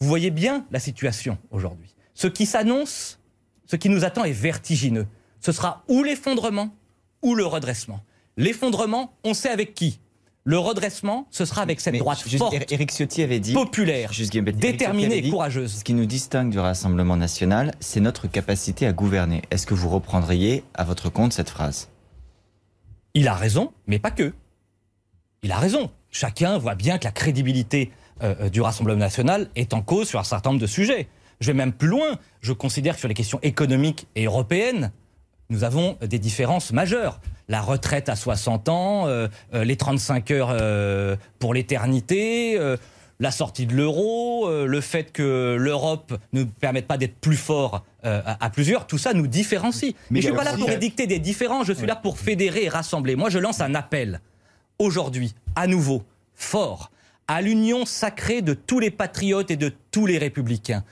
vous 0.00 0.08
voyez 0.08 0.30
bien 0.30 0.66
la 0.70 0.80
situation 0.80 1.38
aujourd'hui. 1.50 1.94
Ce 2.14 2.26
qui 2.26 2.46
s'annonce, 2.46 3.18
ce 3.66 3.76
qui 3.76 3.88
nous 3.88 4.04
attend 4.04 4.24
est 4.24 4.32
vertigineux. 4.32 5.06
Ce 5.40 5.52
sera 5.52 5.84
ou 5.88 6.02
l'effondrement 6.02 6.74
ou 7.22 7.34
le 7.34 7.44
redressement. 7.44 8.00
L'effondrement, 8.36 9.12
on 9.24 9.34
sait 9.34 9.50
avec 9.50 9.74
qui. 9.74 10.00
Le 10.46 10.58
redressement, 10.58 11.26
ce 11.30 11.46
sera 11.46 11.62
avec 11.62 11.80
cette 11.80 11.96
droite 11.96 12.22
Juste, 12.26 12.36
forte, 12.36 12.54
Éric 12.70 12.90
Ciotti 12.92 13.22
avait 13.22 13.40
dit, 13.40 13.54
populaire, 13.54 14.12
Juste 14.12 14.30
déterminée 14.36 15.22
dit, 15.22 15.28
et 15.28 15.30
courageuse. 15.30 15.76
Ce 15.78 15.84
qui 15.84 15.94
nous 15.94 16.04
distingue 16.04 16.50
du 16.50 16.58
Rassemblement 16.58 17.16
national, 17.16 17.72
c'est 17.80 18.00
notre 18.00 18.28
capacité 18.28 18.86
à 18.86 18.92
gouverner. 18.92 19.40
Est-ce 19.50 19.66
que 19.66 19.72
vous 19.72 19.88
reprendriez 19.88 20.62
à 20.74 20.84
votre 20.84 21.08
compte 21.08 21.32
cette 21.32 21.48
phrase? 21.48 21.88
Il 23.14 23.26
a 23.26 23.34
raison, 23.34 23.72
mais 23.86 23.98
pas 23.98 24.10
que. 24.10 24.34
Il 25.42 25.50
a 25.50 25.58
raison. 25.58 25.90
Chacun 26.10 26.58
voit 26.58 26.74
bien 26.74 26.98
que 26.98 27.04
la 27.04 27.12
crédibilité 27.12 27.90
euh, 28.22 28.34
euh, 28.40 28.48
du 28.50 28.60
Rassemblement 28.60 29.00
national 29.00 29.48
est 29.56 29.72
en 29.72 29.80
cause 29.80 30.08
sur 30.08 30.20
un 30.20 30.24
certain 30.24 30.50
nombre 30.50 30.60
de 30.60 30.66
sujets. 30.66 31.08
Je 31.40 31.46
vais 31.46 31.56
même 31.56 31.72
plus 31.72 31.88
loin. 31.88 32.18
Je 32.42 32.52
considère 32.52 32.94
que 32.94 33.00
sur 33.00 33.08
les 33.08 33.14
questions 33.14 33.38
économiques 33.42 34.08
et 34.14 34.26
européennes, 34.26 34.92
nous 35.54 35.64
avons 35.64 35.96
des 36.02 36.18
différences 36.18 36.72
majeures. 36.72 37.20
La 37.48 37.60
retraite 37.60 38.08
à 38.08 38.16
60 38.16 38.68
ans, 38.68 39.06
euh, 39.06 39.28
euh, 39.54 39.64
les 39.64 39.76
35 39.76 40.30
heures 40.32 40.48
euh, 40.50 41.14
pour 41.38 41.54
l'éternité, 41.54 42.58
la 43.20 43.30
sortie 43.30 43.66
de 43.66 43.74
l'euro, 43.74 44.50
le 44.50 44.80
fait 44.80 45.12
que 45.12 45.56
l'Europe 45.58 46.18
ne 46.32 46.42
permette 46.42 46.86
pas 46.86 46.98
d'être 46.98 47.14
plus 47.14 47.36
fort 47.36 47.84
à, 48.02 48.44
à 48.44 48.50
plusieurs, 48.50 48.86
tout 48.86 48.98
ça 48.98 49.14
nous 49.14 49.28
différencie. 49.28 49.94
Mais, 50.10 50.16
Mais 50.16 50.20
je 50.20 50.26
suis 50.26 50.36
pas 50.36 50.44
là 50.44 50.56
pour 50.56 50.68
édicter 50.68 51.06
des 51.06 51.20
différences, 51.20 51.66
je 51.66 51.72
suis 51.72 51.86
là 51.86 51.94
pour 51.94 52.18
fédérer 52.18 52.64
et 52.64 52.68
rassembler. 52.68 53.14
Moi, 53.14 53.30
je 53.30 53.38
lance 53.38 53.60
un 53.60 53.74
appel 53.74 54.20
aujourd'hui, 54.80 55.34
à 55.54 55.68
nouveau, 55.68 56.02
fort, 56.34 56.90
à 57.28 57.40
l'union 57.40 57.86
sacrée 57.86 58.42
de 58.42 58.54
tous 58.54 58.80
les 58.80 58.90
patriotes 58.90 59.50
et 59.52 59.56
de 59.56 59.72
tous 59.92 60.06
les 60.06 60.18
républicains, 60.18 60.82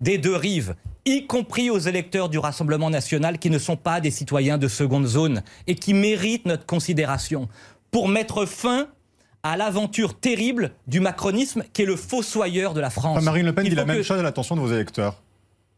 des 0.00 0.18
deux 0.18 0.34
rives, 0.36 0.74
y 1.04 1.26
compris 1.26 1.70
aux 1.70 1.78
électeurs 1.78 2.28
du 2.28 2.38
Rassemblement 2.38 2.90
national 2.90 3.38
qui 3.38 3.50
ne 3.50 3.58
sont 3.58 3.76
pas 3.76 4.00
des 4.00 4.10
citoyens 4.10 4.58
de 4.58 4.68
seconde 4.68 5.06
zone 5.06 5.42
et 5.66 5.74
qui 5.74 5.94
méritent 5.94 6.46
notre 6.46 6.66
considération 6.66 7.48
pour 7.90 8.08
mettre 8.08 8.46
fin 8.46 8.88
à 9.42 9.56
l'aventure 9.56 10.14
terrible 10.18 10.72
du 10.86 11.00
macronisme 11.00 11.62
qui 11.72 11.82
est 11.82 11.86
le 11.86 11.96
fossoyeur 11.96 12.74
de 12.74 12.80
la 12.80 12.90
France. 12.90 13.16
Enfin, 13.16 13.24
Marine 13.24 13.46
Le 13.46 13.54
Pen 13.54 13.64
Il 13.66 13.70
dit 13.70 13.76
la 13.76 13.84
même 13.86 13.96
que- 13.98 14.02
chose 14.02 14.18
à 14.18 14.22
l'attention 14.22 14.54
de 14.56 14.60
vos 14.60 14.72
électeurs. 14.72 15.22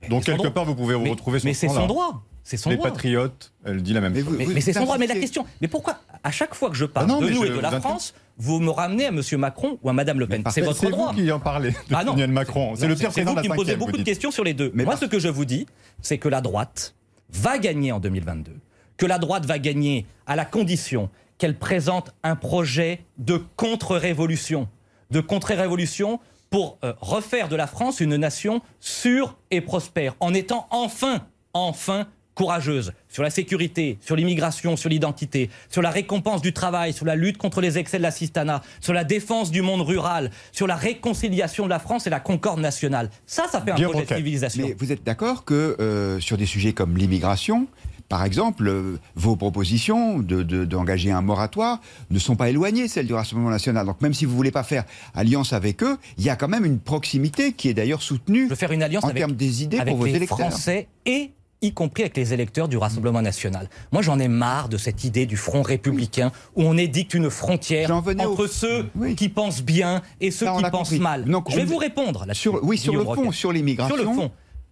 Donc, 0.08 0.24
quelque 0.24 0.48
part, 0.48 0.64
vous 0.64 0.74
pouvez 0.74 0.96
vous 0.96 1.02
Mais- 1.04 1.10
retrouver 1.10 1.38
sur 1.38 1.46
mais 1.46 1.54
ce 1.54 1.60
c'est 1.60 1.68
son 1.68 1.86
droit. 1.86 2.22
C'est 2.44 2.56
son 2.56 2.70
Les 2.70 2.76
droit. 2.76 2.88
patriotes, 2.90 3.52
elle 3.64 3.80
dit 3.82 3.92
la 3.92 4.00
même 4.00 4.16
chose. 4.16 4.34
Mais, 4.36 4.46
mais 4.46 4.60
c'est 4.60 4.72
son 4.72 4.80
droit. 4.82 4.98
Mais 4.98 5.06
la 5.06 5.14
question, 5.14 5.46
mais 5.60 5.68
pourquoi 5.68 5.98
à 6.24 6.32
chaque 6.32 6.54
fois 6.56 6.70
que 6.70 6.76
je 6.76 6.84
parle 6.86 7.06
Ah 7.08 7.12
non, 7.12 7.20
de 7.20 7.30
nous 7.30 7.42
je 7.42 7.46
et 7.46 7.50
de 7.50 7.60
la 7.60 7.68
inter- 7.68 7.78
France, 7.80 8.14
vous 8.38 8.60
me 8.60 8.70
ramenez 8.70 9.06
à 9.06 9.08
M. 9.08 9.20
Macron 9.38 9.78
ou 9.82 9.88
à 9.90 9.92
Mme 9.92 10.18
Le 10.20 10.26
Pen 10.26 10.42
C'est 10.50 10.62
votre 10.62 10.78
C'est 10.80 10.90
droit. 10.90 11.12
vous 11.12 11.18
qui 11.22 11.30
en 11.30 11.40
parlez 11.40 11.70
de 11.70 11.76
Ah 11.92 12.04
non. 12.04 12.12
Emmanuel 12.12 12.30
Macron. 12.32 12.74
C'est 12.76 12.88
le 12.88 12.94
pire 12.96 13.12
C'est 13.12 13.22
vous 13.24 13.34
qui 13.36 13.48
me 13.48 13.54
posez 13.54 13.76
beaucoup 13.76 13.96
de 13.96 14.02
questions 14.02 14.30
sur 14.30 14.44
les 14.44 14.54
deux. 14.54 14.72
Moi, 14.74 14.96
ce 14.96 15.04
que 15.04 15.18
je 15.18 15.28
vous 15.28 15.44
dis, 15.44 15.66
c'est 16.00 16.18
que 16.18 16.28
la 16.28 16.40
droite 16.40 16.94
va 17.30 17.58
gagner 17.58 17.92
en 17.92 18.00
2022. 18.00 18.52
Que 18.96 19.06
la 19.06 19.18
droite 19.18 19.46
va 19.46 19.58
gagner 19.58 20.06
à 20.26 20.36
la 20.36 20.44
condition 20.44 21.08
qu'elle 21.38 21.58
présente 21.58 22.12
un 22.22 22.36
projet 22.36 23.00
de 23.18 23.42
contre-révolution. 23.56 24.68
De 25.10 25.20
contre-révolution 25.20 26.20
pour 26.50 26.78
euh, 26.84 26.92
refaire 27.00 27.48
de 27.48 27.56
la 27.56 27.66
France 27.66 28.00
une 28.00 28.16
nation 28.16 28.60
sûre 28.80 29.36
et 29.50 29.60
prospère, 29.60 30.14
en 30.20 30.34
étant 30.34 30.66
enfin, 30.70 31.26
enfin 31.54 32.06
courageuse 32.34 32.92
sur 33.08 33.22
la 33.22 33.30
sécurité, 33.30 33.98
sur 34.00 34.16
l'immigration, 34.16 34.76
sur 34.76 34.88
l'identité, 34.88 35.50
sur 35.68 35.82
la 35.82 35.90
récompense 35.90 36.40
du 36.42 36.52
travail, 36.52 36.92
sur 36.92 37.04
la 37.04 37.14
lutte 37.16 37.36
contre 37.38 37.60
les 37.60 37.78
excès 37.78 37.98
de 37.98 38.02
l'assistanat, 38.02 38.62
sur 38.80 38.92
la 38.94 39.04
défense 39.04 39.50
du 39.50 39.60
monde 39.62 39.82
rural, 39.82 40.30
sur 40.50 40.66
la 40.66 40.76
réconciliation 40.76 41.64
de 41.64 41.70
la 41.70 41.78
France 41.78 42.06
et 42.06 42.10
la 42.10 42.20
concorde 42.20 42.60
nationale. 42.60 43.10
Ça, 43.26 43.44
ça 43.50 43.60
fait 43.60 43.72
un 43.72 43.74
projet 43.90 44.04
de 44.06 44.14
civilisation. 44.16 44.66
Mais 44.66 44.74
vous 44.78 44.92
êtes 44.92 45.04
d'accord 45.04 45.44
que 45.44 45.76
euh, 45.80 46.20
sur 46.20 46.36
des 46.38 46.46
sujets 46.46 46.72
comme 46.72 46.96
l'immigration, 46.96 47.66
par 48.08 48.24
exemple, 48.24 48.66
euh, 48.68 48.98
vos 49.14 49.36
propositions 49.36 50.18
de- 50.18 50.42
de- 50.42 50.64
d'engager 50.66 51.10
un 51.10 51.22
moratoire 51.22 51.80
ne 52.10 52.18
sont 52.18 52.36
pas 52.36 52.50
éloignées, 52.50 52.88
celles 52.88 53.06
du 53.06 53.14
Rassemblement 53.14 53.48
national. 53.50 53.86
Donc 53.86 54.00
même 54.02 54.12
si 54.14 54.24
vous 54.26 54.32
ne 54.32 54.36
voulez 54.36 54.50
pas 54.50 54.62
faire 54.64 54.84
alliance 55.14 55.52
avec 55.52 55.82
eux, 55.82 55.96
il 56.18 56.24
y 56.24 56.28
a 56.30 56.36
quand 56.36 56.48
même 56.48 56.64
une 56.66 56.78
proximité 56.78 57.52
qui 57.52 57.68
est 57.68 57.74
d'ailleurs 57.74 58.02
soutenue 58.02 58.44
Je 58.44 58.50
veux 58.50 58.54
faire 58.56 58.72
une 58.72 58.82
alliance 58.82 59.04
en 59.04 59.08
avec, 59.08 59.18
termes 59.18 59.32
des 59.32 59.62
idées 59.62 59.78
avec 59.78 59.92
pour 59.92 59.98
vos 60.00 60.06
les 60.06 60.16
électeurs. 60.16 60.38
Français 60.38 60.88
et 61.06 61.30
y 61.62 61.72
compris 61.72 62.02
avec 62.02 62.16
les 62.16 62.34
électeurs 62.34 62.68
du 62.68 62.76
Rassemblement 62.76 63.22
national. 63.22 63.68
Moi, 63.92 64.02
j'en 64.02 64.18
ai 64.18 64.28
marre 64.28 64.68
de 64.68 64.76
cette 64.76 65.04
idée 65.04 65.26
du 65.26 65.36
front 65.36 65.62
républicain 65.62 66.32
où 66.56 66.62
on 66.64 66.76
édicte 66.76 67.14
une 67.14 67.30
frontière 67.30 67.90
entre 67.90 68.46
ceux 68.48 68.90
qui 69.16 69.28
pensent 69.28 69.62
bien 69.62 70.02
et 70.20 70.30
ceux 70.30 70.46
qui 70.46 70.62
pensent 70.62 70.70
compris. 70.90 70.98
mal. 70.98 71.24
Je 71.48 71.56
vais 71.56 71.62
on- 71.62 71.66
vous 71.66 71.76
répondre 71.78 72.26
là 72.26 72.34
Sur- 72.34 72.62
oui, 72.64 72.76
sur 72.76 72.94
le 72.94 73.04
fond, 73.04 73.30
sur 73.32 73.52
l'immigration. 73.52 73.96
Sur 73.96 74.04
le 74.04 74.12
fond, 74.12 74.30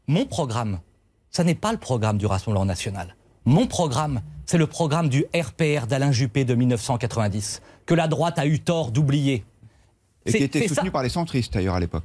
mon 0.08 0.26
programme, 0.26 0.80
ça 1.30 1.44
n'est 1.44 1.54
pas 1.54 1.72
le 1.72 1.78
programme 1.78 2.18
du 2.18 2.26
Rassemblement 2.26 2.64
national. 2.64 3.14
Mon 3.44 3.66
programme, 3.66 4.20
c'est 4.44 4.58
le 4.58 4.66
programme 4.66 5.08
du 5.08 5.24
RPR 5.34 5.86
d'Alain 5.86 6.12
Juppé 6.12 6.44
de 6.44 6.54
1990, 6.54 7.62
que 7.86 7.94
la 7.94 8.08
droite 8.08 8.38
a 8.38 8.46
eu 8.46 8.58
tort 8.60 8.90
d'oublier. 8.90 9.44
Et 10.26 10.32
qui 10.32 10.42
était 10.44 10.68
ça. 10.68 10.74
soutenu 10.74 10.90
par 10.90 11.02
les 11.02 11.08
centristes 11.08 11.54
d'ailleurs 11.54 11.76
à 11.76 11.80
l'époque. 11.80 12.04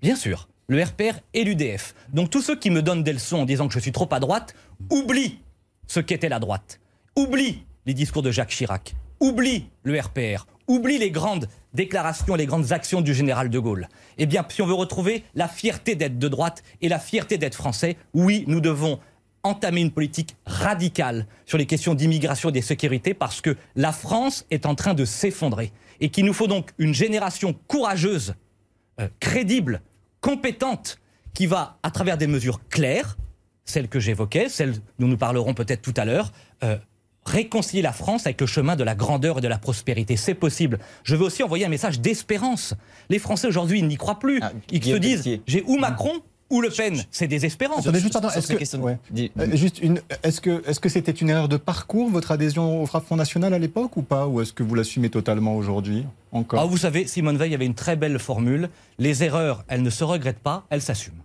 Bien 0.00 0.16
sûr, 0.16 0.48
le 0.70 0.80
RPR 0.84 1.18
et 1.34 1.42
l'UDF. 1.42 1.94
Donc 2.12 2.30
tous 2.30 2.42
ceux 2.42 2.56
qui 2.56 2.70
me 2.70 2.80
donnent 2.80 3.02
des 3.02 3.12
leçons 3.12 3.38
en 3.38 3.44
disant 3.44 3.66
que 3.66 3.74
je 3.74 3.80
suis 3.80 3.90
trop 3.90 4.08
à 4.12 4.20
droite, 4.20 4.54
oublient 4.88 5.40
ce 5.88 5.98
qu'était 5.98 6.28
la 6.28 6.38
droite. 6.38 6.78
Oublient 7.16 7.66
les 7.86 7.92
discours 7.92 8.22
de 8.22 8.30
Jacques 8.30 8.50
Chirac. 8.50 8.94
Oublient 9.18 9.68
le 9.82 9.98
RPR. 9.98 10.46
Oublient 10.68 10.98
les 10.98 11.10
grandes 11.10 11.48
déclarations, 11.74 12.36
les 12.36 12.46
grandes 12.46 12.70
actions 12.70 13.00
du 13.00 13.14
général 13.14 13.50
de 13.50 13.58
Gaulle. 13.58 13.88
Eh 14.16 14.26
bien, 14.26 14.46
si 14.48 14.62
on 14.62 14.66
veut 14.66 14.74
retrouver 14.74 15.24
la 15.34 15.48
fierté 15.48 15.96
d'être 15.96 16.20
de 16.20 16.28
droite 16.28 16.62
et 16.80 16.88
la 16.88 17.00
fierté 17.00 17.36
d'être 17.36 17.56
français, 17.56 17.96
oui, 18.14 18.44
nous 18.46 18.60
devons 18.60 19.00
entamer 19.42 19.80
une 19.80 19.90
politique 19.90 20.36
radicale 20.46 21.26
sur 21.46 21.58
les 21.58 21.66
questions 21.66 21.94
d'immigration 21.94 22.50
et 22.50 22.52
de 22.52 22.60
sécurité 22.60 23.12
parce 23.12 23.40
que 23.40 23.56
la 23.74 23.90
France 23.90 24.46
est 24.52 24.66
en 24.66 24.76
train 24.76 24.94
de 24.94 25.04
s'effondrer 25.04 25.72
et 25.98 26.10
qu'il 26.10 26.26
nous 26.26 26.32
faut 26.32 26.46
donc 26.46 26.70
une 26.78 26.94
génération 26.94 27.56
courageuse 27.66 28.34
euh, 29.00 29.08
crédible, 29.18 29.82
compétente, 30.20 30.98
qui 31.34 31.46
va, 31.46 31.78
à 31.82 31.90
travers 31.90 32.18
des 32.18 32.26
mesures 32.26 32.60
claires, 32.68 33.16
celles 33.64 33.88
que 33.88 34.00
j'évoquais, 34.00 34.48
celles 34.48 34.74
dont 34.98 35.06
nous 35.06 35.16
parlerons 35.16 35.54
peut-être 35.54 35.82
tout 35.82 35.94
à 35.96 36.04
l'heure, 36.04 36.32
euh, 36.64 36.76
réconcilier 37.24 37.82
la 37.82 37.92
France 37.92 38.26
avec 38.26 38.40
le 38.40 38.46
chemin 38.46 38.76
de 38.76 38.84
la 38.84 38.94
grandeur 38.94 39.38
et 39.38 39.40
de 39.40 39.48
la 39.48 39.58
prospérité. 39.58 40.16
C'est 40.16 40.34
possible. 40.34 40.78
Je 41.04 41.16
veux 41.16 41.24
aussi 41.24 41.42
envoyer 41.42 41.66
un 41.66 41.68
message 41.68 42.00
d'espérance. 42.00 42.74
Les 43.08 43.18
Français 43.18 43.46
aujourd'hui, 43.46 43.78
ils 43.78 43.86
n'y 43.86 43.96
croient 43.96 44.18
plus. 44.18 44.40
ils 44.70 44.82
se 44.82 44.96
disent, 44.96 45.40
j'ai 45.46 45.62
ou 45.66 45.76
Macron 45.78 46.22
ou 46.50 46.60
Le 46.60 46.68
Pen. 46.68 47.00
C'est 47.10 47.28
désespérant. 47.28 47.78
Attendez, 47.78 48.00
juste, 48.00 48.12
pardon, 48.12 48.28
est-ce 48.28 48.52
que, 48.52 48.76
ouais. 48.78 48.98
Euh, 49.38 49.56
une, 49.82 50.00
est-ce 50.22 50.40
que, 50.80 50.88
c'était 50.88 51.12
une 51.12 51.30
erreur 51.30 51.48
de 51.48 51.56
parcours 51.56 52.10
votre 52.10 52.32
adhésion 52.32 52.82
au 52.82 52.86
Front 52.86 53.16
National 53.16 53.54
à 53.54 53.58
l'époque 53.58 53.96
ou 53.96 54.02
pas, 54.02 54.26
ou 54.26 54.40
est-ce 54.40 54.52
que 54.52 54.62
vous 54.62 54.74
l'assumez 54.74 55.10
totalement 55.10 55.56
aujourd'hui 55.56 56.04
encore? 56.32 56.60
Ah, 56.60 56.66
vous 56.66 56.76
savez, 56.76 57.06
Simone 57.06 57.36
Veil 57.38 57.54
avait 57.54 57.66
une 57.66 57.74
très 57.74 57.96
belle 57.96 58.18
formule. 58.18 58.68
Les 58.98 59.22
erreurs, 59.22 59.64
elles 59.68 59.82
ne 59.82 59.90
se 59.90 60.04
regrettent 60.04 60.40
pas, 60.40 60.64
elles 60.70 60.82
s'assument. 60.82 61.22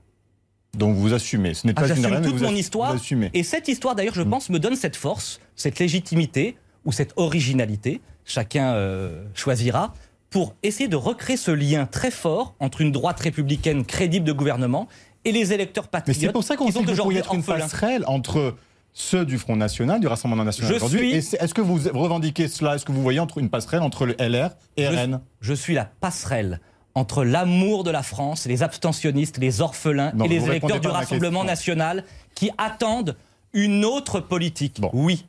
Donc 0.78 0.96
vous 0.96 1.14
assumez. 1.14 1.54
Ce 1.54 1.66
n'est 1.66 1.74
Ah, 1.76 1.82
pas 1.82 1.88
une 1.88 1.96
J'assume 1.96 2.06
erreur, 2.06 2.22
toute 2.22 2.36
vous 2.36 2.44
mon 2.46 2.56
histoire. 2.56 2.96
vous. 2.96 3.26
Et 3.34 3.44
cette 3.44 3.68
histoire, 3.68 3.96
d'ailleurs, 3.96 4.14
je 4.14 4.22
pense, 4.22 4.50
me 4.50 4.60
donne 4.60 4.76
cette 4.76 4.96
force, 4.96 5.40
cette 5.56 5.80
légitimité 5.80 6.58
ou 6.86 6.92
cette 6.92 7.14
originalité, 7.16 8.02
chacun 8.26 8.74
euh, 8.74 9.24
choisira, 9.34 9.94
pour 10.30 10.54
essayer 10.64 10.90
de 10.90 10.98
recréer 10.98 11.38
ce 11.38 11.52
lien 11.52 11.86
très 11.86 12.12
fort 12.12 12.56
entre 12.60 12.82
une 12.82 12.92
droite 12.92 13.20
républicaine 13.22 13.86
crédible 13.86 14.26
de 14.26 14.34
gouvernement 14.34 14.88
et 15.26 15.32
les 15.32 15.52
électeurs 15.54 15.86
Mais 15.86 15.90
patriotes 16.00 16.22
c'est 16.22 16.32
pour 16.32 16.44
ça 16.44 16.56
qu'on 16.56 16.68
sait 16.68 16.74
pourriez 16.80 16.92
aujourd'hui 16.94 17.18
être 17.18 17.34
une 17.34 17.44
passerelle 17.44 18.04
entre 18.08 18.56
ceux 18.94 19.26
du 19.26 19.38
Front 19.38 19.58
National, 19.58 20.00
du 20.00 20.08
Rassemblement 20.08 20.46
National 20.46 20.74
aujourd'hui. 20.74 21.22
suis- 21.22 21.36
est-ce 21.38 21.54
que 21.54 21.62
vous 21.62 21.80
revendiquez 21.94 22.48
cela 22.48 22.76
Est-ce 22.76 22.86
que 22.86 22.94
vous 22.94 23.02
voyez 23.02 23.20
entre 23.20 23.40
une 23.40 23.50
passerelle 23.50 23.82
entre 23.82 24.06
le 24.06 24.16
LR 24.20 24.52
et 24.78 24.86
Je- 24.86 24.96
RN 24.96 25.20
Je 25.42 25.54
suis 25.54 25.74
la 25.74 25.84
passerelle 25.86 26.62
entre 26.94 27.26
l'amour 27.26 27.84
de 27.84 27.92
la 27.92 28.04
France, 28.04 28.46
les 28.46 28.64
abstentionnistes, 28.64 29.38
les 29.38 29.60
orphelins 29.60 30.14
Non, 30.16 30.24
et 30.26 30.30
les 30.30 30.46
électeurs 30.46 30.80
du 30.80 30.88
Rassemblement 30.88 31.44
national 31.44 32.06
qui 32.36 32.52
attendent 32.58 33.18
une 33.52 33.84
autre 33.84 34.22
politique. 34.22 34.80
Oui. 34.94 35.26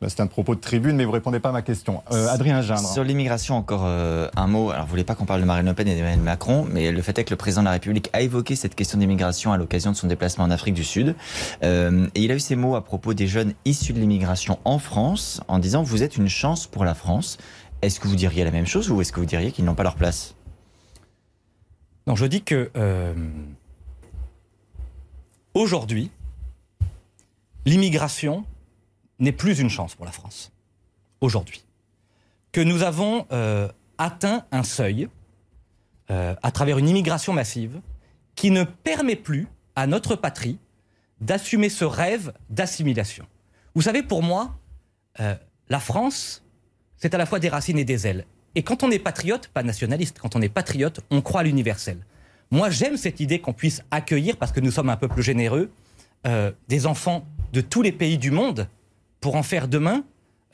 Là, 0.00 0.08
C'est 0.08 0.20
un 0.20 0.28
propos 0.28 0.54
de 0.54 0.60
tribune, 0.60 0.94
mais 0.94 1.04
vous 1.04 1.10
répondez 1.10 1.40
pas 1.40 1.48
à 1.48 1.52
ma 1.52 1.62
question. 1.62 2.02
Euh, 2.12 2.28
Adrien 2.28 2.62
Gindre. 2.62 2.88
Sur 2.88 3.02
l'immigration, 3.02 3.56
encore 3.56 3.82
euh, 3.84 4.28
un 4.36 4.46
mot. 4.46 4.70
Alors, 4.70 4.84
vous 4.84 4.90
voulez 4.90 5.02
pas 5.02 5.16
qu'on 5.16 5.24
parle 5.24 5.40
de 5.40 5.46
Marine 5.46 5.66
Le 5.66 5.74
Pen 5.74 5.88
et 5.88 5.96
d'Emmanuel 5.96 6.20
Macron, 6.20 6.64
mais 6.70 6.92
le 6.92 7.02
fait 7.02 7.18
est 7.18 7.24
que 7.24 7.30
le 7.30 7.36
président 7.36 7.62
de 7.62 7.66
la 7.66 7.72
République 7.72 8.08
a 8.12 8.20
évoqué 8.20 8.54
cette 8.54 8.76
question 8.76 8.98
d'immigration 8.98 9.52
à 9.52 9.56
l'occasion 9.56 9.90
de 9.90 9.96
son 9.96 10.06
déplacement 10.06 10.44
en 10.44 10.52
Afrique 10.52 10.74
du 10.74 10.84
Sud. 10.84 11.16
Euh, 11.64 12.06
et 12.14 12.22
il 12.22 12.30
a 12.30 12.36
eu 12.36 12.40
ces 12.40 12.54
mots 12.54 12.76
à 12.76 12.84
propos 12.84 13.12
des 13.12 13.26
jeunes 13.26 13.54
issus 13.64 13.92
de 13.92 13.98
l'immigration 13.98 14.60
en 14.64 14.78
France, 14.78 15.40
en 15.48 15.58
disant 15.58 15.82
Vous 15.82 16.04
êtes 16.04 16.16
une 16.16 16.28
chance 16.28 16.68
pour 16.68 16.84
la 16.84 16.94
France. 16.94 17.36
Est-ce 17.82 17.98
que 17.98 18.06
vous 18.06 18.16
diriez 18.16 18.44
la 18.44 18.52
même 18.52 18.66
chose 18.66 18.90
ou 18.90 19.00
est-ce 19.00 19.12
que 19.12 19.18
vous 19.18 19.26
diriez 19.26 19.50
qu'ils 19.50 19.64
n'ont 19.64 19.74
pas 19.74 19.84
leur 19.84 19.96
place? 19.96 20.36
Non, 22.06 22.14
je 22.14 22.24
dis 22.24 22.42
que 22.42 22.70
euh, 22.76 23.12
aujourd'hui, 25.54 26.10
l'immigration 27.66 28.44
n'est 29.18 29.32
plus 29.32 29.58
une 29.60 29.70
chance 29.70 29.94
pour 29.94 30.04
la 30.04 30.12
France. 30.12 30.52
Aujourd'hui. 31.20 31.64
Que 32.52 32.60
nous 32.60 32.82
avons 32.82 33.26
euh, 33.32 33.68
atteint 33.98 34.46
un 34.52 34.62
seuil 34.62 35.08
euh, 36.10 36.34
à 36.42 36.50
travers 36.50 36.78
une 36.78 36.88
immigration 36.88 37.32
massive 37.32 37.80
qui 38.34 38.50
ne 38.50 38.64
permet 38.64 39.16
plus 39.16 39.48
à 39.76 39.86
notre 39.86 40.16
patrie 40.16 40.58
d'assumer 41.20 41.68
ce 41.68 41.84
rêve 41.84 42.32
d'assimilation. 42.48 43.26
Vous 43.74 43.82
savez, 43.82 44.02
pour 44.02 44.22
moi, 44.22 44.56
euh, 45.20 45.34
la 45.68 45.80
France, 45.80 46.44
c'est 46.96 47.14
à 47.14 47.18
la 47.18 47.26
fois 47.26 47.40
des 47.40 47.48
racines 47.48 47.78
et 47.78 47.84
des 47.84 48.06
ailes. 48.06 48.24
Et 48.54 48.62
quand 48.62 48.82
on 48.82 48.90
est 48.90 48.98
patriote, 48.98 49.48
pas 49.48 49.62
nationaliste, 49.62 50.18
quand 50.20 50.36
on 50.36 50.40
est 50.40 50.48
patriote, 50.48 51.00
on 51.10 51.20
croit 51.20 51.40
à 51.40 51.44
l'universel. 51.44 51.98
Moi, 52.50 52.70
j'aime 52.70 52.96
cette 52.96 53.20
idée 53.20 53.40
qu'on 53.40 53.52
puisse 53.52 53.82
accueillir, 53.90 54.36
parce 54.36 54.52
que 54.52 54.60
nous 54.60 54.70
sommes 54.70 54.88
un 54.88 54.96
peuple 54.96 55.20
généreux, 55.20 55.70
des 56.68 56.86
enfants 56.86 57.26
de 57.52 57.60
tous 57.60 57.82
les 57.82 57.92
pays 57.92 58.18
du 58.18 58.30
monde 58.30 58.68
pour 59.20 59.36
en 59.36 59.42
faire 59.42 59.68
demain 59.68 60.04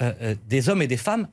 euh, 0.02 0.12
euh, 0.22 0.34
des 0.48 0.68
hommes 0.68 0.82
et 0.82 0.86
des 0.86 0.96
femmes 0.96 1.28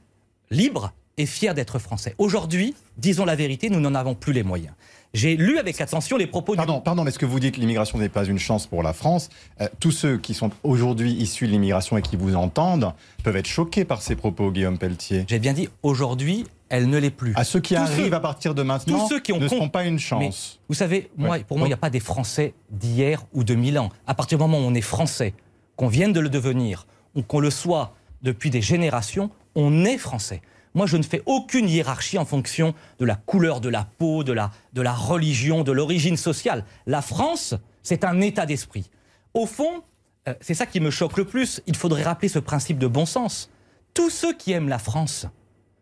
libres 0.49 0.93
et 1.17 1.25
fiers 1.25 1.53
d'être 1.53 1.79
français. 1.79 2.15
Aujourd'hui, 2.17 2.75
disons 2.97 3.25
la 3.25 3.35
vérité, 3.35 3.69
nous 3.69 3.79
n'en 3.79 3.95
avons 3.95 4.15
plus 4.15 4.33
les 4.33 4.43
moyens. 4.43 4.73
J'ai 5.13 5.35
lu 5.35 5.59
avec 5.59 5.81
attention 5.81 6.15
les 6.15 6.25
propos 6.25 6.55
Pardon, 6.55 6.79
pardon, 6.79 7.03
mais 7.03 7.09
est-ce 7.09 7.19
que 7.19 7.25
vous 7.25 7.41
dites 7.41 7.55
que 7.55 7.59
l'immigration 7.59 7.97
n'est 7.97 8.07
pas 8.07 8.23
une 8.23 8.39
chance 8.39 8.65
pour 8.65 8.81
la 8.81 8.93
France 8.93 9.27
Euh, 9.59 9.67
Tous 9.81 9.91
ceux 9.91 10.17
qui 10.17 10.33
sont 10.33 10.51
aujourd'hui 10.63 11.11
issus 11.11 11.47
de 11.47 11.51
l'immigration 11.51 11.97
et 11.97 12.01
qui 12.01 12.15
vous 12.15 12.35
entendent 12.35 12.93
peuvent 13.23 13.35
être 13.35 13.47
choqués 13.47 13.83
par 13.83 14.01
ces 14.01 14.15
propos, 14.15 14.51
Guillaume 14.51 14.77
Pelletier. 14.77 15.25
J'ai 15.27 15.39
bien 15.39 15.51
dit, 15.51 15.67
aujourd'hui, 15.83 16.45
elle 16.69 16.87
ne 16.89 16.97
l'est 16.97 17.09
plus. 17.09 17.33
À 17.35 17.43
ceux 17.43 17.59
qui 17.59 17.73
Tous 17.75 17.81
arrivent 17.81 18.07
ceux- 18.07 18.13
à 18.13 18.19
partir 18.21 18.55
de 18.55 18.63
maintenant 18.63 18.99
tous 18.99 19.09
ceux 19.09 19.19
qui 19.19 19.33
ont 19.33 19.39
ne 19.39 19.49
seront 19.49 19.67
pas 19.67 19.83
une 19.83 19.95
Mais 19.95 19.99
chance. 19.99 20.61
vous 20.69 20.75
savez, 20.75 21.09
moi, 21.17 21.31
Ouais. 21.31 21.43
pour 21.43 21.57
moi, 21.57 21.67
il 21.67 21.71
n'y 21.71 21.73
a 21.73 21.77
pas 21.77 21.89
des 21.89 21.99
Français 21.99 22.53
d'hier 22.69 23.25
ou 23.33 23.43
de 23.43 23.53
mille 23.53 23.79
ans. 23.79 23.89
À 24.07 24.13
partir 24.15 24.37
du 24.37 24.41
moment 24.45 24.59
où 24.59 24.61
on 24.61 24.73
est 24.73 24.79
Français, 24.81 25.33
qu'on 25.75 25.89
vienne 25.89 26.13
de 26.13 26.21
le 26.21 26.29
devenir, 26.29 26.87
qu'on 27.27 27.39
le 27.39 27.49
soit 27.49 27.95
depuis 28.21 28.49
des 28.49 28.61
générations, 28.61 29.29
on 29.55 29.83
est 29.85 29.97
Français. 29.97 30.41
Moi, 30.73 30.85
je 30.85 30.95
ne 30.95 31.03
fais 31.03 31.21
aucune 31.25 31.67
hiérarchie 31.67 32.17
en 32.17 32.23
fonction 32.25 32.73
de 32.99 33.05
la 33.05 33.15
couleur 33.15 33.59
de 33.59 33.67
la 33.67 33.83
peau, 33.97 34.23
de 34.23 34.31
la, 34.31 34.51
de 34.73 34.81
la 34.81 34.93
religion, 34.93 35.63
de 35.63 35.71
l'origine 35.73 36.15
sociale. 36.15 36.63
La 36.85 37.01
France, 37.01 37.55
c'est 37.83 38.05
un 38.05 38.21
état 38.21 38.45
d'esprit. 38.45 38.89
Au 39.33 39.45
fond, 39.45 39.83
euh, 40.29 40.33
c'est 40.39 40.53
ça 40.53 40.65
qui 40.65 40.79
me 40.79 40.89
choque 40.89 41.17
le 41.17 41.25
plus. 41.25 41.61
Il 41.67 41.75
faudrait 41.75 42.03
rappeler 42.03 42.29
ce 42.29 42.39
principe 42.39 42.77
de 42.77 42.87
bon 42.87 43.05
sens. 43.05 43.49
Tous 43.93 44.09
ceux 44.09 44.33
qui 44.33 44.53
aiment 44.53 44.69
la 44.69 44.79
France 44.79 45.25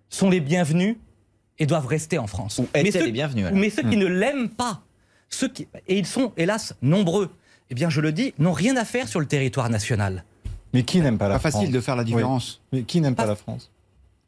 sont 0.10 0.30
les 0.32 0.40
bienvenus 0.40 0.98
et 1.60 1.68
doivent 1.68 1.86
rester 1.88 2.18
en 2.18 2.26
France. 2.26 2.60
mais 2.74 2.90
ceux, 2.90 3.06
les 3.06 3.12
bienvenus, 3.12 3.46
alors. 3.46 3.60
mais 3.60 3.70
ceux 3.70 3.84
qui 3.84 3.96
Hmm. 3.98 4.00
ne 4.00 4.06
l'aiment 4.08 4.50
pas, 4.50 4.82
ceux 5.30 5.50
qui, 5.50 5.68
et 5.88 6.00
ils 6.00 6.08
sont 6.08 6.32
hélas 6.38 6.74
nombreux, 6.82 7.30
eh 7.70 7.76
bien 7.76 7.90
je 7.92 8.02
le 8.02 8.12
dis, 8.12 8.34
n'ont 8.40 8.54
rien 8.54 8.76
à 8.78 8.86
faire 8.86 9.08
sur 9.08 9.20
le 9.20 9.28
territoire 9.28 9.70
national. 9.70 10.24
Mais 10.74 10.84
qui 10.84 11.02
n'aime 11.02 11.18
pas 11.18 11.28
la 11.28 11.36
Pas 11.36 11.40
France 11.40 11.54
facile 11.54 11.72
de 11.72 11.80
faire 11.82 11.96
la 11.96 12.04
différence. 12.04 12.62
Oui. 12.72 12.80
Mais 12.80 12.84
qui 12.86 13.02
n'aime 13.02 13.16
pas 13.16 13.26
la 13.26 13.36
France 13.36 13.72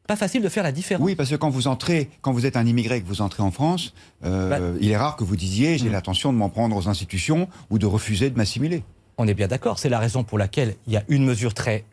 Pas 0.08 0.16
facile 0.16 0.42
de 0.42 0.50
faire 0.50 0.64
la 0.64 0.72
différence. 0.72 1.06
Oui, 1.06 1.16
parce 1.16 1.30
que 1.30 1.36
quand 1.36 1.50
vous 1.50 1.68
entrez, 1.68 2.10
quand 2.22 2.32
vous 2.32 2.46
êtes 2.46 2.58
un 2.58 2.66
immigré 2.66 2.98
et 2.98 3.02
que 3.02 3.08
vous 3.08 3.22
entrez 3.22 3.44
en 3.44 3.52
France, 3.52 3.94
euh, 4.26 4.50
Bah- 4.50 4.78
il 4.82 4.89
est 4.89 4.98
rare 4.98 5.16
que 5.16 5.24
vous 5.24 5.36
disiez 5.36 5.78
j'ai 5.78 5.89
l'intention 5.89 6.34
de 6.34 6.38
m'en 6.38 6.50
prendre 6.50 6.76
aux 6.76 6.88
institutions 6.89 7.48
ou 7.70 7.78
de 7.80 7.86
refuser 7.86 8.30
de 8.30 8.38
m'assimiler. 8.38 8.84
On 9.18 9.28
est 9.28 9.34
bien 9.36 9.48
d'accord. 9.48 9.78
C'est 9.78 9.89
la 9.89 10.00
raison 10.00 10.24
pour 10.24 10.38
laquelle 10.38 10.76
il 10.88 10.94
y 10.94 10.98
a 10.98 11.04
une 11.08 11.24
mesure 11.26 11.54
très 11.54 11.86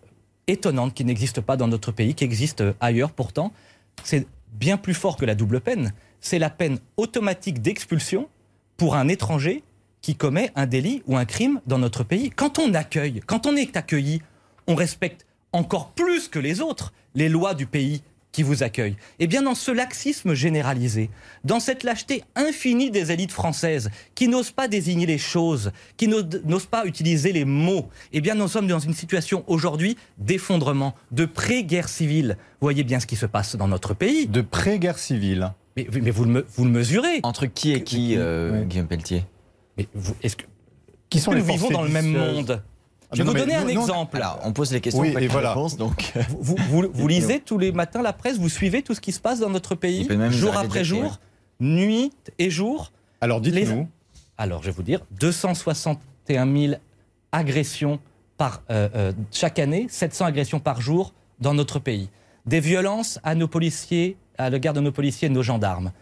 étonnante 0.46 0.94
qui 0.94 1.04
n'existe 1.04 1.40
pas 1.42 1.56
dans 1.58 1.68
notre 1.68 1.92
pays, 1.92 2.14
qui 2.14 2.24
existe 2.24 2.64
ailleurs 2.80 3.10
pourtant. 3.12 3.52
C'est 4.02 4.26
bien 4.54 4.78
plus 4.78 4.94
fort 4.94 5.16
que 5.16 5.26
la 5.26 5.34
double 5.34 5.60
peine. 5.60 5.92
C'est 6.20 6.38
la 6.38 6.48
peine 6.50 6.78
automatique 6.96 7.60
d'expulsion 7.60 8.28
pour 8.78 8.96
un 8.96 9.08
étranger 9.08 9.62
qui 10.00 10.14
commet 10.14 10.50
un 10.56 10.66
délit 10.66 11.02
ou 11.06 11.16
un 11.16 11.24
crime 11.26 11.60
dans 11.66 11.78
notre 11.78 12.02
pays. 12.02 12.30
Quand 12.30 12.58
on 12.58 12.72
accueille, 12.72 13.20
quand 13.26 13.46
on 13.46 13.56
est 13.56 13.76
accueilli, 13.76 14.22
on 14.68 14.74
respecte 14.76 15.26
encore 15.52 15.90
plus 15.90 16.28
que 16.28 16.38
les 16.38 16.60
autres 16.60 16.92
les 17.14 17.28
lois 17.28 17.54
du 17.54 17.66
pays 17.66 18.02
qui 18.30 18.42
vous 18.42 18.62
accueille. 18.62 18.94
Eh 19.18 19.26
bien, 19.26 19.40
dans 19.42 19.54
ce 19.54 19.70
laxisme 19.70 20.34
généralisé, 20.34 21.08
dans 21.44 21.58
cette 21.60 21.82
lâcheté 21.82 22.22
infinie 22.36 22.90
des 22.90 23.10
élites 23.10 23.32
françaises, 23.32 23.90
qui 24.14 24.28
n'osent 24.28 24.50
pas 24.52 24.68
désigner 24.68 25.06
les 25.06 25.16
choses, 25.18 25.72
qui 25.96 26.06
n'osent 26.08 26.66
pas 26.66 26.84
utiliser 26.84 27.32
les 27.32 27.46
mots, 27.46 27.88
eh 28.12 28.20
bien, 28.20 28.34
nous 28.34 28.46
sommes 28.46 28.68
dans 28.68 28.78
une 28.78 28.92
situation 28.92 29.42
aujourd'hui 29.46 29.96
d'effondrement, 30.18 30.94
de 31.10 31.24
pré-guerre 31.24 31.88
civile. 31.88 32.36
Vous 32.60 32.66
voyez 32.66 32.84
bien 32.84 33.00
ce 33.00 33.06
qui 33.06 33.16
se 33.16 33.26
passe 33.26 33.56
dans 33.56 33.66
notre 33.66 33.94
pays. 33.94 34.26
De 34.26 34.42
pré-guerre 34.42 34.98
civile. 34.98 35.52
Mais, 35.76 35.86
mais 36.02 36.10
vous, 36.10 36.24
le, 36.24 36.30
me- 36.30 36.46
vous 36.54 36.64
le 36.66 36.70
mesurez. 36.70 37.20
Entre 37.22 37.46
qui 37.46 37.72
et 37.72 37.82
qui, 37.82 38.14
euh, 38.16 38.62
Guillaume 38.64 38.86
Pelletier? 38.88 39.24
Mais 39.78 39.88
vous- 39.94 40.14
est-ce 40.22 40.36
que, 40.36 40.44
Qui 41.08 41.18
sont 41.18 41.30
que 41.30 41.36
les 41.36 41.42
nous 41.42 41.48
vivons 41.52 41.70
dans 41.70 41.82
le 41.82 41.88
même 41.88 42.12
monde? 42.12 42.62
Je 43.12 43.22
vais 43.22 43.28
vous 43.28 43.34
donner 43.34 43.54
un 43.54 43.66
exemple. 43.68 44.16
Alors, 44.16 44.40
on 44.44 44.52
pose 44.52 44.72
les 44.72 44.80
questions, 44.80 45.00
Oui, 45.02 45.10
on 45.14 45.18
fait 45.18 45.24
et 45.24 45.26
pas 45.28 45.32
voilà. 45.34 45.48
la 45.48 45.54
réponse, 45.54 45.76
donc... 45.76 46.12
Vous, 46.40 46.56
vous- 46.68 46.88
vous 46.92 47.08
lisez 47.14 47.40
tous 47.40 47.56
les 47.58 47.72
matins 47.72 48.02
la 48.02 48.12
presse, 48.12 48.36
vous 48.38 48.48
suivez 48.50 48.82
tout 48.82 48.94
ce 48.94 49.00
qui 49.00 49.12
se 49.12 49.20
passe 49.20 49.40
dans 49.40 49.48
notre 49.50 49.74
pays, 49.74 50.06
jour 50.30 50.56
après 50.56 50.84
jour, 50.84 51.18
nuit 51.60 52.12
et 52.38 52.50
jour. 52.50 52.92
Alors 53.20 53.40
dites-nous. 53.40 53.88
Alors 54.36 54.60
je 54.62 54.66
vais 54.66 54.72
vous 54.72 54.82
dire, 54.82 55.00
261 55.18 56.46
000 56.68 56.74
agressions 57.32 57.98
par, 58.36 58.62
euh, 58.70 58.88
euh, 58.94 59.12
chaque 59.32 59.58
année, 59.58 59.86
700 59.88 60.26
agressions 60.26 60.60
par 60.60 60.80
jour 60.80 61.12
dans 61.40 61.54
notre 61.54 61.78
pays. 61.78 62.08
Des 62.46 62.60
violences 62.60 63.18
à 63.24 63.34
nos 63.34 63.48
policiers, 63.48 64.16
à 64.38 64.48
l'égard 64.50 64.74
de 64.74 64.80
nos 64.80 64.92
policiers 64.92 65.26
et 65.26 65.28
de 65.28 65.34
nos 65.34 65.42
gendarmes. 65.42 65.92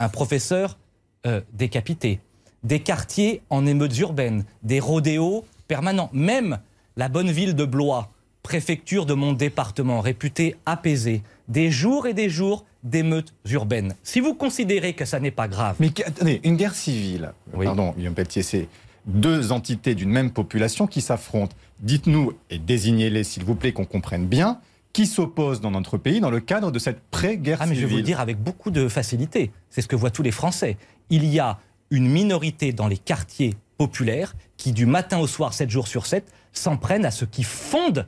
Un 0.00 0.08
professeur 0.08 0.78
euh, 1.26 1.40
décapité. 1.52 2.20
Des 2.64 2.80
quartiers 2.80 3.42
en 3.50 3.66
émeutes 3.66 3.96
urbaines. 3.98 4.44
Des 4.62 4.80
rodéos 4.80 5.44
permanents. 5.66 6.10
Même 6.12 6.58
la 6.96 7.08
bonne 7.08 7.30
ville 7.30 7.54
de 7.54 7.64
Blois, 7.64 8.10
préfecture 8.42 9.06
de 9.06 9.14
mon 9.14 9.32
département, 9.32 10.00
réputée 10.00 10.56
apaisée. 10.66 11.22
Des 11.48 11.70
jours 11.70 12.06
et 12.06 12.14
des 12.14 12.28
jours 12.28 12.64
d'émeutes 12.82 13.34
urbaines. 13.50 13.94
Si 14.02 14.20
vous 14.20 14.34
considérez 14.34 14.94
que 14.94 15.04
ça 15.04 15.20
n'est 15.20 15.30
pas 15.30 15.48
grave. 15.48 15.76
Mais 15.80 15.92
attendez, 16.04 16.40
une 16.44 16.56
guerre 16.56 16.74
civile, 16.74 17.32
pardon, 17.52 17.94
Guillaume 17.96 18.14
Pelletier, 18.14 18.42
c'est 18.42 18.68
deux 19.06 19.52
entités 19.52 19.94
d'une 19.94 20.10
même 20.10 20.30
population 20.30 20.86
qui 20.86 21.00
s'affrontent. 21.00 21.54
Dites-nous, 21.80 22.32
et 22.50 22.58
désignez-les 22.58 23.24
s'il 23.24 23.44
vous 23.44 23.54
plaît, 23.54 23.72
qu'on 23.72 23.84
comprenne 23.84 24.26
bien, 24.26 24.60
qui 24.92 25.06
s'opposent 25.06 25.60
dans 25.60 25.70
notre 25.70 25.98
pays 25.98 26.20
dans 26.20 26.30
le 26.30 26.40
cadre 26.40 26.70
de 26.72 26.78
cette 26.78 27.00
pré-guerre 27.10 27.58
Ah, 27.60 27.66
mais 27.66 27.74
civile. 27.74 27.82
je 27.82 27.86
vais 27.86 27.92
vous 27.92 27.98
le 27.98 28.02
dire 28.04 28.20
avec 28.20 28.38
beaucoup 28.42 28.70
de 28.70 28.88
facilité. 28.88 29.50
C'est 29.70 29.82
ce 29.82 29.88
que 29.88 29.96
voient 29.96 30.10
tous 30.10 30.22
les 30.22 30.30
Français. 30.30 30.76
Il 31.10 31.24
y 31.26 31.38
a 31.38 31.58
une 31.90 32.08
minorité 32.08 32.72
dans 32.72 32.88
les 32.88 32.96
quartiers 32.96 33.54
populaires 33.78 34.34
qui, 34.56 34.72
du 34.72 34.86
matin 34.86 35.18
au 35.18 35.26
soir, 35.26 35.52
7 35.52 35.70
jours 35.70 35.88
sur 35.88 36.06
7, 36.06 36.32
s'en 36.52 36.76
prennent 36.76 37.04
à 37.04 37.10
ce 37.10 37.24
qui 37.24 37.42
fonde 37.42 38.06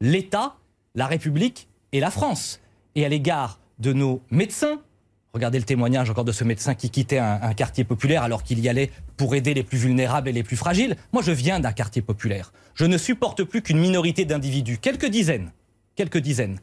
l'État, 0.00 0.56
la 0.94 1.06
République 1.06 1.68
et 1.92 2.00
la 2.00 2.10
France. 2.10 2.60
Et 2.94 3.04
à 3.04 3.08
l'égard 3.08 3.60
de 3.78 3.92
nos 3.92 4.22
médecins, 4.30 4.80
regardez 5.32 5.58
le 5.58 5.64
témoignage 5.64 6.10
encore 6.10 6.24
de 6.24 6.32
ce 6.32 6.44
médecin 6.44 6.74
qui 6.74 6.90
quittait 6.90 7.18
un 7.18 7.54
quartier 7.54 7.84
populaire 7.84 8.22
alors 8.22 8.42
qu'il 8.42 8.60
y 8.60 8.68
allait 8.68 8.90
pour 9.16 9.34
aider 9.34 9.54
les 9.54 9.62
plus 9.62 9.78
vulnérables 9.78 10.28
et 10.28 10.32
les 10.32 10.42
plus 10.42 10.56
fragiles. 10.56 10.96
Moi, 11.12 11.22
je 11.22 11.32
viens 11.32 11.60
d'un 11.60 11.72
quartier 11.72 12.02
populaire. 12.02 12.52
Je 12.74 12.84
ne 12.84 12.98
supporte 12.98 13.44
plus 13.44 13.62
qu'une 13.62 13.78
minorité 13.78 14.24
d'individus, 14.24 14.78
quelques 14.78 15.06
dizaines, 15.06 15.52
quelques 15.96 16.18
dizaines, 16.18 16.58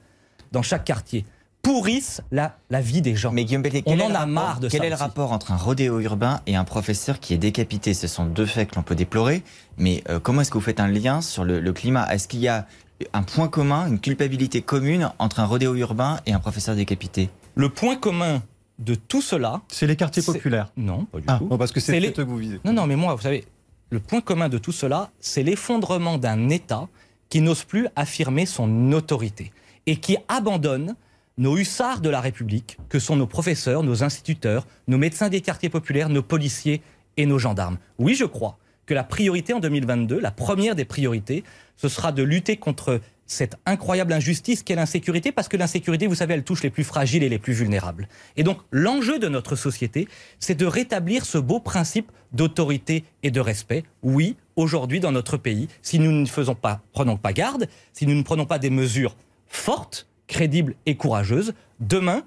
dans 0.52 0.62
chaque 0.62 0.84
quartier, 0.84 1.26
pourrissent 1.68 2.22
la, 2.32 2.56
la 2.70 2.80
vie 2.80 3.02
des 3.02 3.14
gens. 3.16 3.34
Mais 3.34 3.44
Guillaume 3.44 3.62
Pelletier, 3.62 3.84
On 3.86 3.92
quel 3.92 4.00
est 4.00 4.04
en 4.06 4.10
a 4.12 4.20
rapport- 4.20 4.28
marre 4.28 4.60
de 4.62 4.70
Quel 4.70 4.80
ça 4.80 4.86
est 4.88 4.90
le 4.90 4.96
rapport 4.96 5.34
entre 5.34 5.52
un 5.52 5.58
rodéo 5.58 6.00
urbain 6.00 6.40
et 6.48 6.56
un 6.56 6.64
professeur 6.64 7.20
qui 7.20 7.34
est 7.34 7.38
décapité? 7.38 7.94
Ce 7.94 8.08
sont 8.08 8.26
deux 8.26 8.46
faits 8.46 8.70
que 8.72 8.76
l'on 8.76 8.84
peut 8.84 8.96
déplorer. 8.96 9.44
Mais 9.78 10.02
euh, 10.10 10.20
comment 10.22 10.40
est-ce 10.42 10.50
que 10.52 10.58
vous 10.58 10.64
faites 10.64 10.80
un 10.80 10.88
lien 10.88 11.22
sur 11.22 11.44
le, 11.44 11.60
le 11.60 11.74
climat? 11.74 12.08
Est-ce 12.14 12.30
qu'il 12.30 12.40
y 12.40 12.48
a 12.48 12.66
un 13.12 13.22
point 13.22 13.50
commun, 13.50 13.86
une 13.88 14.00
culpabilité 14.00 14.62
commune 14.62 15.12
entre 15.20 15.42
un 15.42 15.46
rodéo 15.46 15.76
urbain 15.76 16.22
et 16.26 16.32
un 16.32 16.40
professeur 16.40 16.74
décapité? 16.76 17.30
Le 17.56 17.68
point 17.68 17.98
commun 17.98 18.42
de 18.80 18.96
tout 18.96 19.22
cela. 19.22 19.62
C'est 19.68 19.88
les 19.88 19.98
quartiers 19.98 20.24
populaires. 20.24 20.72
Non, 20.78 21.04
pas 21.06 21.18
du 21.20 21.26
Ah, 21.28 21.38
tout. 21.40 21.48
bon, 21.48 21.58
parce 21.58 21.74
que 21.74 21.82
c'est 21.82 22.00
les- 22.00 22.14
que 22.14 22.22
vous 22.22 22.38
visez. 22.38 22.62
Non, 22.64 22.72
non, 22.72 22.88
mais 22.88 22.96
moi, 22.96 23.14
vous 23.14 23.22
savez, 23.22 23.44
le 23.90 24.00
point 24.00 24.22
commun 24.22 24.48
de 24.48 24.58
tout 24.58 24.72
cela, 24.72 25.10
c'est 25.20 25.44
l'effondrement 25.44 26.18
d'un 26.18 26.48
État 26.48 26.88
qui 27.28 27.42
n'ose 27.42 27.64
plus 27.66 27.88
affirmer 27.98 28.46
son 28.46 28.94
autorité 28.94 29.52
et 29.86 29.98
qui 29.98 30.16
abandonne 30.30 30.96
nos 31.38 31.58
hussards 31.58 32.02
de 32.02 32.10
la 32.10 32.22
République, 32.22 32.78
que 32.90 33.00
sont 33.00 33.16
nos 33.16 33.28
professeurs, 33.28 33.84
nos 33.84 34.04
instituteurs, 34.04 34.68
nos 34.88 34.98
médecins 34.98 35.30
des 35.30 35.42
quartiers 35.42 35.70
populaires, 35.70 36.10
nos 36.10 36.24
policiers 36.24 36.82
et 37.18 37.26
nos 37.26 37.40
gendarmes. 37.40 37.78
Oui, 38.00 38.16
je 38.16 38.26
crois 38.26 38.58
que 38.86 38.94
la 38.94 39.04
priorité 39.04 39.54
en 39.54 39.60
2022, 39.60 40.20
la 40.20 40.32
première 40.32 40.76
des 40.76 40.86
priorités, 40.86 41.44
ce 41.76 41.90
sera 41.90 42.12
de 42.12 42.24
lutter 42.24 42.58
contre 42.58 43.02
cette 43.28 43.58
incroyable 43.66 44.14
injustice 44.14 44.64
qu'est 44.64 44.76
l'insécurité, 44.76 45.34
parce 45.34 45.50
que 45.50 45.58
l'insécurité, 45.58 46.08
vous 46.08 46.16
savez, 46.16 46.34
elle 46.34 46.46
touche 46.46 46.64
les 46.64 46.70
plus 46.70 46.86
fragiles 46.86 47.24
et 47.24 47.30
les 47.30 47.40
plus 47.40 47.54
vulnérables. 47.54 48.08
Et 48.38 48.44
donc, 48.44 48.60
l'enjeu 48.72 49.20
de 49.20 49.28
notre 49.28 49.58
société, 49.58 50.08
c'est 50.40 50.56
de 50.56 50.66
rétablir 50.66 51.26
ce 51.26 51.38
beau 51.38 51.60
principe 51.60 52.10
d'autorité 52.32 53.04
et 53.24 53.32
de 53.32 53.42
respect. 53.42 53.84
Oui, 54.02 54.38
aujourd'hui, 54.56 55.02
dans 55.02 55.12
notre 55.12 55.36
pays, 55.36 55.68
si 55.82 56.00
nous 56.00 56.12
ne 56.12 56.26
faisons 56.26 56.56
pas, 56.56 56.82
prenons 56.94 57.18
pas 57.18 57.34
garde, 57.34 57.68
si 57.92 58.08
nous 58.08 58.16
ne 58.16 58.24
prenons 58.24 58.46
pas 58.46 58.60
des 58.60 58.70
mesures 58.70 59.18
fortes, 59.48 60.08
crédibles 60.28 60.76
et 60.86 60.96
courageuses, 60.96 61.54
demain, 61.80 62.24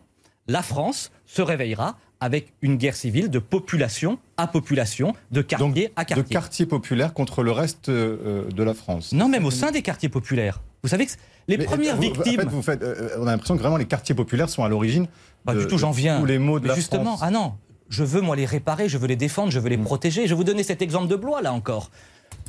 la 0.46 0.62
France 0.62 1.10
se 1.26 1.42
réveillera 1.42 1.96
avec 2.22 2.52
une 2.60 2.76
guerre 2.76 2.96
civile 2.96 3.30
de 3.30 3.38
population 3.38 4.18
à 4.36 4.46
population, 4.46 5.14
de 5.30 5.40
quartier 5.42 5.90
à 5.96 6.04
De 6.04 6.20
quartier. 6.22 6.66
populaires 6.66 7.14
contre 7.14 7.42
le 7.42 7.50
reste 7.52 7.88
euh, 7.88 8.44
de 8.50 8.62
la 8.62 8.74
France. 8.74 9.12
Non, 9.12 9.28
même 9.28 9.46
au 9.46 9.50
sein 9.50 9.70
des 9.70 9.80
quartiers 9.82 10.08
populaires. 10.10 10.60
Vous 10.82 10.88
savez 10.88 11.06
que 11.06 11.12
les 11.48 11.56
Mais, 11.56 11.64
premières 11.64 11.94
euh, 11.94 11.96
vous- 11.96 12.02
victimes. 12.02 12.40
En 12.40 12.42
fait, 12.42 12.48
vous 12.48 12.62
faites, 12.62 12.82
euh, 12.82 13.16
on 13.18 13.26
a 13.26 13.30
l'impression 13.30 13.54
que 13.56 13.60
vraiment 13.62 13.76
les 13.78 13.86
quartiers 13.86 14.14
populaires 14.14 14.50
sont 14.50 14.64
à 14.64 14.68
l'origine. 14.68 15.06
Pas 15.44 15.54
de- 15.54 15.60
du 15.60 15.66
tout, 15.66 15.78
j'en 15.78 15.92
viens. 15.92 16.20
Tous 16.20 16.26
les 16.26 16.38
mots 16.38 16.58
de 16.58 16.64
Mais 16.64 16.70
la 16.70 16.74
justement, 16.74 17.16
France. 17.16 17.20
ah 17.22 17.30
non, 17.30 17.54
je 17.88 18.04
veux 18.04 18.20
moi 18.20 18.36
les 18.36 18.44
réparer, 18.46 18.88
je 18.88 18.98
veux 18.98 19.06
les 19.06 19.16
défendre, 19.16 19.50
je 19.50 19.58
veux 19.58 19.70
les 19.70 19.76
Mm. 19.78 19.84
protéger. 19.84 20.24
Je 20.24 20.30
vais 20.30 20.34
vous 20.34 20.44
donner 20.44 20.62
cet 20.62 20.82
exemple 20.82 21.08
de 21.08 21.16
Blois 21.16 21.40
là 21.40 21.52
encore. 21.54 21.90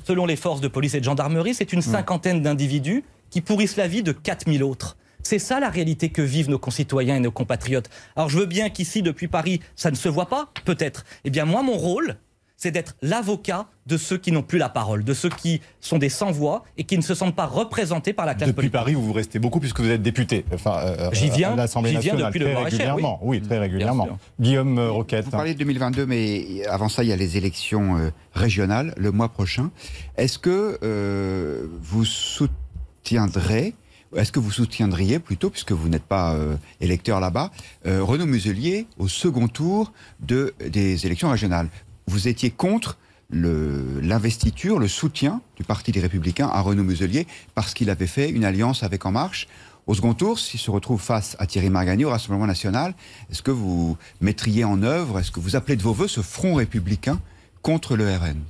Selon 0.05 0.25
les 0.25 0.35
forces 0.35 0.59
de 0.61 0.67
police 0.67 0.95
et 0.95 0.99
de 0.99 1.05
gendarmerie, 1.05 1.53
c'est 1.53 1.71
Mm. 1.71 1.75
une 1.77 1.81
cinquantaine 1.81 2.41
d'individus 2.41 3.03
qui 3.29 3.39
pourrissent 3.39 3.77
la 3.77 3.87
vie 3.87 4.03
de 4.03 4.11
4000 4.11 4.63
autres. 4.63 4.97
C'est 5.23 5.39
ça 5.39 5.59
la 5.59 5.69
réalité 5.69 6.09
que 6.09 6.21
vivent 6.21 6.49
nos 6.49 6.59
concitoyens 6.59 7.15
et 7.15 7.19
nos 7.19 7.31
compatriotes. 7.31 7.89
Alors 8.15 8.29
je 8.29 8.39
veux 8.39 8.45
bien 8.45 8.69
qu'ici, 8.69 9.01
depuis 9.01 9.27
Paris, 9.27 9.61
ça 9.75 9.91
ne 9.91 9.95
se 9.95 10.09
voit 10.09 10.27
pas, 10.29 10.49
peut-être. 10.65 11.05
Eh 11.23 11.29
bien 11.29 11.45
moi, 11.45 11.63
mon 11.63 11.77
rôle, 11.77 12.17
c'est 12.61 12.69
d'être 12.69 12.95
l'avocat 13.01 13.65
de 13.87 13.97
ceux 13.97 14.19
qui 14.19 14.31
n'ont 14.31 14.43
plus 14.43 14.59
la 14.59 14.69
parole, 14.69 15.03
de 15.03 15.15
ceux 15.15 15.29
qui 15.29 15.61
sont 15.79 15.97
des 15.97 16.09
sans-voix 16.09 16.63
et 16.77 16.83
qui 16.83 16.95
ne 16.95 17.01
se 17.01 17.15
sentent 17.15 17.35
pas 17.35 17.47
représentés 17.47 18.13
par 18.13 18.27
la 18.27 18.35
classe 18.35 18.49
Depuis 18.49 18.69
politique. 18.69 18.73
Paris, 18.73 18.93
vous 18.93 19.01
vous 19.01 19.13
restez 19.13 19.39
beaucoup 19.39 19.59
puisque 19.59 19.79
vous 19.79 19.89
êtes 19.89 20.03
député. 20.03 20.45
Enfin, 20.53 20.77
euh, 20.77 21.09
J'y 21.11 21.29
euh, 21.29 21.33
viens, 21.33 21.53
à 21.53 21.55
l'Assemblée 21.55 21.89
j'y 21.89 21.97
viens 21.97 22.13
nationale 22.13 22.31
depuis 22.31 22.39
le 22.39 22.45
très 22.45 22.53
Loir-et-Cher, 22.53 22.79
régulièrement. 22.79 23.19
Oui, 23.23 23.41
très 23.41 23.57
régulièrement. 23.57 24.19
Guillaume 24.39 24.77
euh, 24.77 24.91
Roquette. 24.91 25.25
Vous 25.25 25.31
parlez 25.31 25.55
de 25.55 25.59
2022, 25.59 26.05
mais 26.05 26.63
avant 26.67 26.87
ça, 26.87 27.03
il 27.03 27.09
y 27.09 27.13
a 27.13 27.15
les 27.15 27.35
élections 27.35 27.97
euh, 27.97 28.11
régionales 28.33 28.93
le 28.95 29.11
mois 29.11 29.29
prochain. 29.29 29.71
Est-ce 30.17 30.37
que 30.37 30.77
euh, 30.83 31.65
vous 31.81 32.05
soutiendrez, 32.05 33.73
est-ce 34.15 34.31
que 34.31 34.39
vous 34.39 34.51
soutiendriez 34.51 35.19
plutôt, 35.19 35.49
puisque 35.49 35.71
vous 35.71 35.89
n'êtes 35.89 36.03
pas 36.03 36.33
euh, 36.33 36.55
électeur 36.79 37.19
là-bas, 37.19 37.51
euh, 37.85 38.03
Renaud 38.03 38.25
Muselier 38.25 38.87
au 38.97 39.07
second 39.07 39.47
tour 39.47 39.91
de, 40.19 40.53
des 40.69 41.05
élections 41.05 41.29
régionales? 41.29 41.69
Vous 42.07 42.27
étiez 42.27 42.49
contre 42.51 42.97
l'investiture, 43.31 44.77
le, 44.77 44.89
soutien 44.89 45.41
du 45.55 45.63
Parti 45.63 45.93
des 45.93 46.01
Républicains 46.01 46.49
à 46.49 46.59
Renaud 46.59 46.83
Muselier 46.83 47.27
parce 47.55 47.73
qu'il 47.73 47.89
avait 47.89 48.07
fait 48.07 48.29
une 48.29 48.43
alliance 48.43 48.83
avec 48.83 49.05
En 49.05 49.11
Marche. 49.11 49.47
Au 49.87 49.95
second 49.95 50.13
tour, 50.13 50.37
s'il 50.37 50.59
se 50.59 50.69
retrouve 50.69 51.01
face 51.01 51.35
à 51.39 51.47
Thierry 51.47 51.69
Margagny 51.69 52.03
au 52.03 52.09
Rassemblement 52.09 52.45
national, 52.45 52.93
est-ce 53.31 53.41
que 53.41 53.51
vous 53.51 53.97
mettriez 54.19 54.65
en 54.65 54.83
œuvre, 54.83 55.19
est-ce 55.19 55.31
que 55.31 55.39
vous 55.39 55.55
appelez 55.55 55.75
de 55.75 55.81
vos 55.81 55.93
voeux 55.93 56.09
ce 56.09 56.21
front 56.21 56.55
républicain 56.55 57.19
contre 57.61 57.95
le 57.95 58.05
RN 58.13 58.41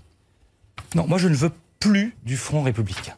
Non, 0.95 1.05
moi 1.07 1.19
je 1.19 1.27
ne 1.27 1.35
veux 1.35 1.51
plus 1.79 2.15
du 2.25 2.37
Front 2.37 2.63
républicain. 2.63 3.13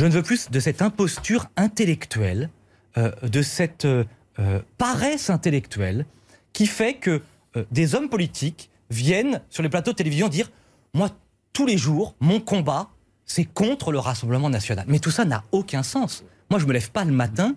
Je 0.00 0.06
ne 0.06 0.12
veux 0.12 0.22
plus 0.22 0.50
de 0.50 0.60
cette 0.60 0.80
imposture 0.80 1.50
intellectuelle, 1.58 2.48
euh, 2.96 3.12
de 3.20 3.42
cette 3.42 3.84
euh, 3.84 4.04
euh, 4.38 4.62
paresse 4.78 5.28
intellectuelle 5.28 6.06
qui 6.54 6.66
fait 6.66 6.94
que 6.94 7.20
des 7.70 7.94
hommes 7.94 8.08
politiques 8.08 8.70
viennent 8.88 9.42
sur 9.50 9.62
les 9.62 9.68
plateaux 9.68 9.90
de 9.90 9.96
télévision 9.96 10.28
dire 10.28 10.50
Moi, 10.94 11.10
tous 11.52 11.66
les 11.66 11.76
jours, 11.76 12.14
mon 12.18 12.40
combat, 12.40 12.88
c'est 13.26 13.44
contre 13.44 13.92
le 13.92 13.98
Rassemblement 13.98 14.48
national. 14.48 14.86
Mais 14.88 15.00
tout 15.00 15.10
ça 15.10 15.26
n'a 15.26 15.44
aucun 15.52 15.82
sens. 15.82 16.24
Moi, 16.48 16.58
je 16.58 16.64
me 16.64 16.72
lève 16.72 16.90
pas 16.90 17.04
le 17.04 17.12
matin 17.12 17.54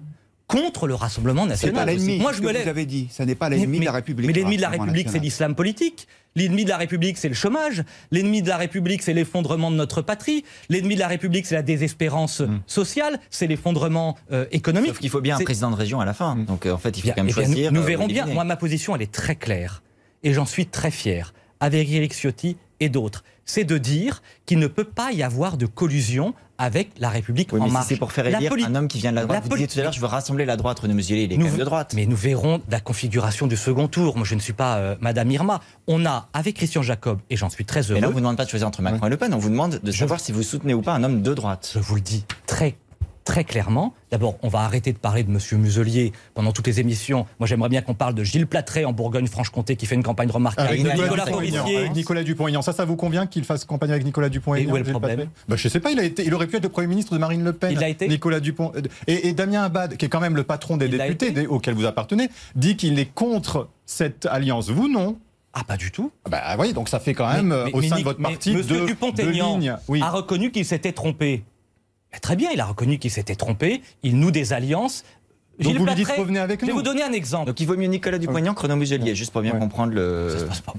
contre 0.61 0.87
le 0.87 0.95
Rassemblement 0.95 1.43
C'est 1.43 1.49
national. 1.49 1.75
pas 1.75 1.85
l'ennemi. 1.91 2.19
Moi, 2.19 2.31
ce 2.31 2.37
je 2.37 2.41
que 2.41 2.47
me 2.47 2.51
lève. 2.53 2.63
Vous 2.63 2.69
avez 2.69 2.85
dit, 2.85 3.07
ça 3.11 3.25
n'est 3.25 3.35
pas 3.35 3.49
l'ennemi 3.49 3.79
de 3.79 3.85
la 3.85 3.91
République. 3.91 4.27
Mais 4.27 4.33
le 4.33 4.39
l'ennemi 4.39 4.57
de 4.57 4.61
la 4.61 4.69
République, 4.69 5.09
c'est 5.09 5.19
l'islam 5.19 5.55
politique. 5.55 6.07
L'ennemi 6.35 6.63
de 6.63 6.69
la 6.69 6.77
République, 6.77 7.17
c'est 7.17 7.27
le 7.29 7.35
chômage. 7.35 7.83
L'ennemi 8.11 8.41
de 8.41 8.49
la 8.49 8.57
République, 8.57 9.03
c'est 9.03 9.13
l'effondrement 9.13 9.69
de 9.71 9.75
notre 9.75 10.01
patrie. 10.01 10.43
L'ennemi 10.69 10.95
de 10.95 10.99
la 10.99 11.07
République, 11.07 11.45
c'est 11.45 11.55
la 11.55 11.61
désespérance 11.61 12.41
Hmm. 12.41 12.59
sociale, 12.67 13.19
c'est 13.29 13.45
l'effondrement 13.47 14.17
euh, 14.31 14.45
économique. 14.51 14.89
Sauf 14.89 14.99
qu'il 14.99 15.09
faut 15.09 15.21
bien 15.21 15.37
un 15.37 15.43
président 15.43 15.69
de 15.71 15.75
région 15.75 15.99
à 15.99 16.05
la 16.05 16.13
fin. 16.13 16.35
Donc 16.35 16.65
euh, 16.65 16.71
en 16.73 16.77
fait, 16.77 16.97
il 16.97 17.01
faut 17.01 17.05
Bien, 17.05 17.13
quand 17.15 17.23
même 17.23 17.29
eh 17.31 17.39
bien, 17.39 17.45
choisir. 17.45 17.71
nous, 17.71 17.77
nous 17.79 17.83
euh, 17.83 17.87
verrons 17.87 18.07
bien. 18.07 18.25
Moi, 18.25 18.43
ma 18.43 18.55
position, 18.55 18.95
elle 18.95 19.01
est 19.03 19.11
très 19.11 19.35
claire. 19.35 19.83
Et 20.23 20.33
j'en 20.33 20.45
suis 20.45 20.65
très 20.65 20.89
fier. 20.91 21.33
Avec 21.59 21.89
Eric 21.91 22.13
Ciotti 22.13 22.57
et 22.79 22.89
d'autres. 22.89 23.23
C'est 23.45 23.63
de 23.65 23.77
dire 23.77 24.21
qu'il 24.45 24.59
ne 24.59 24.67
peut 24.67 24.83
pas 24.85 25.11
y 25.11 25.21
avoir 25.23 25.57
de 25.57 25.65
collusion 25.65 26.33
avec 26.57 26.91
la 26.97 27.09
République 27.09 27.49
Oui, 27.51 27.59
en 27.59 27.63
mais 27.63 27.69
si 27.69 27.73
marche. 27.73 27.85
c'est 27.89 27.97
pour 27.97 28.11
faire 28.11 28.25
élire 28.27 28.53
un 28.65 28.75
homme 28.75 28.87
qui 28.87 28.99
vient 28.99 29.11
de 29.11 29.15
la 29.17 29.23
droite. 29.25 29.43
la 29.43 29.49
vous 29.49 29.55
disiez 29.55 29.67
tout 29.67 29.79
à 29.79 29.83
l'heure, 29.83 29.91
je 29.91 29.99
veux 29.99 30.05
rassembler 30.07 30.45
la 30.45 30.55
droite. 30.55 30.79
Renaud 30.79 30.93
Muselier, 30.93 31.23
il 31.23 31.33
est 31.33 31.37
Nous- 31.37 31.45
quand 31.45 31.51
même 31.51 31.59
de 31.59 31.65
droite. 31.65 31.93
Mais 31.95 32.05
nous 32.05 32.15
verrons 32.15 32.61
la 32.69 32.79
configuration 32.79 33.47
du 33.47 33.57
second 33.57 33.87
tour. 33.87 34.15
Moi, 34.15 34.25
je 34.25 34.35
ne 34.35 34.39
suis 34.39 34.53
pas 34.53 34.77
euh, 34.77 34.95
Madame 35.01 35.29
Irma. 35.31 35.61
On 35.87 36.05
a, 36.05 36.29
avec 36.33 36.55
Christian 36.55 36.81
Jacob, 36.83 37.19
et 37.29 37.35
j'en 37.35 37.49
suis 37.49 37.65
très 37.65 37.81
heureux. 37.81 37.95
Mais 37.95 38.01
là, 38.01 38.07
on 38.07 38.11
vous 38.11 38.19
demande 38.19 38.37
pas 38.37 38.45
de 38.45 38.49
choisir 38.49 38.67
entre 38.67 38.81
Macron 38.81 39.07
et 39.07 39.09
Le 39.09 39.17
Pen. 39.17 39.33
On 39.33 39.39
vous 39.39 39.49
demande 39.49 39.79
de 39.83 39.91
savoir 39.91 40.19
si 40.19 40.31
vous 40.31 40.43
soutenez 40.43 40.73
ou 40.73 40.81
pas 40.81 40.93
un 40.93 41.03
homme 41.03 41.21
de 41.21 41.33
droite. 41.33 41.71
Je 41.73 41.79
vous 41.79 41.95
le 41.95 42.01
dis 42.01 42.23
très 42.45 42.75
très 43.23 43.43
clairement. 43.43 43.93
D'abord, 44.11 44.37
on 44.43 44.47
va 44.47 44.59
arrêter 44.59 44.91
de 44.93 44.97
parler 44.97 45.23
de 45.23 45.31
Monsieur 45.31 45.57
Muselier 45.57 46.11
pendant 46.33 46.51
toutes 46.51 46.67
les 46.67 46.79
émissions. 46.79 47.25
Moi, 47.39 47.47
j'aimerais 47.47 47.69
bien 47.69 47.81
qu'on 47.81 47.93
parle 47.93 48.13
de 48.13 48.23
Gilles 48.23 48.47
Platret 48.47 48.85
en 48.85 48.93
Bourgogne-Franche-Comté 48.93 49.75
qui 49.75 49.85
fait 49.85 49.95
une 49.95 50.03
campagne 50.03 50.29
remarquable. 50.29 50.67
Avec 50.69 50.83
de 50.83 50.89
Nicolas, 50.89 51.03
Nicolas 51.05 51.25
Dupont-Aignan. 51.25 51.57
Forissier. 51.61 51.77
Avec 51.79 51.95
Nicolas 51.95 52.23
Dupont-Aignan. 52.23 52.61
Ça, 52.61 52.73
ça 52.73 52.85
vous 52.85 52.95
convient 52.95 53.25
qu'il 53.25 53.43
fasse 53.43 53.65
campagne 53.65 53.91
avec 53.91 54.03
Nicolas 54.05 54.29
Dupont-Aignan 54.29 54.69
Et 54.69 54.71
où 54.71 54.77
est 54.77 54.83
le 54.83 54.91
problème 54.91 55.29
bah, 55.47 55.55
Je 55.55 55.67
sais 55.67 55.79
pas, 55.79 55.91
il, 55.91 55.99
a 55.99 56.03
été, 56.03 56.25
il 56.25 56.33
aurait 56.33 56.47
pu 56.47 56.57
être 56.57 56.63
le 56.63 56.69
Premier 56.69 56.87
ministre 56.87 57.13
de 57.13 57.17
Marine 57.19 57.43
Le 57.43 57.53
Pen. 57.53 57.71
Il 57.71 57.79
l'a 57.79 57.89
été 57.89 58.07
Nicolas 58.07 58.39
Dupont. 58.39 58.71
Et, 59.07 59.29
et 59.29 59.33
Damien 59.33 59.63
Abad, 59.63 59.97
qui 59.97 60.05
est 60.05 60.09
quand 60.09 60.19
même 60.19 60.35
le 60.35 60.43
patron 60.43 60.77
des 60.77 60.85
Il 60.85 60.91
députés 60.97 61.31
des- 61.31 61.47
auxquels 61.47 61.73
vous 61.75 61.85
appartenez, 61.85 62.29
dit 62.55 62.75
qu'il 62.77 62.99
est 62.99 63.13
contre 63.13 63.69
cette 63.85 64.25
alliance. 64.25 64.69
Vous, 64.69 64.87
non 64.89 65.17
Ah, 65.53 65.63
pas 65.63 65.77
du 65.77 65.91
tout. 65.91 66.11
Bah 66.29 66.41
oui, 66.59 66.73
donc 66.73 66.89
ça 66.89 66.99
fait 66.99 67.13
quand 67.13 67.31
même, 67.31 67.51
euh, 67.51 67.65
Mais- 67.65 67.73
au 67.73 67.81
mais 67.81 67.87
sein 67.89 67.97
de 67.99 68.03
votre 68.03 68.21
parti, 68.21 68.53
deux 68.53 68.85
Dupont-Aignan. 68.85 69.59
Oui. 69.87 70.01
a 70.01 70.09
reconnu 70.09 70.51
qu'il 70.51 70.65
s'était 70.65 70.91
trompé. 70.91 71.43
Mais 72.13 72.19
très 72.19 72.35
bien, 72.35 72.49
il 72.53 72.59
a 72.61 72.65
reconnu 72.65 72.99
qu'il 72.99 73.11
s'était 73.11 73.35
trompé. 73.35 73.81
Il 74.03 74.17
noue 74.19 74.31
des 74.31 74.53
alliances. 74.53 75.03
Donc 75.59 75.67
Gilles 75.71 75.77
vous 75.79 75.85
lui 75.85 75.93
dites 75.95 76.05
Platret, 76.05 76.21
revenez 76.21 76.39
avec 76.39 76.61
Je 76.61 76.65
vais 76.65 76.71
nous. 76.71 76.77
vous 76.77 76.83
donner 76.83 77.03
un 77.03 77.11
exemple. 77.11 77.47
Donc 77.47 77.59
il 77.59 77.67
vaut 77.67 77.75
mieux 77.75 77.87
Nicolas 77.87 78.17
Dupont-Aignan 78.17 78.53
que 78.53 78.61
Renaud 78.61 78.75
Muselier, 78.75 79.13
juste 79.15 79.31
pour 79.31 79.41
bien 79.41 79.51
comprendre 79.51 79.93
le. 79.93 80.29
Ça 80.31 80.39
se 80.39 80.45
passe 80.45 80.61
pas. 80.61 80.73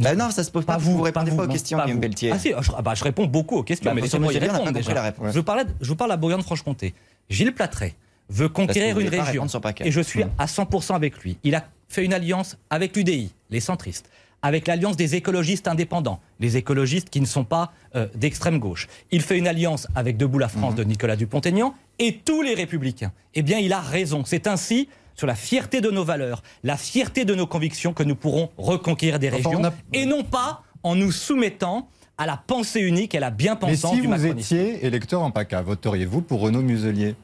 Bah 0.00 0.14
non, 0.16 0.30
ça 0.32 0.42
se 0.42 0.50
pose 0.50 0.64
pas. 0.64 0.76
vous, 0.76 0.96
vous 0.96 1.02
répondez 1.02 1.30
pas, 1.30 1.44
aux 1.44 1.48
questions, 1.48 1.78
Guillaume. 1.84 2.00
Pelletier. 2.00 2.32
Ah 2.32 2.38
si, 2.38 2.50
je, 2.60 2.70
ah 2.76 2.82
bah, 2.82 2.94
je 2.96 3.04
réponds 3.04 3.26
beaucoup 3.26 3.56
aux 3.56 3.62
questions, 3.62 3.90
Bah, 3.90 3.94
mais 3.94 4.00
laissez-moi 4.02 4.32
y 4.32 4.38
répondre 4.38 4.72
déjà. 4.72 4.92
la 4.92 5.02
réponse. 5.02 5.26
Je, 5.28 5.32
je 5.80 5.88
vous 5.88 5.96
parle 5.96 6.10
à 6.12 6.16
Bourgogne-Franche-Comté. 6.16 6.94
Gilles 7.30 7.54
Platret 7.54 7.94
veut 8.28 8.48
conquérir 8.48 8.98
une 8.98 9.08
région. 9.08 9.46
Et 9.84 9.92
je 9.92 10.00
suis 10.00 10.24
Hmm. 10.24 10.30
à 10.38 10.46
100% 10.46 10.94
avec 10.96 11.18
lui. 11.20 11.36
Il 11.44 11.54
a 11.54 11.64
fait 11.88 12.04
une 12.04 12.12
alliance 12.12 12.56
avec 12.70 12.96
l'UDI, 12.96 13.32
les 13.50 13.60
centristes, 13.60 14.10
avec 14.44 14.66
l'alliance 14.68 14.96
des 14.96 15.14
écologistes 15.14 15.66
indépendants, 15.68 16.20
les 16.38 16.58
écologistes 16.58 17.08
qui 17.08 17.20
ne 17.22 17.26
sont 17.26 17.44
pas 17.44 17.72
euh, 17.96 18.06
d'extrême 18.14 18.58
gauche. 18.58 18.88
Il 19.10 19.22
fait 19.22 19.38
une 19.38 19.48
alliance 19.48 19.88
avec 19.94 20.18
Debout 20.18 20.38
la. 20.38 20.48
France 20.48 20.74
de 20.74 20.84
Nicolas 20.84 21.16
Dupont-Aignan 21.16 21.74
et 21.98 22.20
tous 22.22 22.42
les 22.42 22.52
républicains. 22.54 23.10
Eh 23.34 23.40
bien, 23.42 23.58
il 23.58 23.72
a 23.72 23.80
raison. 23.80 24.22
C'est 24.26 24.46
ainsi 24.46 24.88
sur 25.14 25.26
la 25.26 25.34
fierté 25.34 25.80
de 25.80 25.90
nos 25.90 26.04
valeurs, 26.04 26.42
la 26.62 26.76
fierté 26.76 27.24
de 27.24 27.34
nos 27.34 27.46
convictions 27.46 27.94
que 27.94 28.02
nous 28.02 28.16
pourrons 28.16 28.50
reconquérir 28.58 29.18
des 29.18 29.28
Enfin, 29.28 29.36
régions 29.48 29.64
a- 29.64 29.72
et 29.94 30.04
non 30.04 30.24
pas 30.24 30.62
en 30.82 30.94
nous 30.94 31.10
soumettant 31.10 31.88
à 32.18 32.26
la 32.26 32.36
pensée 32.36 32.80
unique 32.80 33.14
et 33.14 33.18
à 33.18 33.20
la 33.20 33.30
Mais 33.30 33.36
bien-pensance 33.36 33.94
si 33.94 34.00
du 34.02 34.06
vous 34.06 34.26
étiez 34.26 34.84
électeur 34.84 35.22
en 35.22 35.30
PACA, 35.30 35.62
voteriez-vous 35.62 36.20
pour 36.20 36.40
Renaud 36.40 36.60
Muselier? 36.62 37.14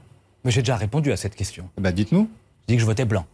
Mais 0.44 0.50
j'ai 0.50 0.62
déjà 0.62 0.76
répondu 0.76 1.12
à 1.12 1.16
cette 1.18 1.34
question. 1.36 1.68
Bah 1.78 1.92
dites-nous. 1.92 2.30
Je 2.62 2.66
dis 2.68 2.74
que 2.76 2.80
je 2.80 2.86
votais 2.86 3.04
blanc. 3.04 3.26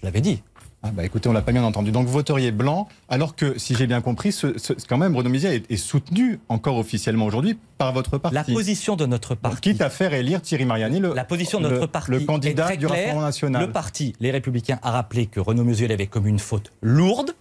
Je 0.00 0.04
l'avais 0.06 0.20
dit. 0.20 0.42
Ah 0.84 0.90
bah 0.90 1.04
écoutez, 1.04 1.28
on 1.28 1.32
l'a 1.32 1.42
pas 1.42 1.52
bien 1.52 1.62
entendu. 1.62 1.92
Donc 1.92 2.06
vous 2.06 2.12
voteriez 2.12 2.50
blanc, 2.50 2.88
alors 3.08 3.36
que, 3.36 3.56
si 3.58 3.76
j'ai 3.76 3.86
bien 3.86 4.00
compris, 4.00 4.32
ce, 4.32 4.58
ce- 4.58 4.72
quand 4.88 4.98
même, 4.98 5.14
Renaud 5.16 5.30
Muselier 5.30 5.54
est, 5.56 5.70
est 5.70 5.76
soutenu 5.76 6.40
encore 6.48 6.76
officiellement 6.76 7.24
aujourd'hui 7.26 7.56
par 7.78 7.92
votre 7.92 8.18
parti. 8.18 8.34
La 8.34 8.42
position 8.44 8.96
de 8.96 9.06
notre 9.06 9.36
parti. 9.36 9.60
Quitte 9.60 9.80
à 9.80 9.90
faire 9.90 10.12
élire 10.12 10.42
Thierry 10.42 10.64
Mariani, 10.64 10.98
le, 10.98 11.14
La 11.14 11.24
position 11.24 11.60
de 11.60 11.68
notre 11.68 11.82
le- 11.82 11.86
parti 11.86 12.10
le 12.10 12.20
est 12.22 12.24
candidat 12.24 12.64
très 12.64 12.76
du. 12.76 12.86
Rassemblement 12.86 13.20
national. 13.22 13.62
Le 13.66 13.70
parti, 13.72 14.14
les 14.18 14.32
Républicains, 14.32 14.80
a 14.82 14.90
rappelé 14.90 15.26
que 15.26 15.38
Renaud 15.38 15.62
Muselier 15.64 15.94
avait 15.94 16.08
commis 16.08 16.30
une 16.30 16.40
faute 16.40 16.72
lourde 16.82 17.32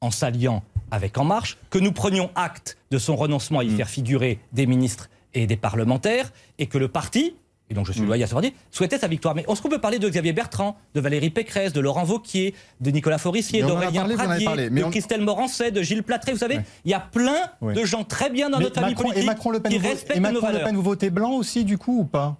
en 0.00 0.10
s'alliant 0.10 0.62
avec 0.90 1.18
En 1.18 1.24
Marche, 1.24 1.58
que 1.70 1.78
nous 1.78 1.92
prenions 1.92 2.30
acte 2.34 2.76
de 2.90 2.98
son 2.98 3.14
renoncement 3.16 3.60
à 3.60 3.64
Mm. 3.64 3.68
y 3.68 3.70
faire 3.76 3.88
figurer 3.88 4.38
des 4.52 4.66
ministres 4.66 5.08
et 5.34 5.46
des 5.46 5.56
parlementaires, 5.56 6.32
et 6.58 6.66
que 6.66 6.78
le 6.78 6.88
parti, 6.88 7.34
et 7.68 7.74
donc 7.74 7.86
je 7.86 7.90
Mm. 7.90 7.94
suis 7.94 8.02
loyal 8.04 8.24
à 8.24 8.26
ce 8.28 8.50
souhaitait 8.70 8.98
sa 8.98 9.08
victoire. 9.08 9.34
Mais 9.34 9.44
est-ce 9.48 9.60
qu'on 9.60 9.68
peut 9.68 9.80
parler 9.80 9.98
de 9.98 10.08
Xavier 10.08 10.32
Bertrand, 10.32 10.76
de 10.94 11.00
Valérie 11.00 11.30
Pécresse, 11.30 11.72
de 11.72 11.80
Laurent 11.80 12.04
Vauquier, 12.04 12.54
de 12.80 12.90
Nicolas 12.90 13.18
Forissier, 13.18 13.62
d'Aurélien 13.62 14.04
Pradier, 14.08 14.46
de 14.70 14.84
on- 14.84 14.90
Christelle 14.90 15.22
Morancet, 15.22 15.70
de 15.72 15.82
Gilles 15.82 16.02
Platret 16.04 16.32
Vous 16.32 16.38
savez, 16.38 16.60
il 16.84 16.90
y 16.90 16.94
a 16.94 17.00
plein 17.00 17.40
Oui. 17.60 17.74
de 17.74 17.84
gens 17.84 18.04
très 18.04 18.30
bien 18.30 18.50
dans 18.50 18.58
Mais 18.58 18.64
notre 18.64 18.80
famille 18.80 18.94
politique 18.94 19.22
et 19.22 19.26
Macron 19.26 19.50
Le 19.50 19.60
Pen, 19.60 19.72
qui 19.72 19.78
respectent 19.78 20.16
et 20.16 20.20
nos 20.20 20.32
Macron 20.40 20.52
Le. 20.52 20.64
Pen, 20.64 20.76
vous 20.76 20.82
votez 20.82 21.10
blanc 21.10 21.32
aussi, 21.32 21.64
du 21.64 21.76
coup, 21.78 22.00
ou 22.00 22.04
pas? 22.04 22.36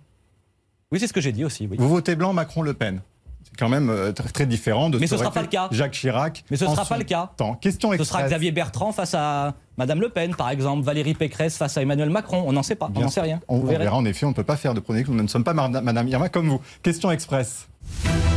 Oui, 0.92 1.00
c'est 1.00 1.08
ce 1.08 1.12
que 1.12 1.20
j'ai 1.20 1.32
dit 1.32 1.44
aussi. 1.44 1.66
Oui. 1.68 1.76
Vous 1.78 1.88
votez 1.88 2.14
blanc 2.14 2.32
Macron 2.32 2.62
Le 2.62 2.74
Pen. 2.74 3.00
C'est 3.46 3.58
quand 3.58 3.68
même 3.68 3.88
euh, 3.88 4.12
très, 4.12 4.28
très 4.28 4.46
différent 4.46 4.90
de 4.90 4.98
Mais 4.98 5.06
ce 5.06 5.14
qu'aurait 5.14 5.24
sera 5.24 5.32
pas 5.32 5.40
fait 5.40 5.46
le 5.46 5.50
cas. 5.50 5.68
Jacques 5.70 5.92
Chirac. 5.92 6.44
Mais 6.50 6.56
ce 6.56 6.64
ne 6.64 6.70
en 6.70 6.74
sera 6.74 6.84
pas 6.84 6.98
le 6.98 7.04
cas. 7.04 7.30
temps. 7.36 7.54
Question 7.54 7.92
Ce 7.96 8.04
sera 8.04 8.24
Xavier 8.24 8.50
Bertrand 8.50 8.92
face 8.92 9.14
à 9.14 9.54
Madame 9.76 10.00
Le 10.00 10.08
Pen, 10.08 10.34
par 10.34 10.50
exemple, 10.50 10.84
Valérie 10.84 11.14
Pécresse 11.14 11.56
face 11.56 11.76
à 11.76 11.82
Emmanuel 11.82 12.10
Macron. 12.10 12.44
On 12.46 12.52
n'en 12.52 12.62
sait 12.62 12.74
pas, 12.74 12.90
on 12.94 13.00
n'en 13.00 13.08
sait 13.08 13.20
rien. 13.20 13.40
On, 13.48 13.60
verra, 13.60 13.94
en 13.94 14.04
effet, 14.04 14.26
on 14.26 14.30
ne 14.30 14.34
peut 14.34 14.44
pas 14.44 14.56
faire 14.56 14.74
de 14.74 14.80
pronostic. 14.80 15.12
Nous 15.12 15.22
ne 15.22 15.28
sommes 15.28 15.44
pas 15.44 15.54
Madame 15.54 16.08
Irma 16.08 16.28
comme 16.28 16.48
vous. 16.48 16.60
Question 16.82 17.10
express. 17.10 17.68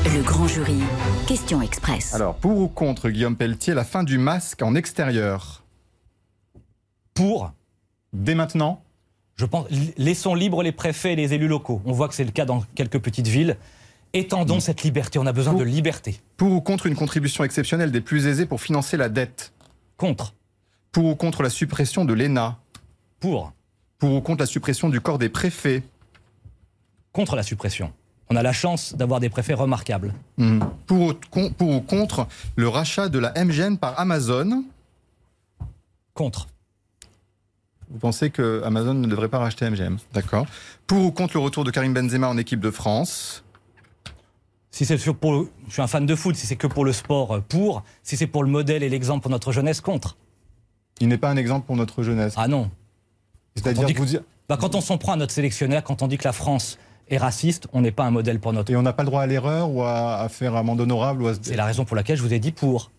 Le 0.06 0.22
grand 0.22 0.48
jury. 0.48 0.80
Question 1.28 1.62
express. 1.62 2.14
Alors, 2.14 2.36
pour 2.36 2.58
ou 2.58 2.68
contre 2.68 3.10
Guillaume 3.10 3.36
Pelletier, 3.36 3.74
la 3.74 3.84
fin 3.84 4.04
du 4.04 4.18
masque 4.18 4.62
en 4.62 4.76
extérieur? 4.76 5.64
Pour, 7.14 7.52
Dès 8.14 8.36
maintenant? 8.36 8.82
Je 9.36 9.46
pense, 9.46 9.68
laissons 9.98 10.36
libres 10.36 10.64
les 10.64 10.72
préfets 10.72 11.14
et 11.14 11.16
les 11.16 11.34
élus 11.34 11.48
locaux. 11.48 11.82
On 11.86 11.94
voit 11.94 12.10
que 12.10 12.16
c'est 12.16 12.26
le 12.26 12.32
cas 12.32 12.46
dans 12.46 12.64
quelques 12.76 13.00
petites 13.00 13.28
villes. 13.28 13.56
Étendons 14.14 14.58
Mm. 14.58 14.62
cette 14.62 14.84
liberté. 14.84 15.20
On 15.20 15.26
a 15.28 15.34
besoin 15.34 15.54
de 15.54 15.64
liberté. 15.64 16.20
Pour 16.38 16.52
ou 16.52 16.62
contre 16.62 16.86
une 16.88 16.96
contribution 16.96 17.44
exceptionnelle 17.44 17.92
des 17.92 18.02
plus 18.02 18.26
aisés 18.28 18.46
pour 18.46 18.62
financer 18.62 18.98
la 18.98 19.10
dette 19.10 19.54
Contre. 19.98 20.34
Pour 20.92 21.06
ou 21.06 21.16
contre 21.16 21.44
la 21.44 21.50
suppression 21.50 22.06
de 22.06 22.14
l'ENA 22.14 22.58
Pour. 23.20 23.54
Pour 24.00 24.14
ou 24.16 24.22
contre 24.22 24.42
la 24.42 24.46
suppression 24.48 24.90
du 24.90 25.00
corps 25.02 25.20
des 25.20 25.30
préfets 25.30 25.84
Contre 27.12 27.36
la 27.36 27.44
suppression. 27.44 27.92
On 28.32 28.36
a 28.36 28.44
la 28.44 28.54
chance 28.54 28.96
d'avoir 28.96 29.20
des 29.20 29.30
préfets 29.30 29.54
remarquables. 29.56 30.14
Hmm. 30.38 30.60
pour, 30.88 31.02
ou, 31.10 31.14
con- 31.32 31.52
pour 31.52 31.70
ou 31.70 31.82
contre 31.82 32.28
le 32.56 32.68
rachat 32.68 33.10
de 33.10 33.20
la 33.20 33.34
MGN 33.34 33.76
par 33.78 34.00
Amazon 34.00 34.64
Contre. 36.14 36.48
Vous 37.90 37.98
pensez 38.00 38.30
que 38.30 38.62
Amazon 38.66 38.94
ne 38.94 39.08
devrait 39.08 39.30
pas 39.30 39.40
racheter 39.40 39.68
MGM 39.70 39.98
D'accord. 40.14 40.46
Pour 40.86 41.06
ou 41.06 41.12
contre 41.12 41.36
le 41.38 41.40
retour 41.44 41.64
de 41.64 41.72
Karim 41.72 41.94
Benzema 41.94 42.28
en 42.28 42.38
équipe 42.38 42.60
de 42.60 42.70
France 42.72 43.44
Si 44.72 44.86
c'est 44.86 44.98
pour, 45.14 45.34
le- 45.34 45.48
je 45.68 45.74
suis 45.74 45.82
un 45.82 45.88
fan 45.88 46.06
de 46.06 46.16
foot. 46.16 46.36
Si 46.36 46.46
c'est 46.48 46.56
que 46.56 46.68
pour 46.68 46.86
le 46.86 46.94
sport, 46.94 47.36
euh, 47.36 47.42
pour. 47.42 47.84
Si 48.04 48.18
c'est 48.18 48.28
pour 48.28 48.44
le 48.44 48.50
modèle 48.50 48.84
et 48.84 48.90
l'exemple 48.90 49.22
pour 49.24 49.32
notre 49.32 49.52
jeunesse, 49.52 49.82
contre. 49.82 50.16
Il 51.02 51.08
n'est 51.08 51.18
pas 51.18 51.30
un 51.30 51.38
exemple 51.38 51.66
pour 51.66 51.76
notre 51.76 52.04
jeunesse. 52.04 52.34
Ah 52.38 52.48
non. 52.48 52.70
C'est-à-dire 53.56 53.82
Quand 53.82 53.90
on 53.90 53.92
dit 53.94 53.98
vous 54.00 54.06
dire- 54.06 54.22
Bah, 54.48 54.58
quand 54.60 54.76
on 54.76 54.82
s'en 54.82 54.98
prend 54.98 55.14
à 55.14 55.16
notre 55.16 55.34
sélectionneur, 55.34 55.84
quand 55.84 56.02
on 56.02 56.08
dit 56.08 56.18
que 56.18 56.24
la 56.26 56.34
France 56.34 56.78
est 57.10 57.18
raciste, 57.18 57.68
on 57.74 57.82
n'est 57.82 57.92
pas 57.92 58.04
un 58.06 58.12
modèle 58.12 58.40
pour 58.40 58.54
notre. 58.54 58.72
Et 58.72 58.76
on 58.76 58.82
n'a 58.84 58.94
pas 58.94 59.04
le 59.04 59.08
droit 59.10 59.22
à 59.24 59.28
l'erreur 59.28 59.72
ou 59.72 59.82
à, 59.84 60.18
à 60.20 60.30
faire 60.30 60.56
amende 60.56 60.82
honorable 60.82 61.24
ou 61.24 61.28
à 61.28 61.34
C'est 61.42 61.56
la 61.56 61.66
raison 61.66 61.86
pour 61.86 61.96
laquelle 61.96 62.18
je 62.18 62.22
vous 62.24 62.34
ai 62.34 62.40
dit 62.40 62.52
pour. 62.52 62.92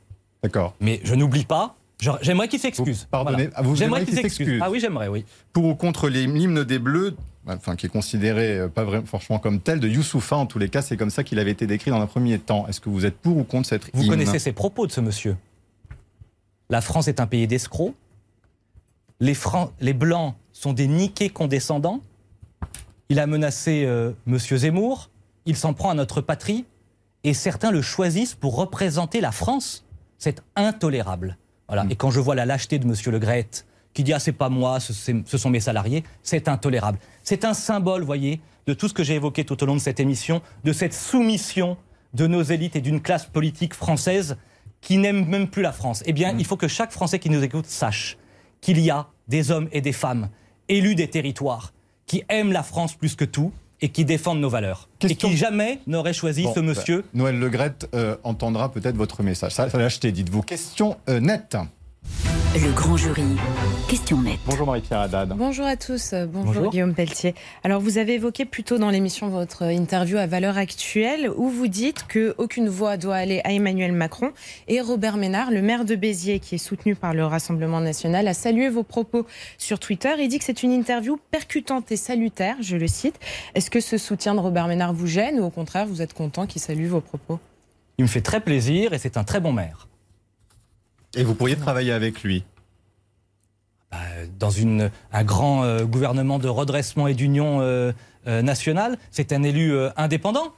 D'accord. 0.43 0.75
Mais 0.81 1.01
je 1.05 1.14
n'oublie 1.14 1.45
pas. 1.45 1.77
J'aimerais 2.22 2.48
qu'il 2.48 2.61
s'excuse. 2.61 3.01
Vous- 3.03 3.07
pardonnez, 3.11 3.44
Voilà. 3.44 3.53
ah, 3.57 3.62
vous 3.62 3.76
J'aimerais 3.76 4.05
qu'il 4.05 4.14
s'excuse. 4.14 4.61
Ah 4.62 4.70
oui, 4.70 4.80
j'aimerais, 4.80 5.09
oui. 5.09 5.24
Pour 5.53 5.64
ou 5.64 5.74
contre 5.74 6.09
l'hymne 6.09 6.64
des 6.64 6.78
Bleus, 6.78 7.14
enfin 7.46 7.76
qui 7.76 7.86
est 7.86 7.90
considéré 7.90 8.59
euh, 8.59 8.68
pas 8.68 8.84
vraiment 8.84 9.07
franchement 9.07 9.38
comme 9.38 9.61
tel, 9.61 9.80
de 9.80 9.88
Youssoufa 9.88 10.36
en 10.36 10.46
tous 10.46 10.59
les 10.59 10.68
cas, 10.68 10.82
c'est 10.82 10.96
comme 10.96 11.11
ça 11.11 11.24
qu'il 11.24 11.38
avait 11.38 11.51
été 11.51 11.66
décrit 11.66 11.90
dans 11.90 12.01
un 12.01 12.07
premier 12.07 12.38
temps. 12.38 12.66
Est-ce 12.68 12.80
que 12.80 12.88
vous 12.88 13.05
êtes 13.05 13.16
pour 13.16 13.36
ou 13.36 13.44
contre 13.44 13.68
cette 13.68 13.90
Vous 13.94 14.03
hymne 14.03 14.11
connaissez 14.11 14.38
ses 14.38 14.53
propos 14.53 14.86
de 14.86 14.92
ce 14.92 15.01
monsieur. 15.01 15.36
La 16.70 16.80
France 16.80 17.09
est 17.09 17.20
un 17.20 17.26
pays 17.26 17.46
d'escrocs. 17.46 17.94
Les, 19.18 19.36
les 19.80 19.92
Blancs 19.92 20.34
sont 20.53 20.72
des 20.72 20.86
niqués 20.86 21.28
condescendants. 21.28 22.01
Il 23.09 23.18
a 23.18 23.26
menacé 23.26 23.84
euh, 23.84 24.12
Monsieur 24.26 24.57
Zemmour. 24.57 25.11
Il 25.46 25.57
s'en 25.57 25.74
prend 25.74 25.90
à 25.90 25.94
notre 25.94 26.20
patrie. 26.20 26.64
Et 27.24 27.34
certains 27.34 27.70
le 27.70 27.82
choisissent 27.82 28.34
pour 28.34 28.57
représenter 28.57 29.20
la 29.20 29.32
France. 29.32 29.84
C'est 30.16 30.42
intolérable. 30.57 31.36
Voilà. 31.71 31.87
Et 31.89 31.95
quand 31.95 32.11
je 32.11 32.18
vois 32.18 32.35
la 32.35 32.47
lâcheté 32.47 32.81
de 32.81 32.87
Monsieur 32.87 33.12
Le 33.12 33.21
Gret, 33.21 33.49
qui 33.95 34.03
dit 34.03 34.12
Ah, 34.12 34.18
c'est 34.18 34.33
pas 34.33 34.49
moi, 34.49 34.81
ce, 34.81 34.93
sont 34.93 35.51
mes 35.51 35.61
salariés, 35.61 36.03
c'est 36.25 36.49
intolérable. 36.49 36.99
C'est 37.23 37.45
un 37.45 37.55
symbole, 37.55 38.03
voyez, 38.03 38.41
de 38.66 38.75
tout 38.75 38.89
ce 38.89 38.95
que 38.95 39.05
j'ai 39.05 39.14
évoqué 39.14 39.45
tout 39.45 39.62
au 39.62 39.66
long 39.66 39.77
de 39.77 39.81
cette 39.81 40.01
émission, 40.01 40.43
de 40.64 40.73
cette 40.73 40.95
soumission 40.95 41.77
de 42.12 42.27
nos 42.27 42.43
élites 42.43 42.75
et 42.75 42.81
d'une 42.81 43.01
classe 43.01 43.27
politique 43.27 43.75
française 43.75 44.37
qui 44.81 44.99
n'aime 44.99 45.27
même 45.27 45.47
plus 45.49 45.62
la 45.62 45.71
France. 45.71 46.03
Eh 46.07 46.12
Mmh. 46.12 46.14
bien, 46.14 46.35
il 46.39 46.45
faut 46.45 46.57
que 46.57 46.66
chaque 46.66 46.91
Français 46.91 47.21
qui 47.21 47.31
nous 47.31 47.45
écoute 47.45 47.66
sache 47.66 48.18
qu'il 48.61 48.81
y 48.81 48.91
a 48.91 49.07
des 49.29 49.53
hommes 49.53 49.68
et 49.71 49.81
des 49.81 49.93
femmes 49.93 50.29
élus 50.68 50.97
des 50.97 51.09
territoires 51.09 51.73
qui 52.07 52.25
aiment 52.29 52.53
la 52.53 52.64
France 52.64 52.95
plus 52.97 53.14
que 53.14 53.25
tout 53.25 53.53
et 53.83 53.89
qui 53.89 54.05
défendent 54.05 54.41
nos 54.41 54.49
valeurs. 54.51 54.89
Question- 54.99 55.28
Et 55.28 55.31
qui 55.33 55.37
jamais 55.37 55.81
n'auraient 55.87 56.12
choisi 56.12 56.43
Bon, 56.45 56.55
ce 56.55 56.61
monsieur. 56.61 56.99
bah, 57.03 57.09
Noël 57.14 57.39
Legrette 57.39 57.89
euh, 57.95 58.16
entendra 58.24 58.70
peut-être 58.72 58.97
votre 58.97 59.22
message. 59.22 59.53
Ça, 59.53 59.68
ça 59.70 59.78
l'a 59.78 59.87
acheté, 59.87 60.12
dites-vous. 60.12 60.43
Question 60.43 60.97
euh, 61.09 61.20
nette. 61.20 61.57
Le 62.52 62.72
grand 62.72 62.96
jury. 62.96 63.22
Question 63.88 64.22
nette. 64.22 64.40
Bonjour 64.44 64.66
Marie-Pierre 64.66 65.00
Haddad. 65.00 65.34
Bonjour 65.36 65.66
à 65.66 65.76
tous, 65.76 66.14
bonjour, 66.26 66.52
Bonjour. 66.52 66.70
Guillaume 66.72 66.94
Pelletier. 66.94 67.36
Alors 67.62 67.80
vous 67.80 67.96
avez 67.96 68.14
évoqué 68.14 68.44
plus 68.44 68.64
tôt 68.64 68.76
dans 68.76 68.90
l'émission 68.90 69.28
votre 69.28 69.62
interview 69.70 70.16
à 70.16 70.26
Valeurs 70.26 70.58
Actuelles 70.58 71.30
où 71.36 71.48
vous 71.48 71.68
dites 71.68 72.06
qu'aucune 72.12 72.68
voix 72.68 72.96
doit 72.96 73.14
aller 73.14 73.40
à 73.44 73.52
Emmanuel 73.52 73.92
Macron 73.92 74.32
et 74.66 74.80
Robert 74.80 75.16
Ménard, 75.16 75.52
le 75.52 75.62
maire 75.62 75.84
de 75.84 75.94
Béziers 75.94 76.40
qui 76.40 76.56
est 76.56 76.58
soutenu 76.58 76.96
par 76.96 77.14
le 77.14 77.24
Rassemblement 77.24 77.80
national, 77.80 78.26
a 78.26 78.34
salué 78.34 78.68
vos 78.68 78.82
propos 78.82 79.26
sur 79.56 79.78
Twitter. 79.78 80.12
Il 80.18 80.26
dit 80.26 80.40
que 80.40 80.44
c'est 80.44 80.64
une 80.64 80.72
interview 80.72 81.20
percutante 81.30 81.92
et 81.92 81.96
salutaire, 81.96 82.56
je 82.61 82.76
le 82.76 82.88
cite. 82.88 83.20
Est-ce 83.54 83.70
que 83.70 83.80
ce 83.80 83.96
soutien 83.96 84.34
de 84.34 84.40
Robert 84.40 84.66
Ménard 84.66 84.92
vous 84.92 85.06
gêne 85.06 85.38
ou 85.38 85.44
au 85.44 85.50
contraire 85.50 85.86
vous 85.86 86.02
êtes 86.02 86.14
content 86.14 86.46
qu'il 86.48 86.61
salue 86.61 86.86
vos 86.86 87.00
propos? 87.00 87.38
Il 87.98 88.02
me 88.02 88.08
fait 88.08 88.22
très 88.22 88.40
plaisir 88.40 88.92
et 88.92 88.98
c'est 88.98 89.16
un 89.16 89.24
très 89.24 89.38
bon 89.38 89.52
maire. 89.52 89.86
Et 91.16 91.24
vous 91.24 91.34
pourriez 91.34 91.56
travailler 91.56 91.92
avec 91.92 92.22
lui 92.22 92.44
dans 94.38 94.50
une, 94.50 94.90
un 95.12 95.24
grand 95.24 95.64
euh, 95.64 95.84
gouvernement 95.84 96.38
de 96.38 96.48
redressement 96.48 97.08
et 97.08 97.14
d'union 97.14 97.61
euh, 97.61 97.92
euh, 98.28 98.40
nationale. 98.42 98.96
C'est 99.11 99.32
un 99.32 99.42
élu 99.42 99.72
euh, 99.74 99.90
indépendant. 99.96 100.52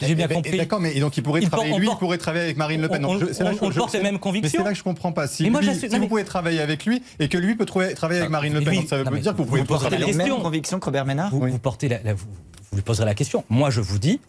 J'ai 0.00 0.14
bien 0.14 0.28
Mais- 0.28 0.34
compris. 0.36 0.56
D'accord, 0.56 0.80
mais 0.80 0.98
donc 1.00 1.16
il 1.16 1.22
pourrait 1.22 1.42
Il 1.42 1.48
travailler, 1.48 1.70
porte- 1.70 1.80
lui, 1.80 1.86
il 1.86 1.90
porte- 1.90 1.98
pourrait 2.00 2.18
travailler 2.18 2.44
avec 2.44 2.56
Marine 2.56 2.80
Le 2.80 2.88
Pen. 2.88 3.04
on- 3.04 3.14
Donc, 3.18 3.28
je- 3.28 3.32
c'est 3.34 3.44
là 3.44 3.50
on- 3.52 3.56
que 3.56 3.64
on 3.66 3.70
je- 3.70 3.76
porte 3.78 3.92
les 3.92 4.00
mêmes 4.00 4.14
Mais 4.14 4.20
convictions. 4.20 4.60
c'est 4.60 4.64
là 4.64 4.70
que 4.72 4.78
je 4.78 4.82
comprends 4.84 5.12
pas. 5.12 5.26
Si, 5.26 5.42
Mais 5.42 5.50
moi, 5.50 5.60
lui- 5.60 5.66
j'assume- 5.66 5.80
si 5.80 5.86
non, 5.88 5.96
vous 5.96 6.02
mais- 6.04 6.08
pouvez 6.08 6.24
travailler 6.24 6.60
avec 6.60 6.86
lui 6.86 7.02
et 7.18 7.28
que 7.28 7.36
lui 7.36 7.54
peut 7.56 7.66
trouver- 7.66 7.92
travailler 7.94 8.20
avec 8.20 8.30
Marine 8.30 8.54
Le 8.54 8.60
Pen, 8.60 8.68
Oui, 8.70 8.76
donc 8.78 8.88
ça 8.88 8.96
veut 8.96 9.04
non, 9.04 9.10
mais 9.10 9.20
dire 9.20 9.32
que 9.32 9.36
vous 9.38 9.44
pouvez 9.44 9.60
vous 9.60 9.66
posez 9.66 9.84
la 9.84 9.90
travailler. 9.98 10.16
question. 10.16 10.40
conviction 10.40 10.78
que 10.78 10.84
Robert 10.86 11.04
Ménard 11.04 11.30
vous, 11.30 11.40
vous 11.40 11.58
portez 11.58 11.88
la- 11.88 12.00
la- 12.02 12.14
vous, 12.14 12.24
vous 12.70 12.76
lui 12.76 12.82
poserez 12.82 13.04
la 13.04 13.14
question. 13.14 13.44
Moi, 13.50 13.68
je 13.70 13.80
vous 13.82 13.98
dis 13.98 14.20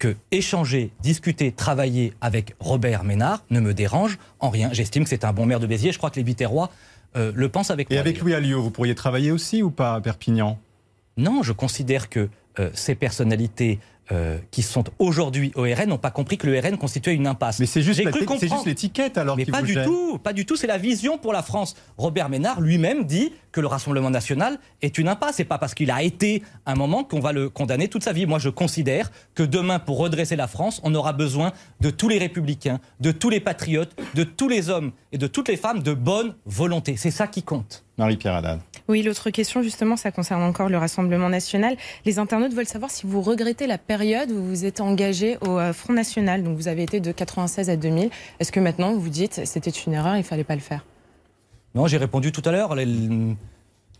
que 0.00 0.16
échanger, 0.32 0.90
discuter, 1.02 1.52
travailler 1.52 2.14
avec 2.20 2.56
Robert 2.58 3.04
Ménard 3.04 3.44
ne 3.50 3.60
me 3.60 3.72
dérange 3.74 4.18
en 4.40 4.48
rien. 4.48 4.70
J'estime 4.72 5.04
que 5.04 5.10
c'est 5.10 5.24
un 5.24 5.32
bon 5.32 5.46
maire 5.46 5.60
de 5.60 5.66
Béziers. 5.68 5.92
Je 5.92 5.98
crois 5.98 6.10
que 6.10 6.16
les 6.16 6.24
Biterrois 6.24 6.70
euh, 7.16 7.30
le 7.34 7.48
pensent 7.48 7.70
avec 7.70 7.90
Et 7.90 7.94
moi. 7.94 8.00
avec 8.00 8.18
Louis 8.20 8.34
Alliot, 8.34 8.62
vous 8.62 8.70
pourriez 8.70 8.94
travailler 8.94 9.30
aussi 9.30 9.62
ou 9.62 9.70
pas 9.70 9.94
à 9.94 10.00
Perpignan? 10.00 10.58
Non, 11.16 11.42
je 11.42 11.52
considère 11.52 12.08
que 12.08 12.28
euh, 12.58 12.70
ces 12.72 12.94
personnalités 12.94 13.78
euh, 14.12 14.38
qui 14.50 14.62
sont 14.62 14.84
aujourd'hui 14.98 15.52
au 15.54 15.62
RN 15.62 15.86
n'ont 15.86 15.98
pas 15.98 16.10
compris 16.10 16.36
que 16.36 16.46
le 16.46 16.58
RN 16.58 16.76
constituait 16.76 17.14
une 17.14 17.26
impasse. 17.26 17.60
Mais 17.60 17.66
c'est 17.66 17.82
juste 17.82 18.02
l'étiquette 18.66 19.18
alors 19.18 19.36
Mais 19.36 19.44
pas 19.44 19.60
vous 19.60 19.66
du 19.66 19.74
gêne. 19.74 19.84
tout, 19.84 20.18
pas 20.18 20.32
du 20.32 20.46
tout. 20.46 20.56
C'est 20.56 20.66
la 20.66 20.78
vision 20.78 21.18
pour 21.18 21.32
la 21.32 21.42
France. 21.42 21.76
Robert 21.96 22.28
Ménard 22.28 22.60
lui-même 22.60 23.04
dit 23.04 23.32
que 23.52 23.60
le 23.60 23.66
Rassemblement 23.66 24.10
national 24.10 24.58
est 24.82 24.98
une 24.98 25.08
impasse. 25.08 25.36
C'est 25.36 25.44
pas 25.44 25.58
parce 25.58 25.74
qu'il 25.74 25.90
a 25.90 26.02
été 26.02 26.42
un 26.66 26.74
moment 26.74 27.04
qu'on 27.04 27.20
va 27.20 27.32
le 27.32 27.48
condamner 27.48 27.88
toute 27.88 28.02
sa 28.02 28.12
vie. 28.12 28.26
Moi, 28.26 28.38
je 28.38 28.48
considère 28.48 29.10
que 29.34 29.42
demain, 29.42 29.78
pour 29.78 29.98
redresser 29.98 30.36
la 30.36 30.48
France, 30.48 30.80
on 30.82 30.94
aura 30.94 31.12
besoin 31.12 31.52
de 31.80 31.90
tous 31.90 32.08
les 32.08 32.18
républicains, 32.18 32.80
de 33.00 33.12
tous 33.12 33.30
les 33.30 33.40
patriotes, 33.40 33.94
de 34.14 34.24
tous 34.24 34.48
les 34.48 34.70
hommes 34.70 34.92
et 35.12 35.18
de 35.18 35.26
toutes 35.26 35.48
les 35.48 35.56
femmes 35.56 35.82
de 35.82 35.94
bonne 35.94 36.34
volonté. 36.46 36.96
C'est 36.96 37.10
ça 37.10 37.26
qui 37.26 37.42
compte. 37.42 37.84
Marie-Pierre 38.00 38.34
Haddad. 38.34 38.60
Oui, 38.88 39.02
l'autre 39.02 39.30
question, 39.30 39.62
justement, 39.62 39.96
ça 39.96 40.10
concerne 40.10 40.42
encore 40.42 40.68
le 40.68 40.78
Rassemblement 40.78 41.28
national. 41.28 41.76
Les 42.04 42.18
internautes 42.18 42.52
veulent 42.54 42.66
savoir 42.66 42.90
si 42.90 43.06
vous 43.06 43.20
regrettez 43.22 43.66
la 43.68 43.78
période 43.78 44.32
où 44.32 44.42
vous 44.42 44.64
êtes 44.64 44.80
engagé 44.80 45.36
au 45.42 45.58
euh, 45.58 45.72
Front 45.72 45.92
National. 45.92 46.42
Donc, 46.42 46.56
vous 46.56 46.66
avez 46.66 46.82
été 46.82 46.98
de 46.98 47.12
96 47.12 47.70
à 47.70 47.76
2000. 47.76 48.10
Est-ce 48.40 48.50
que 48.50 48.58
maintenant, 48.58 48.92
vous 48.92 49.00
vous 49.00 49.08
dites, 49.10 49.42
c'était 49.44 49.70
une 49.70 49.92
erreur, 49.92 50.16
il 50.16 50.24
fallait 50.24 50.42
pas 50.44 50.56
le 50.56 50.60
faire? 50.60 50.84
Non, 51.74 51.86
j'ai 51.86 51.98
répondu 51.98 52.32
tout 52.32 52.42
à 52.44 52.50
l'heure. 52.50 52.74
Les, 52.74 52.86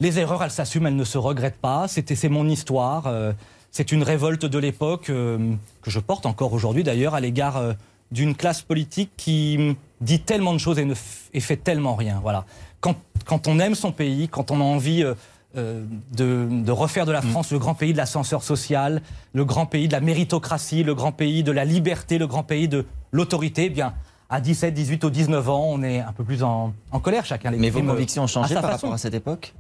les 0.01 0.19
erreurs, 0.19 0.43
elles 0.43 0.51
s'assument, 0.51 0.89
elles 0.89 0.97
ne 0.97 1.05
se 1.05 1.19
regrettent 1.19 1.61
pas. 1.61 1.87
C'était, 1.87 2.17
c'est 2.17 2.29
mon 2.29 2.49
histoire. 2.49 3.07
euh, 3.07 3.33
c'est 3.71 3.93
une 3.93 4.03
révolte 4.03 4.47
de 4.47 4.59
l'époque 4.59 5.11
euh, 5.11 5.53
que 5.83 5.91
je 5.91 6.01
porte 6.01 6.27
encore 6.27 6.53
aujourd'hui, 6.53 6.83
d'ailleurs, 6.83 7.15
à 7.15 7.21
l'égard 7.21 7.57
euh, 7.57 7.73
d'une 8.11 8.35
classe 8.35 8.63
politique 8.63 9.11
qui 9.17 9.77
dit 10.01 10.21
tellement 10.21 10.53
de 10.53 10.59
choses 10.59 10.79
et, 10.81 10.85
ne 10.85 10.95
et 11.33 11.41
fait 11.41 11.57
tellement 11.57 11.95
rien. 11.95 12.19
Voilà. 12.21 12.45
Quand, 12.81 12.97
quand 13.27 13.47
on 13.49 13.59
aime 13.59 13.75
son 13.75 13.93
pays, 13.93 14.29
quand 14.29 14.51
on 14.51 14.61
a 14.61 14.65
envie 14.65 15.03
euh, 15.03 15.15
euh, 15.57 15.85
de, 16.17 16.49
de 16.51 16.73
refaire 16.73 17.07
de 17.07 17.13
la 17.13 17.23
France 17.23 17.51
le 17.53 17.59
grand 17.59 17.75
pays 17.75 17.93
de 17.93 17.99
l'ascenseur 17.99 18.43
social, 18.43 19.03
le 19.33 19.45
grand 19.45 19.67
pays 19.67 19.89
de 19.89 19.93
la 19.93 20.01
méritocratie, 20.01 20.83
le 20.85 20.95
grand 20.95 21.13
pays 21.13 21.43
de 21.43 21.53
la 21.53 21.65
liberté, 21.65 22.19
le 22.19 22.27
grand 22.27 22.43
pays 22.45 22.69
de 22.69 22.87
l'autorité, 23.13 23.65
eh 23.67 23.71
bien. 23.71 23.95
À 24.33 24.41
17, 24.41 24.73
18 24.73 25.03
ou 25.05 25.11
19 25.11 25.49
ans, 25.49 25.65
on 25.67 25.83
est 25.83 25.99
un 25.99 26.13
peu 26.13 26.23
plus 26.23 26.45
en, 26.45 26.73
en 26.93 27.01
colère 27.01 27.25
chacun. 27.25 27.51
Mais 27.51 27.69
vos 27.69 27.83
convictions 27.83 28.23
ont 28.23 28.27
changé 28.29 28.55
par 28.55 28.63
façon. 28.63 28.73
rapport 28.87 28.93
à 28.93 28.99
cette 28.99 29.15
époque? 29.15 29.55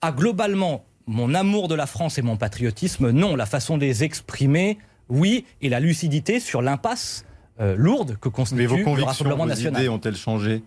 Ah, 0.00 0.10
globalement, 0.10 0.84
mon 1.06 1.34
amour 1.34 1.68
de 1.68 1.74
la 1.74 1.84
France 1.86 2.16
et 2.16 2.22
mon 2.22 2.38
patriotisme, 2.38 3.10
non. 3.10 3.36
La 3.36 3.44
façon 3.44 3.76
de 3.76 3.82
les 3.82 4.02
exprimer, 4.02 4.78
oui. 5.10 5.44
Et 5.60 5.68
la 5.68 5.80
lucidité 5.80 6.40
sur 6.40 6.62
l'impasse 6.62 7.26
euh, 7.60 7.76
lourde 7.76 8.16
que 8.18 8.30
constitue 8.30 8.62
Mais 8.62 8.66
vos 8.66 8.76
le 8.78 8.84
convictions, 8.84 9.06
Rassemblement 9.08 9.42
vos 9.44 9.50
national. 9.50 9.82
idées 9.82 9.90
ont-elles 9.90 10.16
changé? 10.16 10.62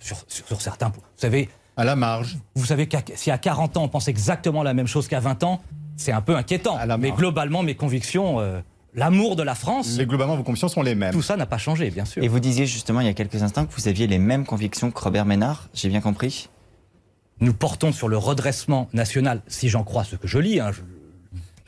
Sur, 0.00 0.16
sur- 0.28 0.46
sur 0.46 0.60
certains 0.60 0.90
points. 0.90 1.02
Vous 1.04 1.20
savez. 1.20 1.48
À 1.76 1.84
la 1.84 1.94
marge. 1.96 2.36
Vous 2.56 2.66
savez 2.66 2.88
qu'à 2.88 3.02
si 3.14 3.30
à 3.30 3.38
40 3.38 3.76
ans, 3.76 3.84
on 3.84 3.88
pense 3.88 4.08
exactement 4.08 4.62
la 4.62 4.74
même 4.74 4.86
chose 4.88 5.06
qu'à 5.08 5.20
20 5.20 5.44
ans, 5.44 5.60
c'est 5.96 6.12
un 6.12 6.20
peu 6.20 6.36
inquiétant. 6.36 6.76
Mais 6.98 7.12
globalement, 7.12 7.62
mes 7.62 7.74
convictions, 7.74 8.40
euh, 8.40 8.60
l'amour 8.94 9.36
de 9.36 9.42
la 9.42 9.54
France. 9.54 9.94
Mais 9.96 10.04
globalement, 10.06 10.36
vos 10.36 10.42
convictions 10.42 10.68
sont 10.68 10.82
les 10.82 10.94
mêmes. 10.94 11.12
Tout 11.12 11.22
ça 11.22 11.36
n'a 11.36 11.46
pas 11.46 11.58
changé, 11.58 11.90
bien 11.90 12.04
sûr. 12.04 12.22
Et 12.22 12.28
vous 12.28 12.40
disiez 12.40 12.66
justement 12.66 13.00
il 13.00 13.06
y 13.06 13.10
a 13.10 13.14
quelques 13.14 13.42
instants 13.42 13.64
que 13.66 13.72
vous 13.74 13.88
aviez 13.88 14.06
les 14.06 14.18
mêmes 14.18 14.44
convictions 14.44 14.90
que 14.90 15.00
Robert 15.00 15.24
Ménard, 15.24 15.68
j'ai 15.72 15.88
bien 15.88 16.00
compris? 16.00 16.48
Nous 17.40 17.54
portons 17.54 17.92
sur 17.92 18.08
le 18.08 18.18
redressement 18.18 18.88
national, 18.92 19.40
si 19.46 19.68
j'en 19.70 19.84
crois 19.84 20.04
ce 20.04 20.16
que 20.16 20.28
je 20.28 20.38
lis, 20.38 20.60
hein, 20.60 20.72
je- 20.72 20.80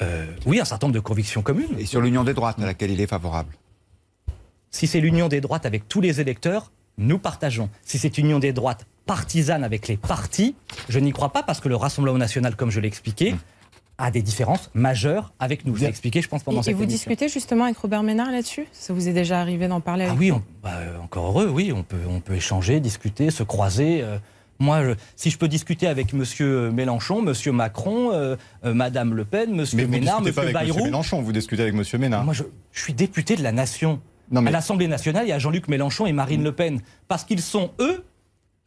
euh, 0.05 0.27
oui, 0.45 0.61
un 0.61 0.65
certain 0.67 0.89
nombre 0.89 0.95
de 0.97 1.01
convictions 1.01 1.41
communes. 1.43 1.79
Et 1.79 1.87
sur 1.87 2.01
l'union 2.03 2.25
des 2.25 2.35
droites 2.35 2.59
à 2.61 2.67
laquelle 2.67 2.91
il 2.91 3.01
est 3.01 3.07
favorable. 3.07 3.55
Si 4.71 4.87
c'est 4.87 5.01
l'union 5.01 5.29
des 5.29 5.41
droites 5.41 5.65
avec 5.65 5.89
tous 5.89 6.01
les 6.01 6.21
électeurs, 6.21 6.73
nous 6.99 7.19
partageons. 7.19 7.69
Si 7.83 7.99
c'est 7.99 8.19
une 8.19 8.27
union 8.27 8.39
des 8.39 8.53
droites 8.53 8.87
partisane 9.07 9.65
avec 9.65 9.89
les 9.89 9.97
partis, 9.97 10.55
je 10.89 10.99
n'y 10.99 11.13
crois 11.13 11.31
pas 11.33 11.43
parce 11.43 11.61
que 11.61 11.69
le 11.69 11.77
Rassemblement 11.77 12.19
national, 12.19 12.55
comme 12.57 12.71
je 12.71 12.79
l'ai 12.81 12.89
expliqué, 12.89 13.35
a 13.99 14.11
des 14.11 14.23
différences 14.23 14.71
majeures 14.75 15.33
avec 15.39 15.65
nous. 15.67 15.75
Je 15.77 15.83
l'ai 15.83 15.87
expliqué, 15.89 16.23
je 16.23 16.29
pense, 16.29 16.43
pendant 16.43 16.59
Et, 16.59 16.61
et 16.61 16.65
cette 16.65 16.77
vous 16.77 16.83
émission. 16.85 17.11
discutez 17.11 17.29
justement 17.29 17.65
avec 17.65 17.77
Robert 17.79 18.03
Ménard 18.03 18.31
là-dessus? 18.31 18.67
Ça 18.73 18.93
vous 18.93 19.09
est 19.09 19.13
déjà 19.13 19.41
arrivé 19.41 19.69
d'en 19.69 19.81
parler 19.81 20.05
Ah 20.05 20.09
avec 20.09 20.21
oui, 20.21 20.27
lui? 20.27 20.33
on- 20.33 20.43
bah, 20.63 20.71
euh, 20.77 20.99
encore 20.99 21.27
heureux, 21.29 21.49
oui, 21.49 21.73
on 21.75 21.83
peut, 21.83 21.97
on 22.09 22.21
peut 22.21 22.35
échanger, 22.35 22.81
discuter, 22.81 23.31
se 23.31 23.43
croiser. 23.43 24.03
euh, 24.03 24.19
moi, 24.59 24.85
je- 24.85 24.93
si 25.17 25.31
je 25.31 25.39
peux 25.39 25.49
discuter 25.49 25.87
avec 25.89 26.13
Monsieur 26.13 26.71
Mélenchon, 26.71 27.21
Monsieur 27.23 27.53
Macron, 27.53 28.13
euh, 28.13 28.37
euh, 28.65 28.73
Madame 28.75 29.15
Le 29.15 29.25
Pen, 29.25 29.53
Monsieur 29.55 29.77
Mais 29.79 29.85
vous 29.85 29.91
Ménard, 29.91 30.21
discutez 30.21 30.35
pas 30.35 30.43
Monsieur 30.43 30.57
avec 30.57 30.69
M. 30.69 30.75
Bayrou, 30.75 30.85
Mélenchon, 30.87 31.23
vous 31.23 31.33
discutez 31.33 31.63
avec 31.63 31.75
M. 31.75 31.83
Ménard. 32.01 32.25
moi, 32.25 32.35
je, 32.35 32.45
je 32.73 32.81
suis 32.83 32.95
député 32.95 33.37
de 33.37 33.43
la 33.43 33.53
nation. 33.53 34.01
À 34.35 34.51
l'Assemblée 34.51 34.89
nationale, 34.89 35.25
il 35.27 35.29
y 35.29 35.33
a 35.33 35.39
Jean-Luc 35.39 35.69
Mélenchon 35.69 36.07
et 36.07 36.13
Marine 36.13 36.43
Le 36.43 36.53
Pen. 36.53 36.81
Parce 37.09 37.25
qu'ils 37.25 37.43
sont 37.43 37.71
eux, 37.81 38.05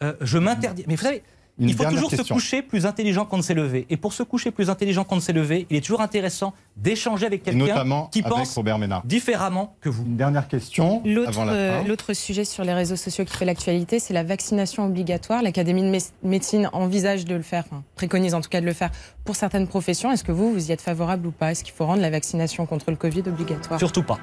euh, 0.04 0.14
je 0.22 0.38
m'interdis. 0.38 0.84
Mais 0.88 0.96
vous 0.96 1.02
savez, 1.04 1.24
Une 1.58 1.70
il 1.70 1.74
faut 1.76 1.86
toujours 1.86 2.12
se 2.12 2.22
coucher 2.22 2.62
plus 2.62 2.86
intelligent 2.86 3.24
qu'on 3.26 3.38
ne 3.38 3.42
s'est 3.42 3.54
levé. 3.54 3.86
Et 3.90 3.96
pour 3.96 4.12
se 4.12 4.24
coucher 4.24 4.52
plus 4.52 4.70
intelligent 4.70 5.06
qu'on 5.06 5.16
ne 5.16 5.22
s'est 5.22 5.32
levé, 5.32 5.66
il 5.70 5.78
est 5.78 5.82
toujours 5.82 6.02
intéressant 6.02 6.54
d'échanger 6.76 7.26
avec 7.26 7.44
quelqu'un 7.44 8.08
qui 8.12 8.20
avec 8.20 8.30
pense 8.30 8.54
Robert 8.56 8.78
Ménard. 8.78 9.04
différemment 9.06 9.74
que 9.80 9.88
vous. 9.88 10.04
Une 10.04 10.18
dernière 10.18 10.50
question 10.50 11.02
L'autre 11.06 11.30
avant 11.30 11.46
la 11.46 11.54
euh, 11.54 11.84
l'autre 11.84 12.12
sujet 12.14 12.44
sur 12.44 12.66
les 12.66 12.74
réseaux 12.74 12.98
sociaux 12.98 13.24
qui 13.24 13.36
fait 13.38 13.46
l'actualité, 13.46 14.00
c'est 14.00 14.14
la 14.14 14.24
vaccination 14.24 14.86
obligatoire. 14.86 15.42
L'Académie 15.42 15.84
de 15.84 15.90
mé- 15.96 16.12
médecine 16.24 16.70
envisage 16.74 17.24
de 17.24 17.36
le 17.36 17.42
faire, 17.42 17.64
enfin, 17.72 17.84
préconise 17.96 18.34
en 18.36 18.42
tout 18.42 18.50
cas 18.50 18.60
de 18.60 18.66
le 18.66 18.74
faire 18.74 18.92
pour 19.24 19.38
certaines 19.38 19.68
professions. 19.70 20.12
Est-ce 20.12 20.26
que 20.26 20.34
vous, 20.34 20.52
vous 20.52 20.68
y 20.70 20.74
êtes 20.74 20.82
favorable 20.82 21.26
ou 21.28 21.32
pas? 21.32 21.52
Est-ce 21.52 21.64
qu'il 21.64 21.74
faut 21.74 21.86
rendre 21.86 22.02
la 22.02 22.10
vaccination 22.10 22.66
contre 22.66 22.92
le 22.92 22.98
Covid 22.98 23.24
obligatoire? 23.28 23.80
Surtout 23.80 24.04
pas. 24.04 24.20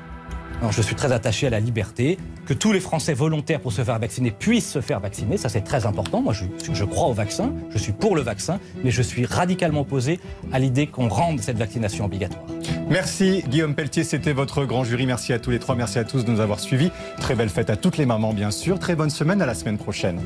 Je 0.71 0.81
suis 0.81 0.95
très 0.95 1.13
attaché 1.13 1.49
à 1.49 1.51
la 1.51 1.61
liberté, 1.61 2.19
que 2.47 2.55
tous 2.55 2.73
les 2.73 2.81
Français 2.81 3.13
volontaires 3.13 3.61
pour 3.61 3.73
se 3.73 3.83
faire 3.83 3.99
vacciner 3.99 4.31
puissent 4.31 4.71
se 4.71 4.81
faire 4.81 5.01
vacciner, 5.01 5.37
ça 5.37 5.49
c'est 5.49 5.61
très 5.61 5.85
important. 5.85 6.23
Moi 6.23 6.33
je 6.33 6.85
crois 6.85 7.09
au 7.09 7.13
vaccin, 7.13 7.53
je 7.71 7.79
suis 7.79 7.93
pour 7.93 8.17
le 8.17 8.23
vaccin, 8.23 8.59
mais 8.83 8.91
je 8.91 9.03
suis 9.03 9.27
radicalement 9.27 9.83
opposé 9.83 10.19
à 10.51 10.59
l'idée 10.59 10.87
qu'on 10.87 11.09
rende 11.09 11.41
cette 11.41 11.59
vaccination 11.59 12.07
obligatoire. 12.07 12.45
Merci 12.89 13.45
Guillaume 13.49 13.75
Pelletier, 13.75 14.05
c'était 14.05 14.33
votre 14.33 14.65
grand 14.65 14.85
jury. 14.85 15.05
Merci 15.05 15.33
à 15.33 15.39
tous 15.39 15.51
les 15.51 15.59
trois, 15.59 15.75
merci 15.75 15.99
à 15.99 16.05
tous 16.05 16.25
de 16.25 16.31
nous 16.31 16.41
avoir 16.41 16.59
suivis. 16.59 16.91
Très 17.21 17.35
belle 17.35 17.51
fête 17.51 17.69
à 17.69 17.77
toutes 17.77 17.99
les 17.99 18.07
mamans 18.07 18.33
bien 18.33 18.51
sûr. 18.51 18.79
Très 18.79 18.97
bonne 18.97 19.11
semaine, 19.11 19.43
à 19.43 19.47
la 19.47 19.55
semaine 19.55 19.79
prochaine. 19.79 20.21